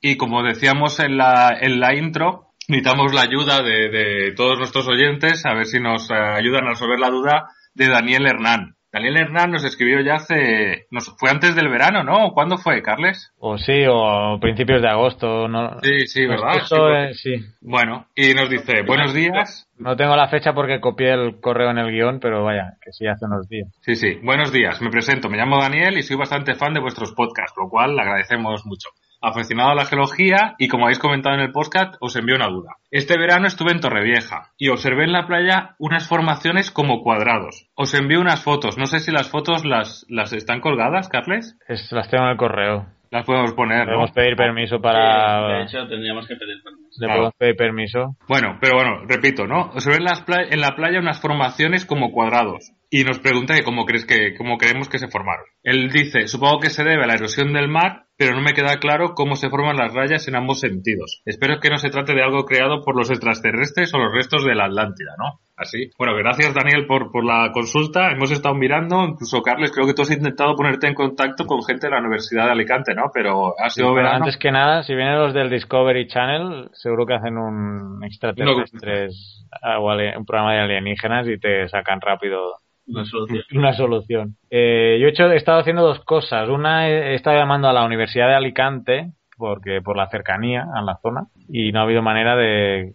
[0.00, 4.86] Y como decíamos en la, en la intro, necesitamos la ayuda de, de todos nuestros
[4.88, 8.74] oyentes, a ver si nos eh, ayudan a resolver la duda de Daniel Hernán.
[8.90, 12.32] Daniel Hernán nos escribió ya hace, nos fue antes del verano, ¿no?
[12.32, 13.32] ¿Cuándo fue, Carles?
[13.38, 15.78] O sí, o principios de agosto, ¿no?
[15.82, 16.56] Sí, sí, ¿verdad?
[16.56, 16.76] Eso,
[17.12, 17.44] sí, sí.
[17.60, 19.68] Bueno, y nos dice, buenos días.
[19.76, 23.06] No tengo la fecha porque copié el correo en el guion, pero vaya, que sí,
[23.06, 23.68] hace unos días.
[23.82, 24.80] Sí, sí, buenos días.
[24.80, 28.00] Me presento, me llamo Daniel y soy bastante fan de vuestros podcasts, lo cual le
[28.00, 28.88] agradecemos mucho
[29.20, 32.76] aficionado a la geología y como habéis comentado en el podcast os envío una duda.
[32.90, 37.68] Este verano estuve en Torrevieja y observé en la playa unas formaciones como cuadrados.
[37.74, 41.58] Os envío unas fotos, no sé si las fotos las, las están colgadas, Carles.
[41.68, 42.86] Es, las tengo en el correo.
[43.10, 45.48] Las podemos poner, Podemos pedir permiso para...
[45.48, 47.00] De hecho, tendríamos que pedir permiso.
[47.00, 48.16] ¿Le podemos pedir permiso?
[48.28, 49.70] Bueno, pero bueno, repito, ¿no?
[49.72, 52.72] Observé en, las en la playa unas formaciones como cuadrados.
[52.90, 55.44] Y nos pregunta que cómo crees que, cómo creemos que se formaron.
[55.62, 58.78] Él dice, supongo que se debe a la erosión del mar, pero no me queda
[58.80, 61.20] claro cómo se forman las rayas en ambos sentidos.
[61.26, 64.54] Espero que no se trate de algo creado por los extraterrestres o los restos de
[64.54, 65.38] la Atlántida, ¿no?
[65.56, 65.90] Así.
[65.98, 68.10] Bueno, gracias Daniel por, por la consulta.
[68.10, 71.88] Hemos estado mirando, incluso Carles, creo que tú has intentado ponerte en contacto con gente
[71.88, 73.10] de la Universidad de Alicante, ¿no?
[73.12, 74.24] Pero ha sido Sí, pero verano.
[74.24, 79.44] antes que nada, si vienen los del Discovery Channel, seguro que hacen un extraterrestres
[79.78, 82.54] o ali- un programa de alienígenas y te sacan rápido
[82.88, 83.42] Una solución.
[83.54, 84.36] una solución.
[84.50, 86.48] Eh, yo he, hecho, he estado haciendo dos cosas.
[86.48, 90.98] Una, he, estado llamando a la Universidad de Alicante porque por la cercanía a la
[91.00, 92.94] zona y no ha habido manera de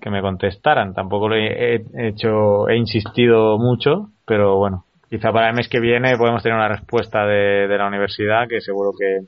[0.00, 0.92] que me contestaran.
[0.92, 5.80] Tampoco lo he, he hecho, he insistido mucho, pero bueno, quizá para el mes que
[5.80, 9.26] viene podemos tener una respuesta de la universidad que seguro que,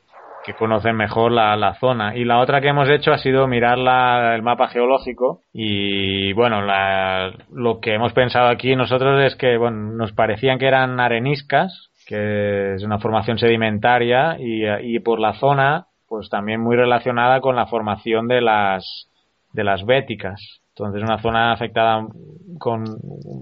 [0.52, 2.16] que conocen mejor la, la zona.
[2.16, 6.62] Y la otra que hemos hecho ha sido mirar la- el mapa geológico y bueno,
[6.62, 11.90] la- lo que hemos pensado aquí nosotros es que bueno, nos parecían que eran areniscas,
[12.06, 14.64] que es una formación sedimentaria y,
[14.94, 19.09] y por la zona pues también muy relacionada con la formación de las
[19.52, 20.60] de las béticas.
[20.77, 22.06] Entonces una zona afectada
[22.59, 22.85] con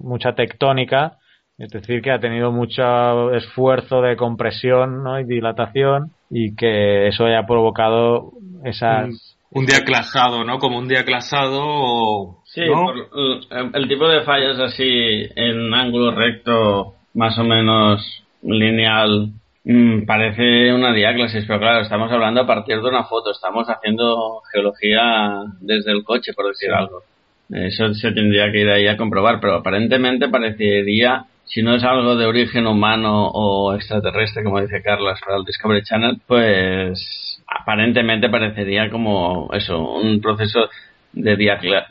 [0.02, 1.18] mucha tectónica,
[1.59, 5.18] es decir, que ha tenido mucho esfuerzo de compresión ¿no?
[5.18, 8.32] y dilatación y que eso haya provocado
[8.64, 9.36] esas...
[9.51, 10.59] Un día clasado, ¿no?
[10.59, 12.43] Como un día clasado o...
[12.44, 12.85] Sí, ¿no?
[12.85, 19.32] por el, el tipo de fallas así en ángulo recto, más o menos lineal,
[19.64, 24.43] mm, parece una diáclasis, pero claro, estamos hablando a partir de una foto, estamos haciendo
[24.52, 27.02] geología desde el coche, por decir algo.
[27.51, 32.16] Eso se tendría que ir ahí a comprobar, pero aparentemente parecería, si no es algo
[32.16, 38.91] de origen humano o extraterrestre, como dice Carlos para el Discovery Channel, pues aparentemente parecería
[38.91, 40.69] como eso, un proceso
[41.12, 41.87] de diacla-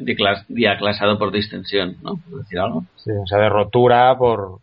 [0.47, 2.17] diaclasado por distensión, ¿no?
[2.29, 2.85] Por decir algo.
[2.97, 4.59] Sí, o sea, de rotura por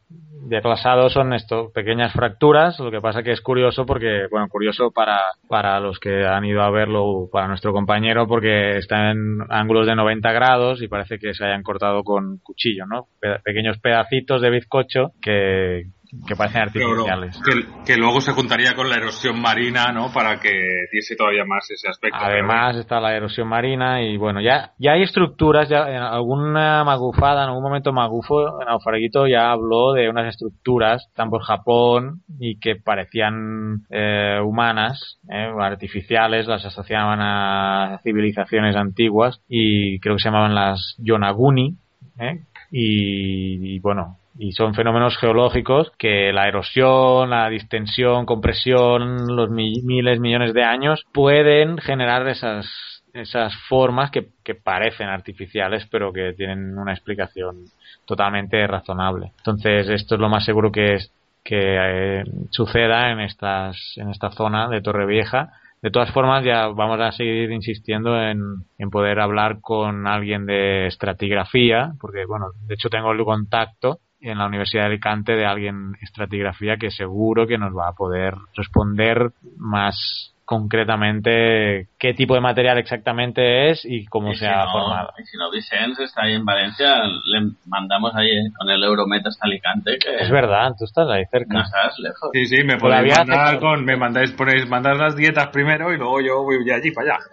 [0.49, 5.21] diaclasado son esto, pequeñas fracturas, lo que pasa que es curioso porque, bueno, curioso para,
[5.49, 9.95] para los que han ido a verlo, para nuestro compañero, porque está en ángulos de
[9.97, 13.07] 90 grados y parece que se hayan cortado con cuchillo, ¿no?
[13.21, 15.85] Pe- pequeños pedacitos de bizcocho que,
[16.27, 17.41] que parecen Pero, artificiales.
[17.45, 20.13] que, que luego se juntaría con la erosión marina, ¿no?
[20.13, 20.53] Para que
[20.93, 22.19] diese todavía más ese aspecto.
[22.21, 27.43] Además está la erosión marina y bueno, ya, ya hay estructuras, ya en alguna magufada,
[27.43, 32.77] en algún momento magufo, Naufraguito ya habló de unas estructuras, están por Japón y que
[32.77, 40.55] parecían eh, humanas, eh, artificiales, las asociaban a civilizaciones antiguas y creo que se llamaban
[40.55, 41.77] las Yonaguni,
[42.19, 42.41] ¿eh?
[42.71, 49.83] y, y, bueno, y son fenómenos geológicos que la erosión, la distensión, compresión, los mi-
[49.83, 52.67] miles, millones de años pueden generar esas
[53.13, 57.67] esas formas que, que parecen artificiales pero que tienen una explicación
[58.07, 59.33] totalmente razonable.
[59.39, 61.13] Entonces esto es lo más seguro que es
[61.45, 65.51] que eh, suceda en estas en esta zona de Torrevieja.
[65.83, 68.41] De todas formas, ya vamos a seguir insistiendo en,
[68.79, 74.39] en poder hablar con alguien de estratigrafía, porque, bueno, de hecho tengo el contacto en
[74.39, 79.31] la Universidad de Alicante de alguien estratigrafía que seguro que nos va a poder responder
[79.59, 84.73] más concretamente qué tipo de material exactamente es y cómo Y se si ha no-
[84.73, 85.11] formado.
[85.19, 89.27] Y si no, Vicens está ahí en Valencia, le mandamos ahí eh, con el Euromet
[89.27, 89.99] hasta Alicante.
[89.99, 91.55] Que Es verdad, tú estás ahí cerca.
[91.55, 92.31] No estás lejos.
[92.33, 96.21] Sí, sí, me podéis mandar con, me mandáis, ponéis, mandar las dietas primero y luego
[96.21, 97.25] yo voy de allí para allá.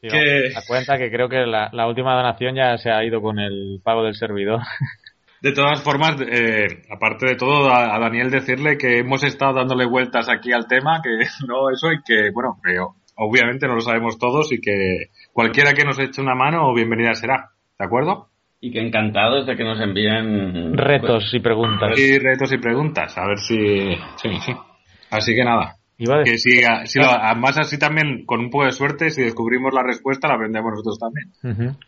[0.00, 3.20] Sí, que- da cuenta que creo que la, la última donación ya se ha ido
[3.22, 4.60] con el pago del servidor.
[5.46, 9.86] De todas formas, eh, aparte de todo, a, a Daniel decirle que hemos estado dándole
[9.86, 11.10] vueltas aquí al tema, que
[11.46, 12.76] no eso y que, bueno, que
[13.14, 17.50] obviamente no lo sabemos todos y que cualquiera que nos eche una mano, bienvenida será.
[17.78, 18.26] ¿De acuerdo?
[18.60, 21.96] Y que encantados de que nos envíen Retos y preguntas.
[21.96, 23.94] Y retos y preguntas, a ver si...
[24.16, 24.52] Sí, sí.
[25.12, 25.76] Así que nada.
[25.98, 26.38] Iba a decir- Que
[26.86, 30.28] si, si lo- además así también, con un poco de suerte, si descubrimos la respuesta,
[30.28, 31.30] la aprendemos nosotros también.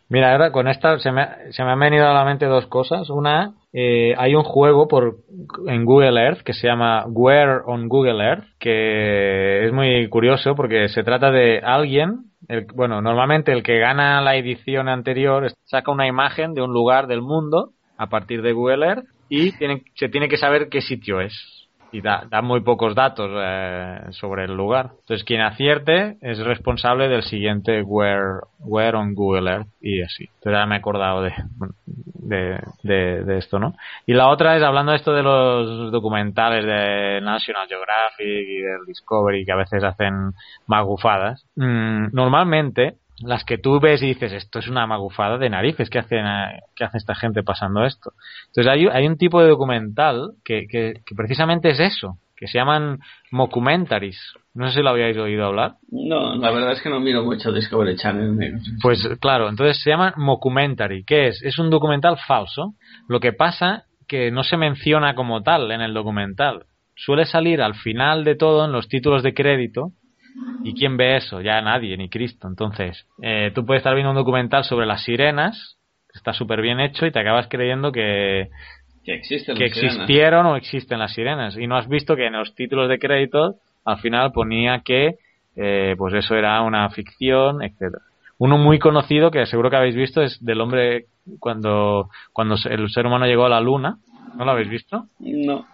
[0.08, 3.10] Mira, ahora con esta se me, se me han venido a la mente dos cosas.
[3.10, 5.16] Una, eh, hay un juego por
[5.66, 10.88] en Google Earth que se llama Where on Google Earth, que es muy curioso porque
[10.88, 16.06] se trata de alguien, el- bueno, normalmente el que gana la edición anterior saca una
[16.06, 20.28] imagen de un lugar del mundo a partir de Google Earth y tiene- se tiene
[20.28, 21.57] que saber qué sitio es.
[21.90, 24.90] Y da, da muy pocos datos eh, sobre el lugar.
[25.00, 30.24] Entonces, quien acierte es responsable del siguiente where, where on Google Earth y así.
[30.24, 31.32] Entonces, ahora me he acordado de,
[31.86, 33.74] de, de, de esto, ¿no?
[34.06, 38.84] Y la otra es hablando de esto de los documentales de National Geographic y del
[38.86, 40.32] Discovery que a veces hacen
[40.66, 41.46] magufadas.
[41.56, 45.98] Mm, normalmente las que tú ves y dices, esto es una magufada de narices, ¿qué,
[45.98, 46.24] hacen,
[46.76, 48.12] qué hace esta gente pasando esto?
[48.48, 52.58] Entonces hay, hay un tipo de documental que, que, que precisamente es eso, que se
[52.58, 53.00] llaman
[53.30, 54.18] mockumentaries.
[54.54, 55.74] No sé si lo habíais oído hablar.
[55.90, 58.60] No, la verdad es que no miro mucho Discovery Channel.
[58.80, 61.04] Pues claro, entonces se llama mockumentary.
[61.04, 61.42] ¿Qué es?
[61.42, 62.74] Es un documental falso.
[63.08, 66.64] Lo que pasa que no se menciona como tal en el documental.
[66.94, 69.92] Suele salir al final de todo en los títulos de crédito.
[70.64, 71.40] ¿Y quién ve eso?
[71.40, 72.48] Ya nadie, ni Cristo.
[72.48, 75.78] Entonces, eh, tú puedes estar viendo un documental sobre las sirenas,
[76.12, 78.48] está súper bien hecho y te acabas creyendo que,
[79.04, 81.56] que, existen que existieron o existen las sirenas.
[81.56, 85.16] Y no has visto que en los títulos de crédito al final ponía que
[85.56, 88.02] eh, pues eso era una ficción, etcétera.
[88.38, 91.06] Uno muy conocido que seguro que habéis visto es del hombre
[91.40, 93.98] cuando, cuando el ser humano llegó a la luna.
[94.36, 95.06] ¿No lo habéis visto?
[95.18, 95.66] No.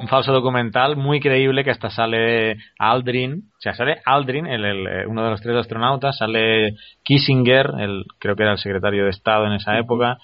[0.00, 5.06] Un falso documental muy creíble que hasta sale Aldrin, o sea, sale Aldrin, el, el,
[5.06, 9.44] uno de los tres astronautas, sale Kissinger, el, creo que era el secretario de Estado
[9.44, 10.16] en esa época,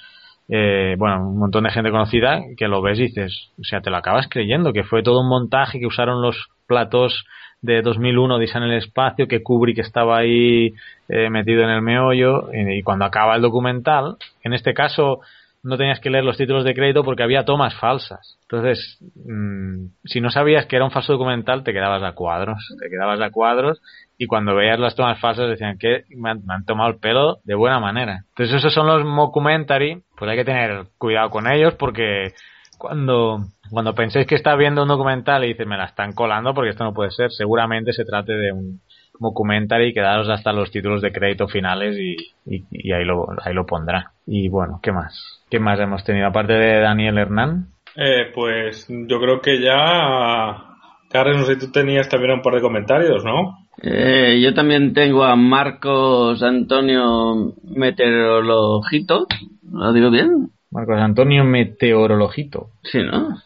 [0.49, 3.91] eh, bueno, un montón de gente conocida que lo ves y dices, o sea, te
[3.91, 7.27] lo acabas creyendo, que fue todo un montaje, que usaron los platos
[7.61, 10.73] de 2001 Dice en el espacio, que Kubrick estaba ahí
[11.11, 15.21] eh, metido en el meollo y, y, cuando acaba el documental, en este caso
[15.67, 18.39] no tenías que leer los títulos de crédito porque había tomas falsas.
[18.43, 22.89] Entonces, mmm, si no sabías que era un falso documental, te quedabas a cuadros, te
[22.89, 23.83] quedabas a cuadros
[24.17, 27.81] y cuando veías las tomas falsas decían que me han, tomado el pelo de buena
[27.81, 28.23] manera.
[28.29, 32.33] Entonces esos son los mockumentary, pues hay que tener cuidado con ellos porque
[32.79, 36.71] cuando, cuando penséis que está viendo un documental y dices me la están colando porque
[36.71, 38.81] esto no puede ser, seguramente se trate de un
[39.19, 42.15] mockumentary y quedaros hasta los títulos de crédito finales y,
[42.45, 44.13] y, y ahí, lo, ahí lo pondrá.
[44.27, 45.36] Y bueno, ¿qué más?
[45.49, 46.27] ¿Qué más hemos tenido?
[46.27, 47.69] Aparte de Daniel Hernán.
[47.95, 50.75] Eh, pues yo creo que ya...
[51.09, 53.57] Carlos, no sé si tú tenías también un par de comentarios, ¿no?
[53.81, 59.27] Eh, yo también tengo a Marcos Antonio Meteorologito.
[59.71, 60.51] ¿Lo digo bien?
[60.71, 62.71] Marcos Antonio Meteorologito.
[62.83, 63.37] Sí, ¿no?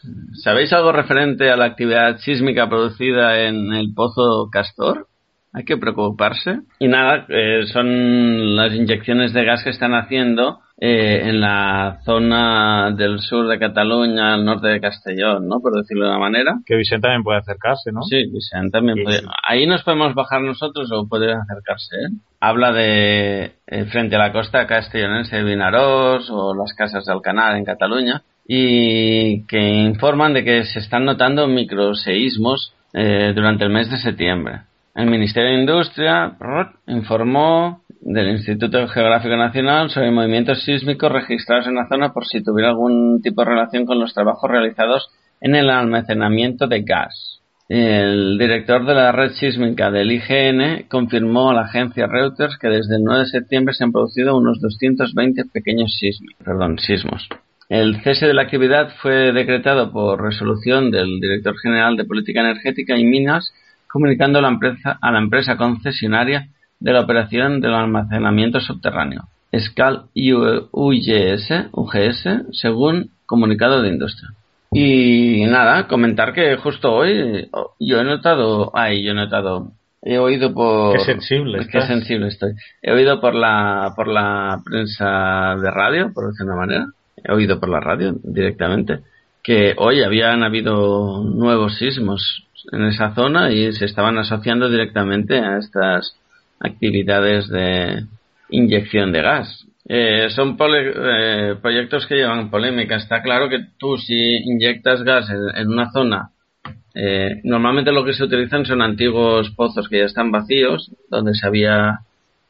[0.43, 5.07] ¿Sabéis algo referente a la actividad sísmica producida en el Pozo Castor?
[5.53, 6.61] Hay que preocuparse.
[6.79, 12.91] Y nada, eh, son las inyecciones de gas que están haciendo eh, en la zona
[12.93, 15.61] del sur de Cataluña, al norte de Castellón, ¿no?
[15.61, 16.55] Por decirlo de una manera.
[16.65, 18.03] Que Vicente también puede acercarse, ¿no?
[18.03, 19.19] Sí, Vicente también sí, puede.
[19.19, 19.27] Sí.
[19.47, 22.09] Ahí nos podemos bajar nosotros o puede acercarse, ¿eh?
[22.41, 27.57] Habla de eh, frente a la costa castellonense de Vinarós o las casas del Canal
[27.57, 33.91] en Cataluña y que informan de que se están notando microseísmos eh, durante el mes
[33.91, 34.63] de septiembre.
[34.95, 36.37] El Ministerio de Industria
[36.89, 42.71] informó del Instituto Geográfico Nacional sobre movimientos sísmicos registrados en la zona por si tuviera
[42.71, 45.11] algún tipo de relación con los trabajos realizados
[45.41, 47.41] en el almacenamiento de gas.
[47.69, 52.97] El director de la red sísmica del IGN confirmó a la agencia Reuters que desde
[52.97, 57.29] el 9 de septiembre se han producido unos 220 pequeños sismos, perdón, sismos.
[57.69, 62.99] El cese de la actividad fue decretado por resolución del director general de Política Energética
[62.99, 63.53] y Minas
[63.93, 66.49] comunicando a la empresa, a la empresa concesionaria
[66.79, 74.31] de la operación del almacenamiento subterráneo, SCAL UGS, UGS, según comunicado de industria.
[74.73, 77.49] Y nada, comentar que justo hoy
[77.81, 82.53] yo he notado, ay, yo he notado, he oído por qué sensible, qué sensible estoy.
[82.81, 86.87] He oído por la por la prensa de radio, por decirlo de una manera,
[87.17, 89.01] he oído por la radio directamente
[89.43, 95.59] que hoy habían habido nuevos sismos en esa zona y se estaban asociando directamente a
[95.59, 96.17] estas
[96.59, 98.05] actividades de
[98.51, 99.67] inyección de gas.
[99.89, 102.97] Eh, son eh, proyectos que llevan polémica.
[102.97, 106.31] Está claro que tú si inyectas gas en, una zona,
[106.95, 111.47] eh, normalmente lo que se utilizan son antiguos pozos que ya están vacíos, donde se
[111.47, 112.01] había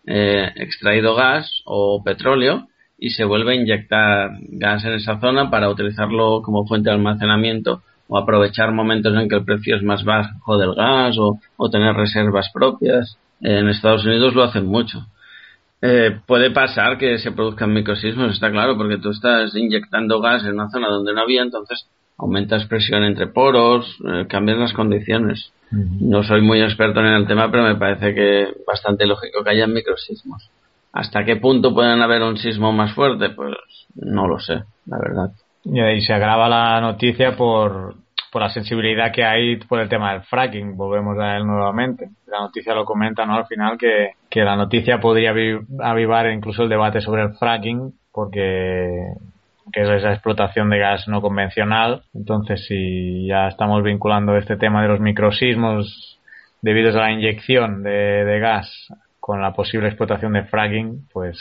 [0.06, 2.68] eh, extraído gas o petróleo
[2.98, 7.82] y se vuelve a inyectar gas en esa zona para utilizarlo como fuente de almacenamiento
[8.10, 11.94] o aprovechar momentos en que el precio es más bajo del gas o, o tener
[11.94, 13.16] reservas propias.
[13.40, 15.06] En Estados Unidos lo hacen mucho.
[15.80, 20.54] Eh, puede pasar que se produzcan microsismos, está claro, porque tú estás inyectando gas en
[20.54, 21.86] una zona donde no había, entonces
[22.18, 25.52] aumentas presión entre poros, eh, cambian las condiciones.
[25.72, 26.00] Uh -huh.
[26.00, 29.66] No soy muy experto en el tema, pero me parece que bastante lógico que haya
[29.66, 30.50] microsismos.
[30.92, 33.30] ¿Hasta qué punto pueden haber un sismo más fuerte?
[33.30, 33.54] Pues
[33.94, 35.30] no lo sé, la verdad.
[35.64, 37.94] Y ahí se agrava la noticia por,
[38.30, 40.76] por la sensibilidad que hay por el tema del fracking.
[40.76, 42.08] Volvemos a él nuevamente.
[42.26, 43.34] La noticia lo comenta, ¿no?
[43.34, 45.34] Al final que, que la noticia podría
[45.80, 49.14] avivar incluso el debate sobre el fracking porque
[49.72, 52.02] que es esa explotación de gas no convencional.
[52.14, 56.18] Entonces, si ya estamos vinculando este tema de los microsismos
[56.62, 58.88] debidos a la inyección de, de gas
[59.20, 61.38] con la posible explotación de fracking, pues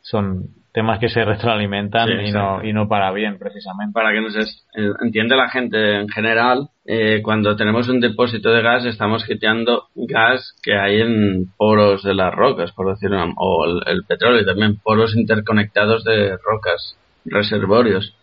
[0.00, 3.94] son temas que se retroalimentan Sí, y, no, y no para bien, precisamente.
[3.94, 8.50] Para que nos es- eh, entiende la gente en general, eh, cuando tenemos un depósito
[8.50, 13.64] de gas estamos quitando gas que hay en poros de las rocas, por decirlo, o
[13.64, 18.14] el, el petróleo también, poros interconectados de rocas, reservorios.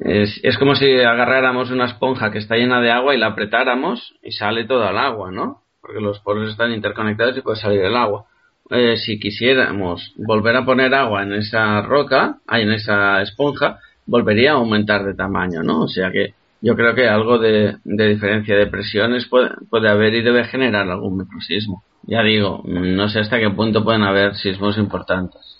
[0.00, 4.14] Es, es como si agarráramos una esponja que está llena de agua y la apretáramos
[4.22, 5.60] y sale toda el agua, ¿no?
[5.82, 8.24] Porque los poros están interconectados y puede salir el agua.
[8.70, 14.52] Eh, si quisiéramos volver a poner agua en esa roca, ahí en esa esponja, volvería
[14.52, 15.82] a aumentar de tamaño, ¿no?
[15.82, 20.14] O sea que yo creo que algo de, de diferencia de presiones puede, puede haber
[20.14, 21.82] y debe generar algún microsismo.
[22.02, 25.58] Ya digo, no sé hasta qué punto pueden haber sismos importantes.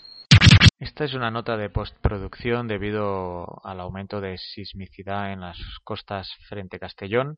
[0.79, 6.77] Esta es una nota de postproducción debido al aumento de sismicidad en las costas frente
[6.77, 7.37] a Castellón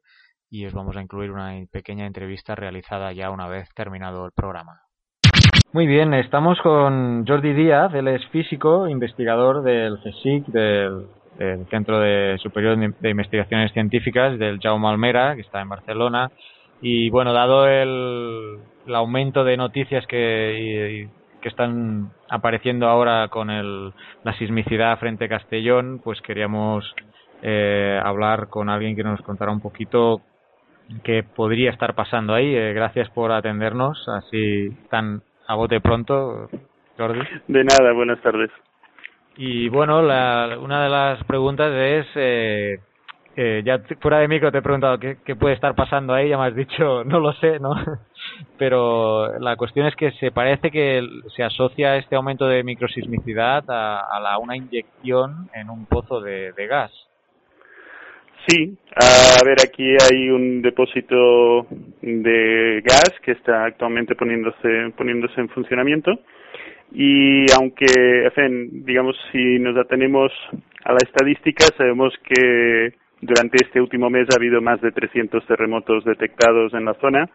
[0.50, 4.80] y os vamos a incluir una pequeña entrevista realizada ya una vez terminado el programa.
[5.74, 11.08] Muy bien, estamos con Jordi Díaz, él es físico, investigador del CSIC, del,
[11.72, 16.30] Centro de Superior de Investigaciones Científicas del Jaume Almera, que está en Barcelona.
[16.80, 23.50] Y bueno, dado el, el aumento de noticias que, y- que están apareciendo ahora con
[23.50, 23.92] el,
[24.24, 26.86] la sismicidad frente a Castellón, pues queríamos
[27.42, 30.22] eh, hablar con alguien que nos contara un poquito
[31.04, 32.56] qué podría estar pasando ahí.
[32.56, 36.50] Eh, gracias por atendernos así tan a bote pronto,
[36.98, 37.22] Jordi.
[37.48, 38.52] De nada, buenas tardes.
[39.36, 42.80] Y bueno, la, una de las preguntas es, eh,
[43.36, 46.38] eh, ya fuera de micro te he preguntado qué, qué puede estar pasando ahí, ya
[46.38, 47.74] me has dicho, no lo sé, ¿no?
[48.58, 54.02] Pero la cuestión es que se parece que se asocia este aumento de microsismicidad a,
[54.02, 56.92] a la, una inyección en un pozo de, de gas.
[58.48, 61.66] Sí, a ver, aquí hay un depósito
[62.02, 66.12] de gas que está actualmente poniéndose, poniéndose en funcionamiento.
[66.92, 70.32] Y aunque, en fin, digamos, si nos atenemos
[70.84, 76.04] a la estadística, sabemos que durante este último mes ha habido más de 300 terremotos
[76.04, 77.30] detectados en la zona,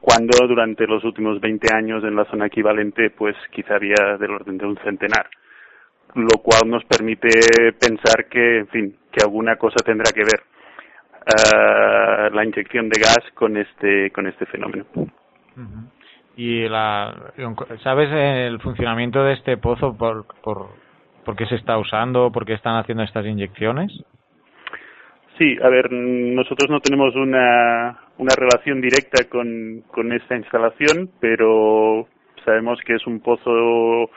[0.00, 4.58] cuando durante los últimos 20 años en la zona equivalente, pues quizá había del orden
[4.58, 5.26] de un centenar
[6.14, 7.28] lo cual nos permite
[7.80, 10.42] pensar que, en fin, que alguna cosa tendrá que ver
[11.26, 14.84] eh, la inyección de gas con este con este fenómeno.
[16.36, 17.32] Y la,
[17.82, 20.68] ¿sabes el funcionamiento de este pozo por, por,
[21.24, 23.92] por qué se está usando, por qué están haciendo estas inyecciones?
[25.36, 32.08] Sí, a ver, nosotros no tenemos una, una relación directa con, con esta instalación, pero
[32.44, 34.10] sabemos que es un pozo,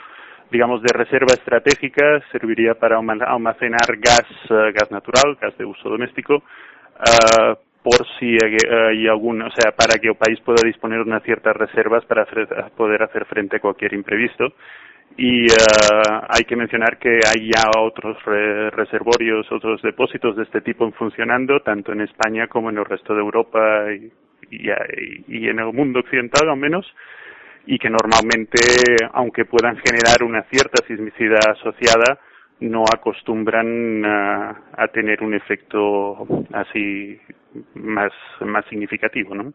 [0.51, 5.89] digamos, de reserva estratégica, serviría para alma- almacenar gas, eh, gas natural, gas de uso
[5.89, 6.43] doméstico,
[6.99, 11.23] ah, por si hay, algún, o sea, para que el país pueda disponer de unas
[11.23, 12.25] ciertas reservas para
[12.77, 14.53] poder hacer frente a cualquier imprevisto.
[15.17, 20.61] Y ah, hay que mencionar que hay ya otros re- reservorios, otros depósitos de este
[20.61, 23.85] tipo funcionando, tanto en España como en el resto de Europa
[24.51, 26.85] y en el mundo occidental al menos,
[27.65, 28.59] y que normalmente,
[29.13, 32.19] aunque puedan generar una cierta sismicidad asociada,
[32.59, 37.19] no acostumbran a, a tener un efecto así
[37.75, 38.11] más,
[38.41, 39.51] más significativo, ¿no?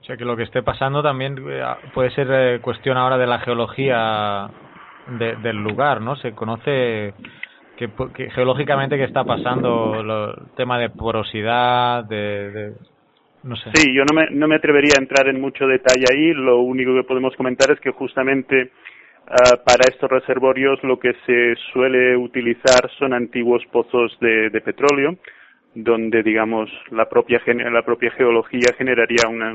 [0.00, 1.62] O sea que lo que esté pasando también eh,
[1.94, 4.48] puede ser eh, cuestión ahora de la geología
[5.18, 6.16] de- del lugar, ¿no?
[6.16, 7.14] Se conoce
[7.76, 12.72] que, que geológicamente qué está pasando, lo- el tema de porosidad, de-
[13.44, 13.56] no.
[13.74, 16.32] Sí, yo no me, no me atrevería a entrar en mucho detalle ahí.
[16.32, 18.70] Lo único que podemos comentar es que justamente
[19.28, 25.16] ah, para estos reservorios lo que se suele utilizar son antiguos pozos de, de petróleo,
[25.74, 29.52] donde digamos la propia la propia geología generaría una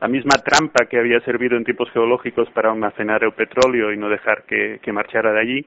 [0.00, 4.08] la misma trampa que había servido en tiempos geológicos para almacenar el petróleo y no
[4.08, 5.66] dejar que, que marchara de allí,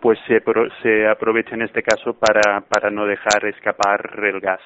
[0.00, 0.42] pues se,
[0.82, 4.60] se aprovecha en este caso para, para no dejar escapar el gas.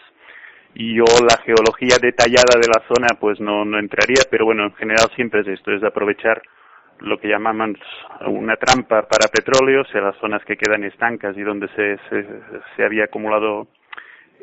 [0.74, 4.74] Y yo la geología detallada de la zona pues no, no entraría, pero bueno, en
[4.74, 6.42] general siempre es esto, es aprovechar
[7.00, 7.78] lo que llamamos
[8.26, 12.26] una trampa para petróleo, o sea, las zonas que quedan estancas y donde se, se,
[12.76, 13.68] se había acumulado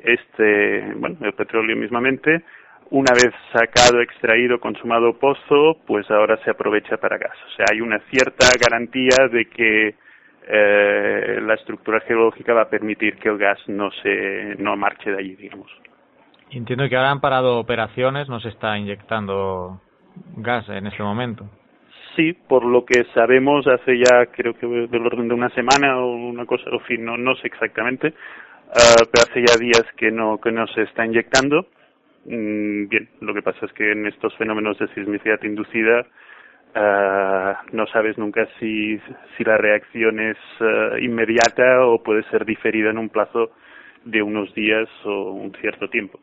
[0.04, 2.44] este, bueno, el petróleo mismamente,
[2.92, 7.36] una vez sacado, extraído, consumado pozo, pues ahora se aprovecha para gas.
[7.48, 9.96] O sea, hay una cierta garantía de que
[10.48, 15.18] eh, la estructura geológica va a permitir que el gas no se no marche de
[15.18, 15.72] allí, digamos.
[16.52, 19.82] Entiendo que ahora han parado operaciones, no se está inyectando
[20.38, 21.46] gas en este momento.
[22.16, 26.16] Sí, por lo que sabemos hace ya creo que del orden de una semana o
[26.16, 28.14] una cosa, en fin, no, no sé exactamente,
[28.70, 31.68] ah, pero hace ya días que no que no se está inyectando.
[32.26, 36.06] Mm, bien, lo que pasa es que en estos fenómenos de sismicidad inducida
[36.78, 39.00] Ah, no sabes nunca si,
[39.38, 43.52] si la reacción es ah, inmediata o puede ser diferida en un plazo
[44.04, 46.20] de unos días o un cierto tiempo.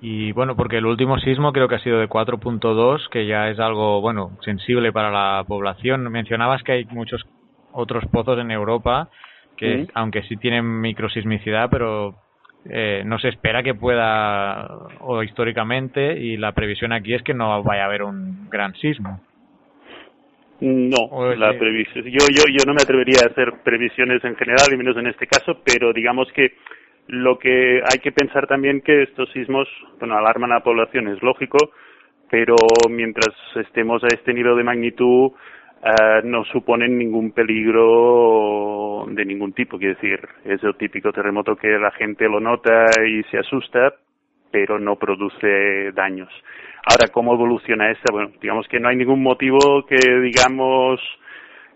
[0.00, 3.58] Y bueno, porque el último sismo creo que ha sido de 4.2, que ya es
[3.58, 6.10] algo, bueno, sensible para la población.
[6.10, 7.24] Mencionabas que hay muchos
[7.72, 9.08] otros pozos en Europa
[9.56, 12.14] que, aunque sí tienen microsismicidad, pero
[12.64, 14.68] eh, no se espera que pueda,
[15.00, 19.20] o históricamente, y la previsión aquí es que no vaya a haber un gran sismo.
[20.60, 22.04] No, la previsión.
[22.04, 25.26] Yo, yo, yo no me atrevería a hacer previsiones en general, y menos en este
[25.26, 26.52] caso, pero digamos que
[27.08, 29.68] lo que hay que pensar también que estos sismos,
[29.98, 31.72] bueno, alarman a la población, es lógico,
[32.30, 32.54] pero
[32.90, 35.32] mientras estemos a este nivel de magnitud,
[35.82, 39.78] eh, no suponen ningún peligro de ningún tipo.
[39.78, 43.94] Quiero decir, es el típico terremoto que la gente lo nota y se asusta,
[44.50, 46.28] pero no produce daños.
[46.84, 48.12] Ahora, ¿cómo evoluciona esta?
[48.12, 51.00] Bueno, digamos que no hay ningún motivo que digamos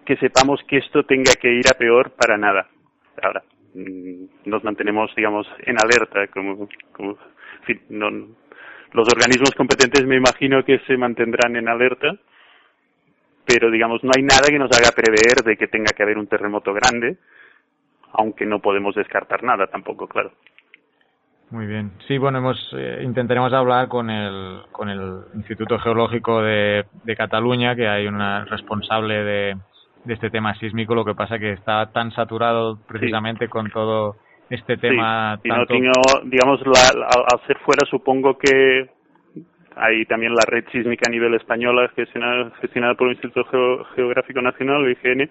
[0.05, 2.67] que sepamos que esto tenga que ir a peor para nada.
[3.23, 3.43] Ahora,
[3.75, 6.69] nos mantenemos, digamos, en alerta, como,
[8.93, 12.15] los organismos competentes me imagino que se mantendrán en alerta,
[13.47, 16.27] pero digamos, no hay nada que nos haga prever de que tenga que haber un
[16.27, 17.17] terremoto grande,
[18.13, 20.33] aunque no podemos descartar nada tampoco, claro.
[21.51, 21.93] Muy bien.
[22.09, 26.85] Sí, bueno, hemos, eh, intentaremos hablar con el, con el Instituto Geológico de
[27.17, 29.57] Cataluña, que hay una responsable de,
[30.05, 30.95] de este tema sísmico.
[30.95, 34.17] Lo que pasa que está tan saturado precisamente con todo
[34.51, 35.37] este tema.
[35.43, 35.75] Sí, y no tanto...
[35.75, 35.93] tengo,
[36.25, 38.89] digamos, la- la- al, ser fuera supongo que
[39.77, 44.43] hay también la red sísmica a nivel española gestionada, gestionada por el Instituto Geo- Geográfico
[44.43, 45.31] Nacional, el IGN,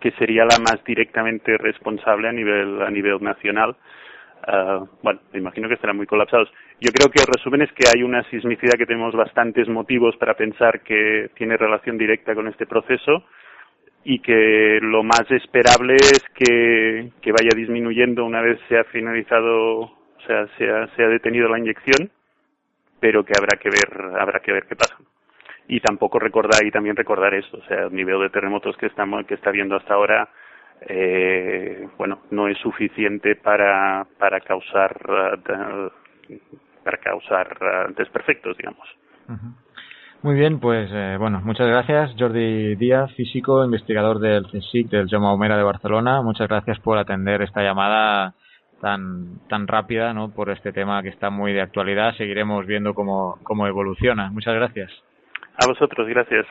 [0.00, 3.76] que sería la más directamente responsable a nivel a nivel nacional.
[4.46, 6.48] Ah, bueno, me imagino que estarán muy colapsados.
[6.80, 10.34] Yo creo que el resumen es que hay una sismicidad que tenemos bastantes motivos para
[10.34, 13.24] pensar que tiene relación directa con este proceso
[14.08, 19.80] y que lo más esperable es que, que vaya disminuyendo una vez se ha finalizado,
[19.80, 22.08] o sea, se ha, se ha detenido la inyección,
[23.00, 24.96] pero que habrá que ver, habrá que ver qué pasa.
[25.66, 29.26] Y tampoco recordar, y también recordar esto, o sea, el nivel de terremotos que estamos,
[29.26, 30.28] que está viendo hasta ahora,
[30.82, 34.96] eh, bueno, no es suficiente para, para causar,
[35.44, 35.90] da-
[36.84, 38.88] para causar ah, desperfectos, digamos.
[39.28, 39.65] Ujú.
[40.26, 45.32] Muy bien, pues eh, bueno, muchas gracias Jordi Díaz, físico, investigador del CSIC del Jaume
[45.32, 46.20] Humera de Barcelona.
[46.20, 48.34] Muchas gracias por atender esta llamada
[48.80, 50.30] tan tan rápida, ¿no?
[50.30, 52.16] Por este tema que está muy de actualidad.
[52.16, 54.28] Seguiremos viendo cómo cómo evoluciona.
[54.32, 54.90] Muchas gracias.
[55.58, 56.44] A vosotros, gracias.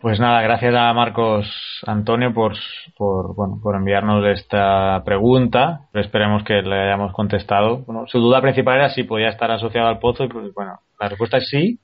[0.00, 1.46] Pues nada, gracias a Marcos
[1.86, 2.54] Antonio por,
[2.96, 5.82] por, bueno, por enviarnos esta pregunta.
[5.94, 7.84] Esperemos que le hayamos contestado.
[7.86, 11.08] Bueno, su duda principal era si podía estar asociado al pozo y pues bueno, la
[11.08, 11.78] respuesta es sí.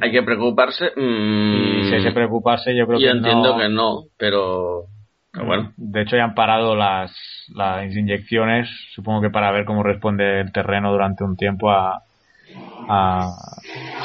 [0.00, 0.92] Hay que preocuparse.
[0.96, 3.58] mm, Y si hay que preocuparse, yo creo yo que entiendo no.
[3.58, 4.84] que no, pero,
[5.32, 5.72] pero bueno.
[5.76, 7.12] De hecho, ya han parado las,
[7.54, 12.02] las inyecciones, supongo que para ver cómo responde el terreno durante un tiempo a,
[12.88, 13.30] a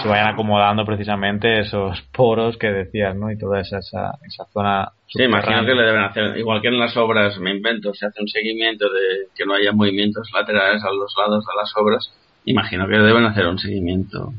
[0.01, 3.31] se vayan acomodando precisamente esos poros que decías, ¿no?
[3.31, 4.89] Y toda esa, esa, esa zona.
[5.07, 8.21] Sí, imagino que le deben hacer, igual que en las obras, me invento, se hace
[8.21, 12.11] un seguimiento de que no haya movimientos laterales a los lados de las obras.
[12.45, 14.33] Imagino que deben hacer un seguimiento.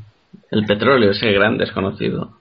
[0.51, 2.31] El petróleo, ese gran desconocido.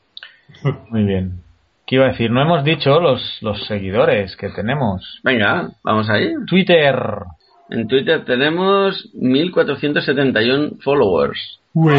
[0.90, 1.40] Muy bien.
[1.86, 2.30] ¿Qué iba a decir?
[2.30, 5.20] No hemos dicho los, los seguidores que tenemos.
[5.22, 6.32] Venga, vamos ahí.
[6.46, 6.96] Twitter.
[7.70, 11.60] En Twitter tenemos 1471 followers.
[11.74, 11.92] Uy,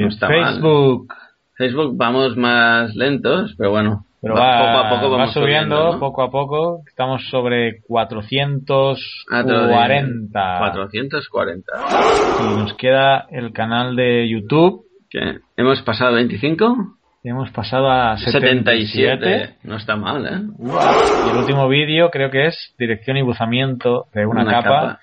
[0.00, 0.52] No está mal.
[0.54, 1.12] Facebook.
[1.56, 4.04] Facebook vamos más lentos, pero bueno.
[4.20, 5.98] Pero va- poco a poco va vamos subiendo, ¿no?
[6.00, 6.80] poco a poco.
[6.88, 10.58] Estamos sobre 440.
[10.58, 11.72] 440.
[12.40, 14.84] Y nos queda el canal de YouTube.
[15.14, 15.38] ¿Qué?
[15.56, 16.96] ¿Hemos pasado a 25?
[17.22, 19.18] Y hemos pasado a 77.
[19.24, 19.54] 77.
[19.62, 20.40] No está mal, ¿eh?
[21.26, 24.62] Y el último vídeo creo que es dirección y buzamiento de una, Una capa.
[24.68, 25.00] capa.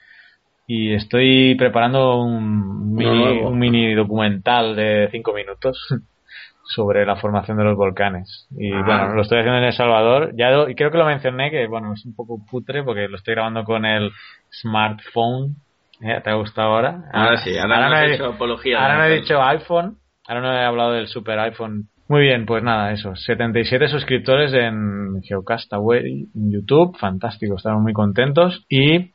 [0.68, 3.50] Y estoy preparando un mini, nuevo.
[3.50, 5.78] un mini documental de 5 minutos
[6.64, 8.48] sobre la formación de los volcanes.
[8.58, 8.84] Y Ah.
[8.86, 10.32] bueno, lo estoy haciendo en El Salvador.
[10.36, 13.34] Ya y creo que lo mencioné, que bueno, es un poco putre porque lo estoy
[13.36, 14.12] grabando con el
[14.52, 15.56] smartphone.
[16.04, 16.20] ¿Eh?
[16.24, 17.04] ¿Te ha gustado ahora?
[17.14, 19.98] Ahora sí, ahora no he- hecho apología Ahora no he dicho iPhone.
[20.32, 21.90] Ahora no he hablado del super iPhone.
[22.08, 23.14] Muy bien, pues nada, eso.
[23.18, 26.98] 77 suscriptores en Geocastaway en YouTube.
[26.98, 28.64] Fantástico, estamos muy contentos.
[28.70, 29.12] Y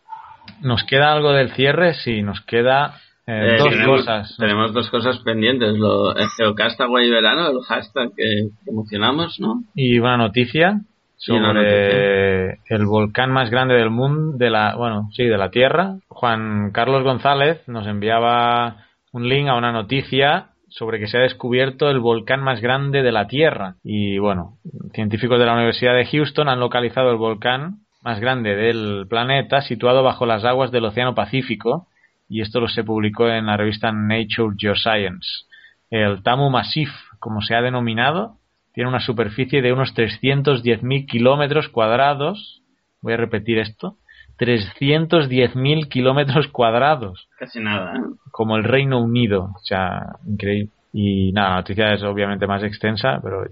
[0.61, 4.37] nos queda algo del cierre, sí, nos queda eh, Eh, dos tenemos, cosas.
[4.39, 5.73] Tenemos dos cosas pendientes.
[5.79, 9.63] Lo, el Geocastaway verano, el hashtag que promocionamos, ¿no?
[9.75, 10.83] Y una noticia
[11.27, 15.49] Y una sobre el volcán más grande del mundo, de la, bueno, sí, de la
[15.49, 15.97] Tierra.
[16.09, 21.89] Juan Carlos González nos enviaba un link a una noticia sobre que se ha descubierto
[21.89, 23.77] el volcán más grande de la Tierra.
[23.83, 24.59] Y bueno,
[24.93, 30.03] científicos de la Universidad de Houston han localizado el volcán más grande del planeta situado
[30.03, 31.89] bajo las aguas del Océano Pacífico
[32.29, 35.47] y esto lo se publicó en la revista Nature Geoscience.
[35.91, 36.91] El Tamu Massif,
[37.21, 38.37] como se ha denominado,
[38.75, 42.63] tiene una superficie de unos 310.000 kilómetros cuadrados.
[43.01, 43.97] Voy a repetir esto.
[44.39, 47.29] 310.000 kilómetros cuadrados.
[47.39, 47.97] Casi nada.
[47.97, 48.01] ¿eh?
[48.31, 49.51] Como el Reino Unido.
[49.55, 50.71] O sea, increíble.
[50.93, 53.45] Y nada, la noticia es obviamente más extensa, pero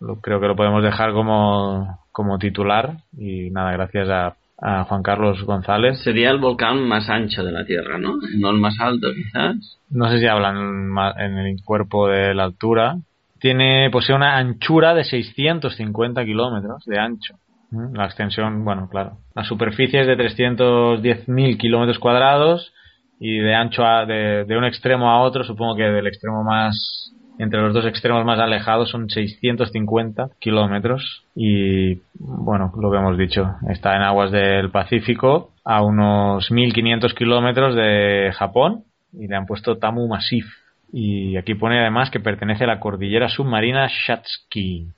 [0.00, 2.96] lo, creo que lo podemos dejar como, como titular.
[3.16, 6.02] Y nada, gracias a, a Juan Carlos González.
[6.02, 8.16] Sería el volcán más ancho de la Tierra, ¿no?
[8.36, 9.78] No el más alto, quizás.
[9.88, 12.96] No sé si hablan en el cuerpo de la altura.
[13.38, 17.36] Tiene, posee una anchura de 650 kilómetros de ancho.
[17.70, 19.18] La extensión, bueno, claro.
[19.34, 22.72] La superficie es de 310.000 kilómetros cuadrados
[23.20, 27.12] y de ancho a- de, de un extremo a otro, supongo que del extremo más,
[27.38, 33.54] entre los dos extremos más alejados son 650 kilómetros y, bueno, lo que hemos dicho,
[33.68, 39.76] está en aguas del Pacífico a unos 1.500 kilómetros de Japón y le han puesto
[39.78, 40.46] Tamu Massif.
[40.92, 44.88] Y aquí pone además que pertenece a la cordillera submarina Shatsky,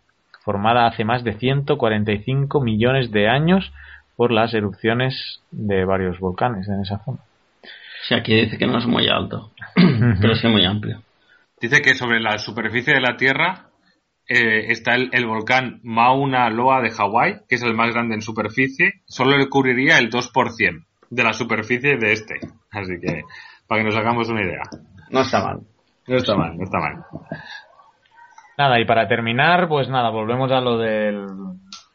[0.45, 3.73] formada hace más de 145 millones de años
[4.17, 7.19] por las erupciones de varios volcanes en esa zona.
[8.07, 9.53] Sí, aquí dice que no es muy alto,
[10.21, 11.03] pero sí muy amplio.
[11.61, 13.69] Dice que sobre la superficie de la Tierra
[14.29, 18.23] eh, está el, el volcán Mauna Loa de Hawái, que es el más grande en
[18.23, 19.03] superficie.
[19.07, 22.41] Solo le cubriría el 2% de la superficie de este.
[22.71, 23.23] Así que,
[23.69, 24.63] para que nos hagamos una idea.
[25.11, 25.61] No está mal.
[26.07, 27.05] No está mal, no está mal.
[28.59, 31.27] Nada, y para terminar, pues nada, volvemos a lo del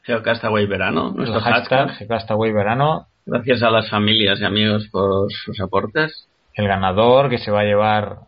[0.03, 1.97] Geocastaway Verano, nuestro hashtag hashtag.
[1.99, 3.07] Geocastaway Verano.
[3.25, 6.29] Gracias a las familias y amigos por sus aportes.
[6.53, 8.19] El ganador que se va a llevar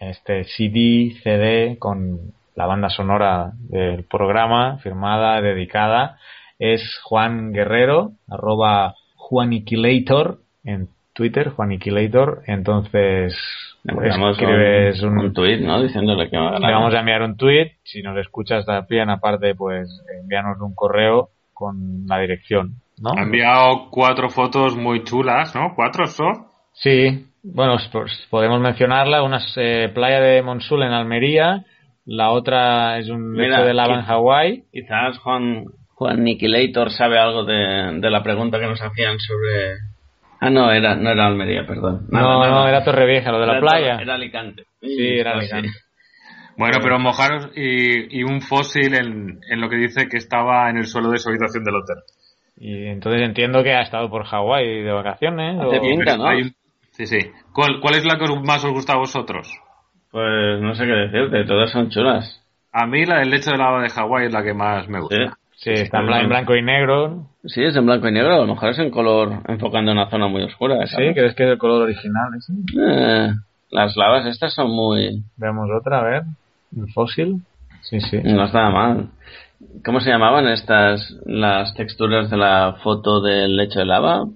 [0.00, 6.18] este CD, CD con la banda sonora del programa, firmada, dedicada,
[6.58, 12.42] es Juan Guerrero, arroba Juaniquilator en Twitter, Juaniquilator.
[12.46, 13.36] Entonces,
[13.84, 15.82] escribes un, un, ¿no?
[15.82, 16.68] Diciéndole que va a ganar.
[16.70, 17.72] le vamos a enviar un tweet.
[17.84, 19.88] Si nos escuchas también, aparte, pues
[20.20, 23.10] envíanos un correo con la dirección, ¿no?
[23.16, 25.72] Ha enviado cuatro fotos muy chulas, ¿no?
[25.74, 26.46] ¿Cuatro son?
[26.72, 29.22] Sí, bueno, pues podemos mencionarla.
[29.22, 31.64] Una es eh, playa de Monsul en Almería,
[32.10, 34.64] la otra es un lecho Mira, de lava en Hawái.
[34.72, 39.74] Quizás Juan, Juan Niquilator sabe algo de, de la pregunta que nos hacían sobre...
[40.40, 42.06] Ah, no, era, no era Almería, perdón.
[42.10, 42.50] No, nada.
[42.50, 43.98] no, era Torrevieja, lo de la Era playa.
[44.00, 44.64] Era Alicante.
[44.80, 45.70] Sí, era Alicante.
[46.56, 50.76] Bueno, pero mojaros y, y un fósil en, en lo que dice que estaba en
[50.78, 51.96] el suelo de su habitación del hotel.
[52.56, 55.56] Y entonces entiendo que ha estado por Hawái de vacaciones.
[55.60, 55.70] o-
[56.26, 56.54] Hay un-
[56.90, 57.18] Sí, sí.
[57.52, 59.48] ¿Cuál, ¿Cuál es la que más os gusta a vosotros?
[60.10, 62.44] Pues no sé qué decirte, todas son chulas.
[62.72, 65.37] A mí la del lecho de lava de Hawái es la que más me gusta.
[65.60, 67.26] Sí, está en blan- en blanco y negro.
[67.44, 70.08] Sí, es en blanco y negro, a lo mejor es en color enfocando en una
[70.08, 70.86] zona muy oscura.
[70.86, 70.96] Sí.
[70.96, 72.28] ¿crees que es el color original?
[72.38, 72.52] ese?
[72.80, 73.32] Eh,
[73.70, 75.24] las lavas estas son muy...
[75.36, 76.22] Veamos otra, a ver.
[76.76, 77.42] El fósil.
[77.82, 78.20] Sí, sí.
[78.22, 79.08] No está mal.
[79.84, 84.26] ¿Cómo se llamaban estas, las texturas de la foto del lecho de lava?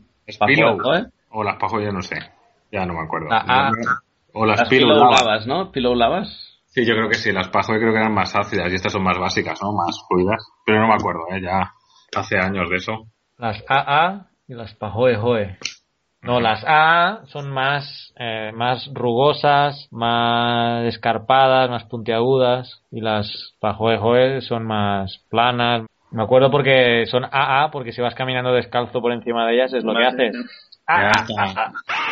[0.46, 0.76] Pillow.
[0.78, 1.06] Pajo, ¿eh?
[1.30, 2.16] O las pajo, ya no sé.
[2.72, 3.28] Ya no me acuerdo.
[3.30, 3.70] Ah, ah.
[4.32, 5.16] o las, Las pillow pillow lava.
[5.20, 5.70] lavas, ¿no?
[5.70, 6.51] Pillow lavas.
[6.74, 7.32] Sí, yo creo que sí.
[7.32, 9.72] Las pajo creo que eran más ácidas y estas son más básicas, ¿no?
[9.72, 10.42] Más fluidas.
[10.64, 11.40] Pero no me acuerdo, ¿eh?
[11.42, 11.70] Ya
[12.16, 13.06] hace años de eso.
[13.36, 15.58] Las AA y las Pajoe Joe.
[16.22, 22.82] No, las AA son más, eh, más rugosas, más escarpadas, más puntiagudas.
[22.90, 25.82] Y las Pajoe Joe son más planas.
[26.10, 29.84] Me acuerdo porque son AA, porque si vas caminando descalzo por encima de ellas es
[29.84, 30.36] lo que haces.
[30.86, 31.42] Ah, Ya ah, está.
[31.62, 32.02] ah, ah.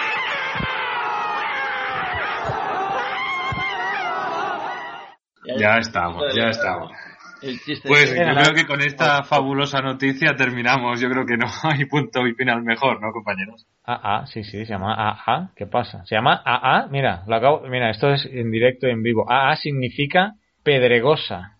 [5.59, 6.93] Ya estamos, ya estamos.
[7.87, 11.01] Pues es yo creo que con esta fabulosa noticia terminamos.
[11.01, 13.67] Yo creo que no hay punto y final mejor, ¿no, compañeros?
[13.85, 15.51] AA, sí, sí, se llama AA.
[15.57, 16.05] ¿Qué pasa?
[16.05, 19.31] Se llama AA, mira, lo acabo, mira, esto es en directo y en vivo.
[19.31, 21.57] AA significa pedregosa.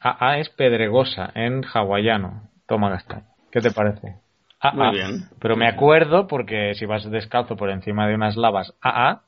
[0.00, 2.50] AA es pedregosa en hawaiano.
[2.66, 3.26] Toma castaño.
[3.50, 4.16] ¿Qué te parece?
[4.60, 4.72] AA.
[4.72, 5.28] Muy bien.
[5.40, 9.22] Pero me acuerdo porque si vas descalzo por encima de unas lavas AA,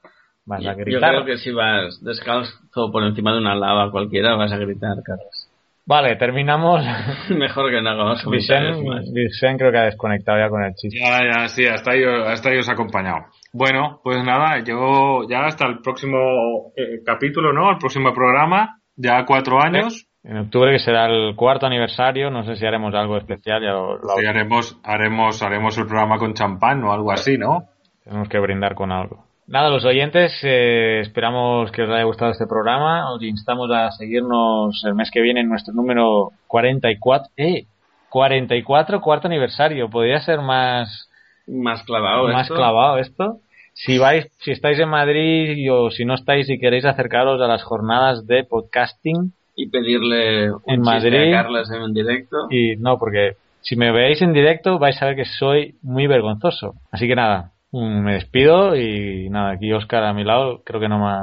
[0.46, 1.10] vas a Yo gritar.
[1.10, 5.48] creo que si vas descalzo por encima de una lava cualquiera vas a gritar, Carlos.
[5.84, 6.84] Vale, terminamos.
[7.30, 8.24] Mejor que no hagamos.
[8.30, 10.98] Vicen, Vicen creo que ha desconectado ya con el chiste.
[11.00, 13.26] Ya, ya, sí, hasta ahí, hasta ahí os ha acompañado.
[13.52, 17.70] Bueno, pues nada, yo ya hasta el próximo eh, capítulo, ¿no?
[17.72, 20.06] El próximo programa, ya cuatro años.
[20.24, 23.60] En octubre, que será el cuarto aniversario, no sé si haremos algo especial.
[23.60, 27.64] Ya lo- lo- Sí, haremos, haremos, haremos el programa con champán o algo así, ¿no?
[28.04, 29.24] Tenemos que brindar con algo.
[29.46, 33.12] Nada, los oyentes, eh, esperamos que os haya gustado este programa.
[33.12, 37.30] Os instamos a seguirnos el mes que viene en nuestro número 44.
[37.36, 37.66] ¡Eh!
[38.08, 39.88] 44, cuarto aniversario.
[39.90, 41.08] Podría ser más.
[41.46, 42.54] Más clavado Más esto.
[42.54, 43.38] clavado esto.
[43.74, 47.62] Si vais, si estáis en Madrid o si no estáis y queréis acercaros a las
[47.64, 51.32] jornadas de podcasting Y pedirle un en Madrid.
[51.34, 52.36] a Carlas en directo.
[52.50, 53.32] Y no, porque
[53.62, 56.74] si me veis en directo vais a ver que soy muy vergonzoso.
[56.90, 60.98] Así que nada, me despido y nada, aquí Oscar a mi lado, creo que no
[60.98, 61.20] me ha,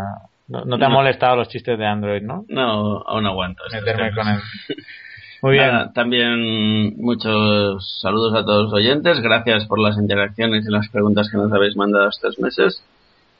[0.47, 0.95] no, no te ha No.
[0.95, 2.45] molestado los chistes de Android, ¿no?
[2.47, 3.63] No, aún aguanto.
[3.71, 4.39] Meterme con él.
[5.41, 5.67] Muy bien.
[5.67, 9.21] Nada, también muchos saludos a todos los oyentes.
[9.21, 12.83] Gracias por las interacciones y las preguntas que nos habéis mandado estos meses.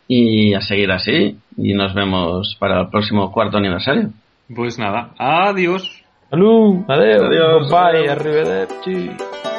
[0.07, 1.37] Y a seguir así.
[1.57, 4.11] Y nos vemos para el próximo cuarto aniversario.
[4.55, 5.83] Pues nada, adiós.
[6.29, 9.58] Salud, adiós, Adiós, bye, arrivederci.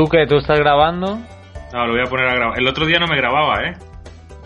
[0.00, 0.26] ¿Tú qué?
[0.26, 1.18] ¿Tú estás grabando?
[1.74, 2.58] No, lo voy a poner a grabar.
[2.58, 3.74] El otro día no me grababa, ¿eh?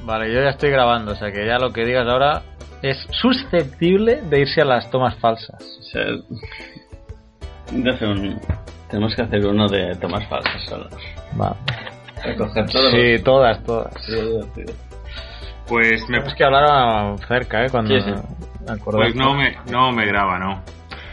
[0.03, 2.43] Vale, yo ya estoy grabando, o sea que ya lo que digas ahora
[2.83, 5.63] es susceptible de irse a las tomas falsas.
[5.79, 6.03] O sea,
[7.71, 8.41] de hacer un-
[8.91, 10.89] tenemos que hacer uno de tomas falsas solo.
[11.41, 11.55] Va.
[12.25, 13.95] Recoger todos Sí, los- todas, todas.
[15.69, 17.71] Pues me, Tenemos que hablar cerca, ¿eh?
[17.71, 18.13] Cuando Sí, sí.
[18.87, 20.61] pues no me, no me graba, no.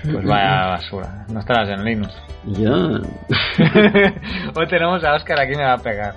[0.03, 1.25] Pues vaya basura.
[1.29, 2.13] No estarás en Linux.
[2.45, 2.71] Yo.
[4.55, 6.15] Hoy tenemos a Oscar aquí me va a pegar.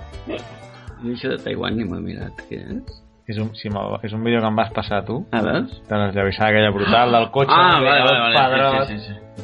[1.05, 3.01] Això de Taiwan ni he mirat, què és?
[3.27, 5.19] És un, sí, me- és un vídeo que em vas passar tu.
[5.31, 5.65] A veure?
[5.89, 7.53] De l'esllavisada aquella brutal del cotxe.
[7.53, 8.85] Ah, vale, vale, vale.
[8.87, 9.43] Sí, sí, sí.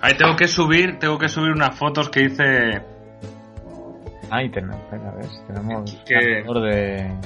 [0.00, 2.82] Ahí tengo que subir, tengo que subir unas fotos que hice.
[4.30, 7.16] Ahí tenemos, venga, ves, tenemos Que- de,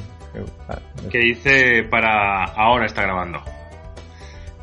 [1.11, 3.39] que hice para ahora está grabando.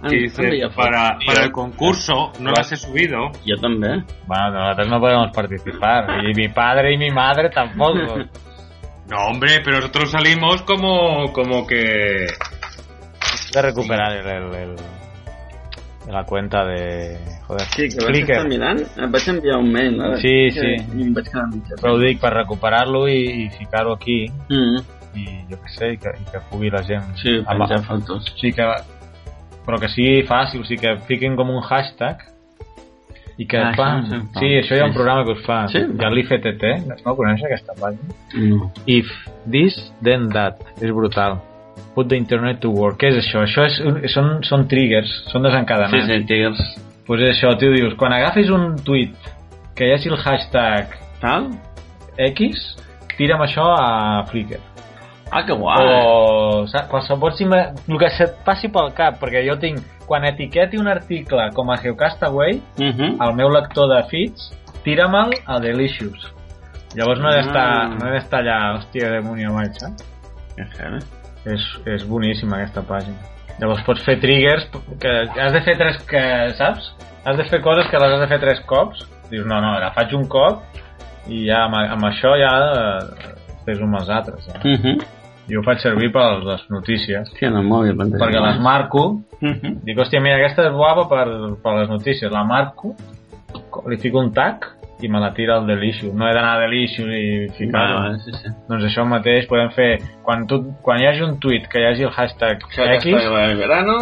[0.03, 0.17] Ah, Que
[0.57, 3.29] hi ha para, para el concurso, no las he subido.
[3.45, 4.05] Yo también.
[4.25, 6.25] Bueno, nosotros no podemos participar.
[6.25, 8.17] Y mi padre y mi madre tampoco.
[9.09, 12.27] No, hombre, pero nosotros salimos como, como que.
[13.53, 14.75] de recuperar el, el- el-
[16.13, 17.17] la cuenta de...
[17.45, 18.31] Joder, Sí, que vaig Flickr.
[18.31, 18.81] estar mirant.
[18.97, 20.15] Em vaig enviar un mail, no?
[20.15, 20.97] Sí, Que- sí.
[20.97, 21.75] I em vaig quedar mitja.
[21.81, 24.79] Però ho dic per recuperar-lo i, i ficar-ho aquí Mm.
[25.19, 28.33] i jo què sé, i que, i que pugui la gent Sí, Amb- penjar fotos.
[28.39, 28.63] sí que
[29.65, 32.27] però que sigui fàcil, o sigui que fiquin com un hashtag
[33.37, 35.79] i que Ah, això sí, sí, això hi ha un programa que us fa Sí?
[35.99, 36.65] ja l'IFTT,
[37.05, 38.15] no coneixes aquesta pàgina?
[38.35, 38.71] No.
[38.85, 39.07] If
[39.49, 41.39] this then that és brutal
[41.95, 43.41] put the internet to work, què és això?
[43.43, 46.61] això és, són, són triggers, són desencadenants Sí, sí, triggers.
[47.07, 49.15] pues és això, tio, dius, quan agafis un tuit
[49.75, 51.49] que hi hagi el hashtag Tal?
[52.17, 52.77] X,
[53.17, 54.59] tira'm això a Flickr.
[55.31, 55.77] Ah, que guai.
[56.05, 60.77] O saps, qualsevol cima, el que se't passi pel cap, perquè jo tinc, quan etiqueti
[60.77, 63.15] un article com a Geocastaway, Uh -huh.
[63.19, 64.51] al meu lector de feeds,
[64.83, 66.33] tira-me'l a Delicious.
[66.95, 67.87] Llavors no he d'estar Ah.
[67.87, 70.03] no he d'estar allà, hòstia, demonio avall, saps?
[70.55, 70.99] Que heavy.
[71.45, 73.17] És, és boníssima aquesta pàgina.
[73.59, 74.67] Llavors pots fer triggers
[74.99, 75.09] que
[75.39, 76.93] has de fer tres que, saps?
[77.25, 79.07] Has de fer coses que les has de fer tres cops.
[79.29, 80.61] Dius, no, no, la faig un cop
[81.27, 83.35] i ja amb, amb això ja eh,
[83.65, 84.45] fes un amb els altres.
[84.47, 84.59] Ja.
[84.59, 85.05] Uh -huh.
[85.51, 87.27] Jo ho faig servir per les notícies.
[87.29, 87.95] Hòstia, en el mòbil.
[87.97, 89.79] Perquè les marco, Uh -huh.
[89.83, 91.27] dic, hòstia, mira, aquesta és guapa per,
[91.63, 92.31] per les notícies.
[92.31, 92.95] La marco,
[93.89, 94.65] li fico un tag
[95.01, 96.13] i me la tira al Delicious.
[96.13, 97.95] No he d'anar a Delicious i ficar-ho.
[97.95, 98.47] Vale, vale, sí, sí.
[98.69, 99.97] Doncs això mateix podem fer...
[100.23, 103.05] Quan, tu, quan hi hagi un tuit que hi hagi el hashtag Que X...
[103.05, 103.93] està el verano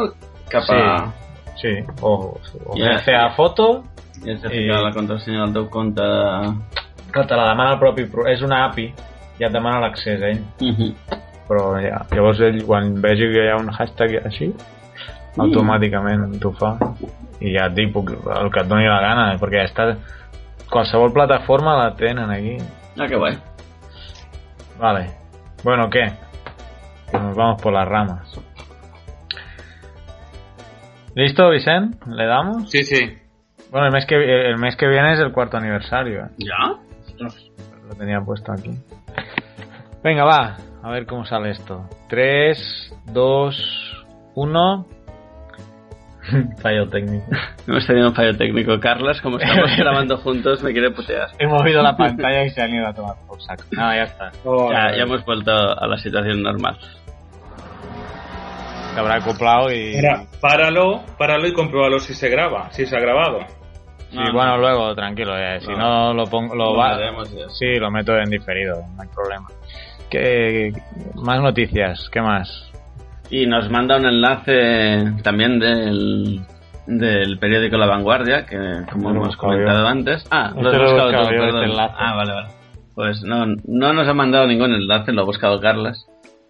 [0.49, 1.13] cap a...
[1.55, 1.83] Sí, sí.
[2.01, 2.35] O,
[2.65, 2.97] o Ja.
[2.97, 3.83] CCA foto,
[4.25, 6.01] I has de ficar I- la contrasenya del teu compte...
[7.13, 8.03] que te la demana el propi...
[8.05, 8.93] pro- És una API,
[9.39, 10.41] ja et demana l'accés a ell.
[10.61, 10.93] Uh -huh.
[11.49, 14.51] Però ja, llavors ell, quan vegi que hi ha un hashtag així,
[15.41, 16.75] automàticament t'ho fa.
[17.39, 19.91] I ja et dic, puc, el que et doni la gana, perquè està...
[20.69, 22.59] Qualsevol plataforma la tenen aquí.
[22.93, 23.33] Ah, que guai.
[24.77, 25.07] Vale.
[25.63, 26.05] Bueno, què?
[27.09, 28.29] Que nos vamos por las ramas.
[31.15, 31.97] ¿Listo, Vicente?
[32.05, 32.69] ¿Le damos?
[32.69, 33.17] Sí, sí.
[33.71, 36.25] Bueno, el mes que, el mes que viene es el cuarto aniversario.
[36.25, 36.29] ¿eh?
[36.37, 36.75] ¿Ya?
[37.87, 38.71] Lo tenía puesto aquí.
[40.03, 40.68] Venga, va.
[40.83, 41.83] A ver cómo sale esto.
[42.09, 44.85] 3, 2, 1.
[46.61, 47.25] Fallo técnico.
[47.67, 48.79] Hemos tenido un fallo técnico.
[48.79, 51.27] Carlas, como estamos grabando juntos, me quiere putear.
[51.39, 53.63] He movido la pantalla y se han ido a tomar por saco.
[53.71, 54.31] Nada, ya está.
[54.71, 56.77] Ya, ya hemos vuelto a la situación normal.
[58.93, 59.95] Se habrá acoplado y...
[59.95, 63.39] Mira, páralo, páralo y compruébalo si se graba, si se ha grabado.
[64.11, 65.37] Sí, bueno, luego, tranquilo.
[65.37, 66.55] eh, Si no, lo pongo...
[66.55, 66.97] Lo, Lo va-.
[67.49, 68.81] Sí, lo meto en diferido.
[68.95, 69.47] No hay problema.
[70.09, 70.71] ¿Qué,
[71.15, 72.09] más noticias.
[72.11, 72.71] ¿Qué más?
[73.29, 76.41] Y nos manda un enlace también del,
[76.87, 78.57] del periódico La Vanguardia, que
[78.91, 79.87] como hemos comentado yo.
[79.87, 80.25] antes.
[80.31, 81.63] Ah, Este lo he lo he buscado buscado yo, este perdón.
[81.69, 81.95] enlace.
[81.97, 82.47] Ah, vale, vale.
[82.95, 86.05] Pues no, no nos ha mandado ningún enlace, lo ha buscado Carlas.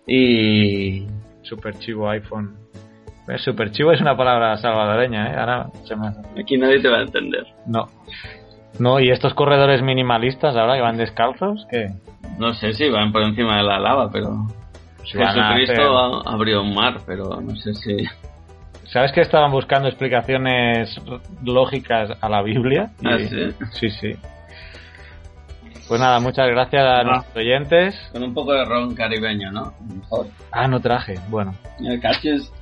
[0.08, 1.06] Y
[1.44, 2.56] Super chivo iPhone.
[3.28, 5.36] Eh, Super chivo es una palabra salvadoreña, ¿eh?
[5.38, 7.44] Ahora se me hace- aquí nadie te va a entender.
[7.68, 7.88] No.
[8.80, 11.88] No, y estos corredores minimalistas ahora que van descalzos, ¿qué?
[12.40, 14.48] No sé si van por encima de la lava, pero...
[15.04, 17.98] Si Jesucristo hacer- abrió un mar, pero no sé si...
[18.92, 21.00] ¿Sabes que estaban buscando explicaciones
[21.44, 22.92] lógicas a la Biblia?
[23.06, 23.54] Ah, Y- ¿sí?
[23.74, 24.16] Sí, sí.
[25.88, 27.96] Pues nada, muchas gracias a nuestros oyentes.
[28.12, 29.74] Con un poco de ron caribeño, ¿no?
[29.96, 30.28] Mejor.
[30.52, 31.16] Ah, no traje.
[31.30, 32.00] Bueno, El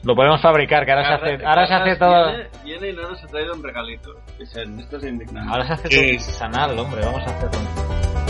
[0.04, 2.28] lo podemos fabricar, que ahora se hace, ahora se hace todo...
[2.30, 4.12] Viene, viene y no nos ha traído un regalito.
[4.40, 5.52] Dicen, esto es indignante.
[5.52, 7.02] Ahora se hace todo artesanal, hombre.
[7.06, 8.27] Vamos a hacerlo.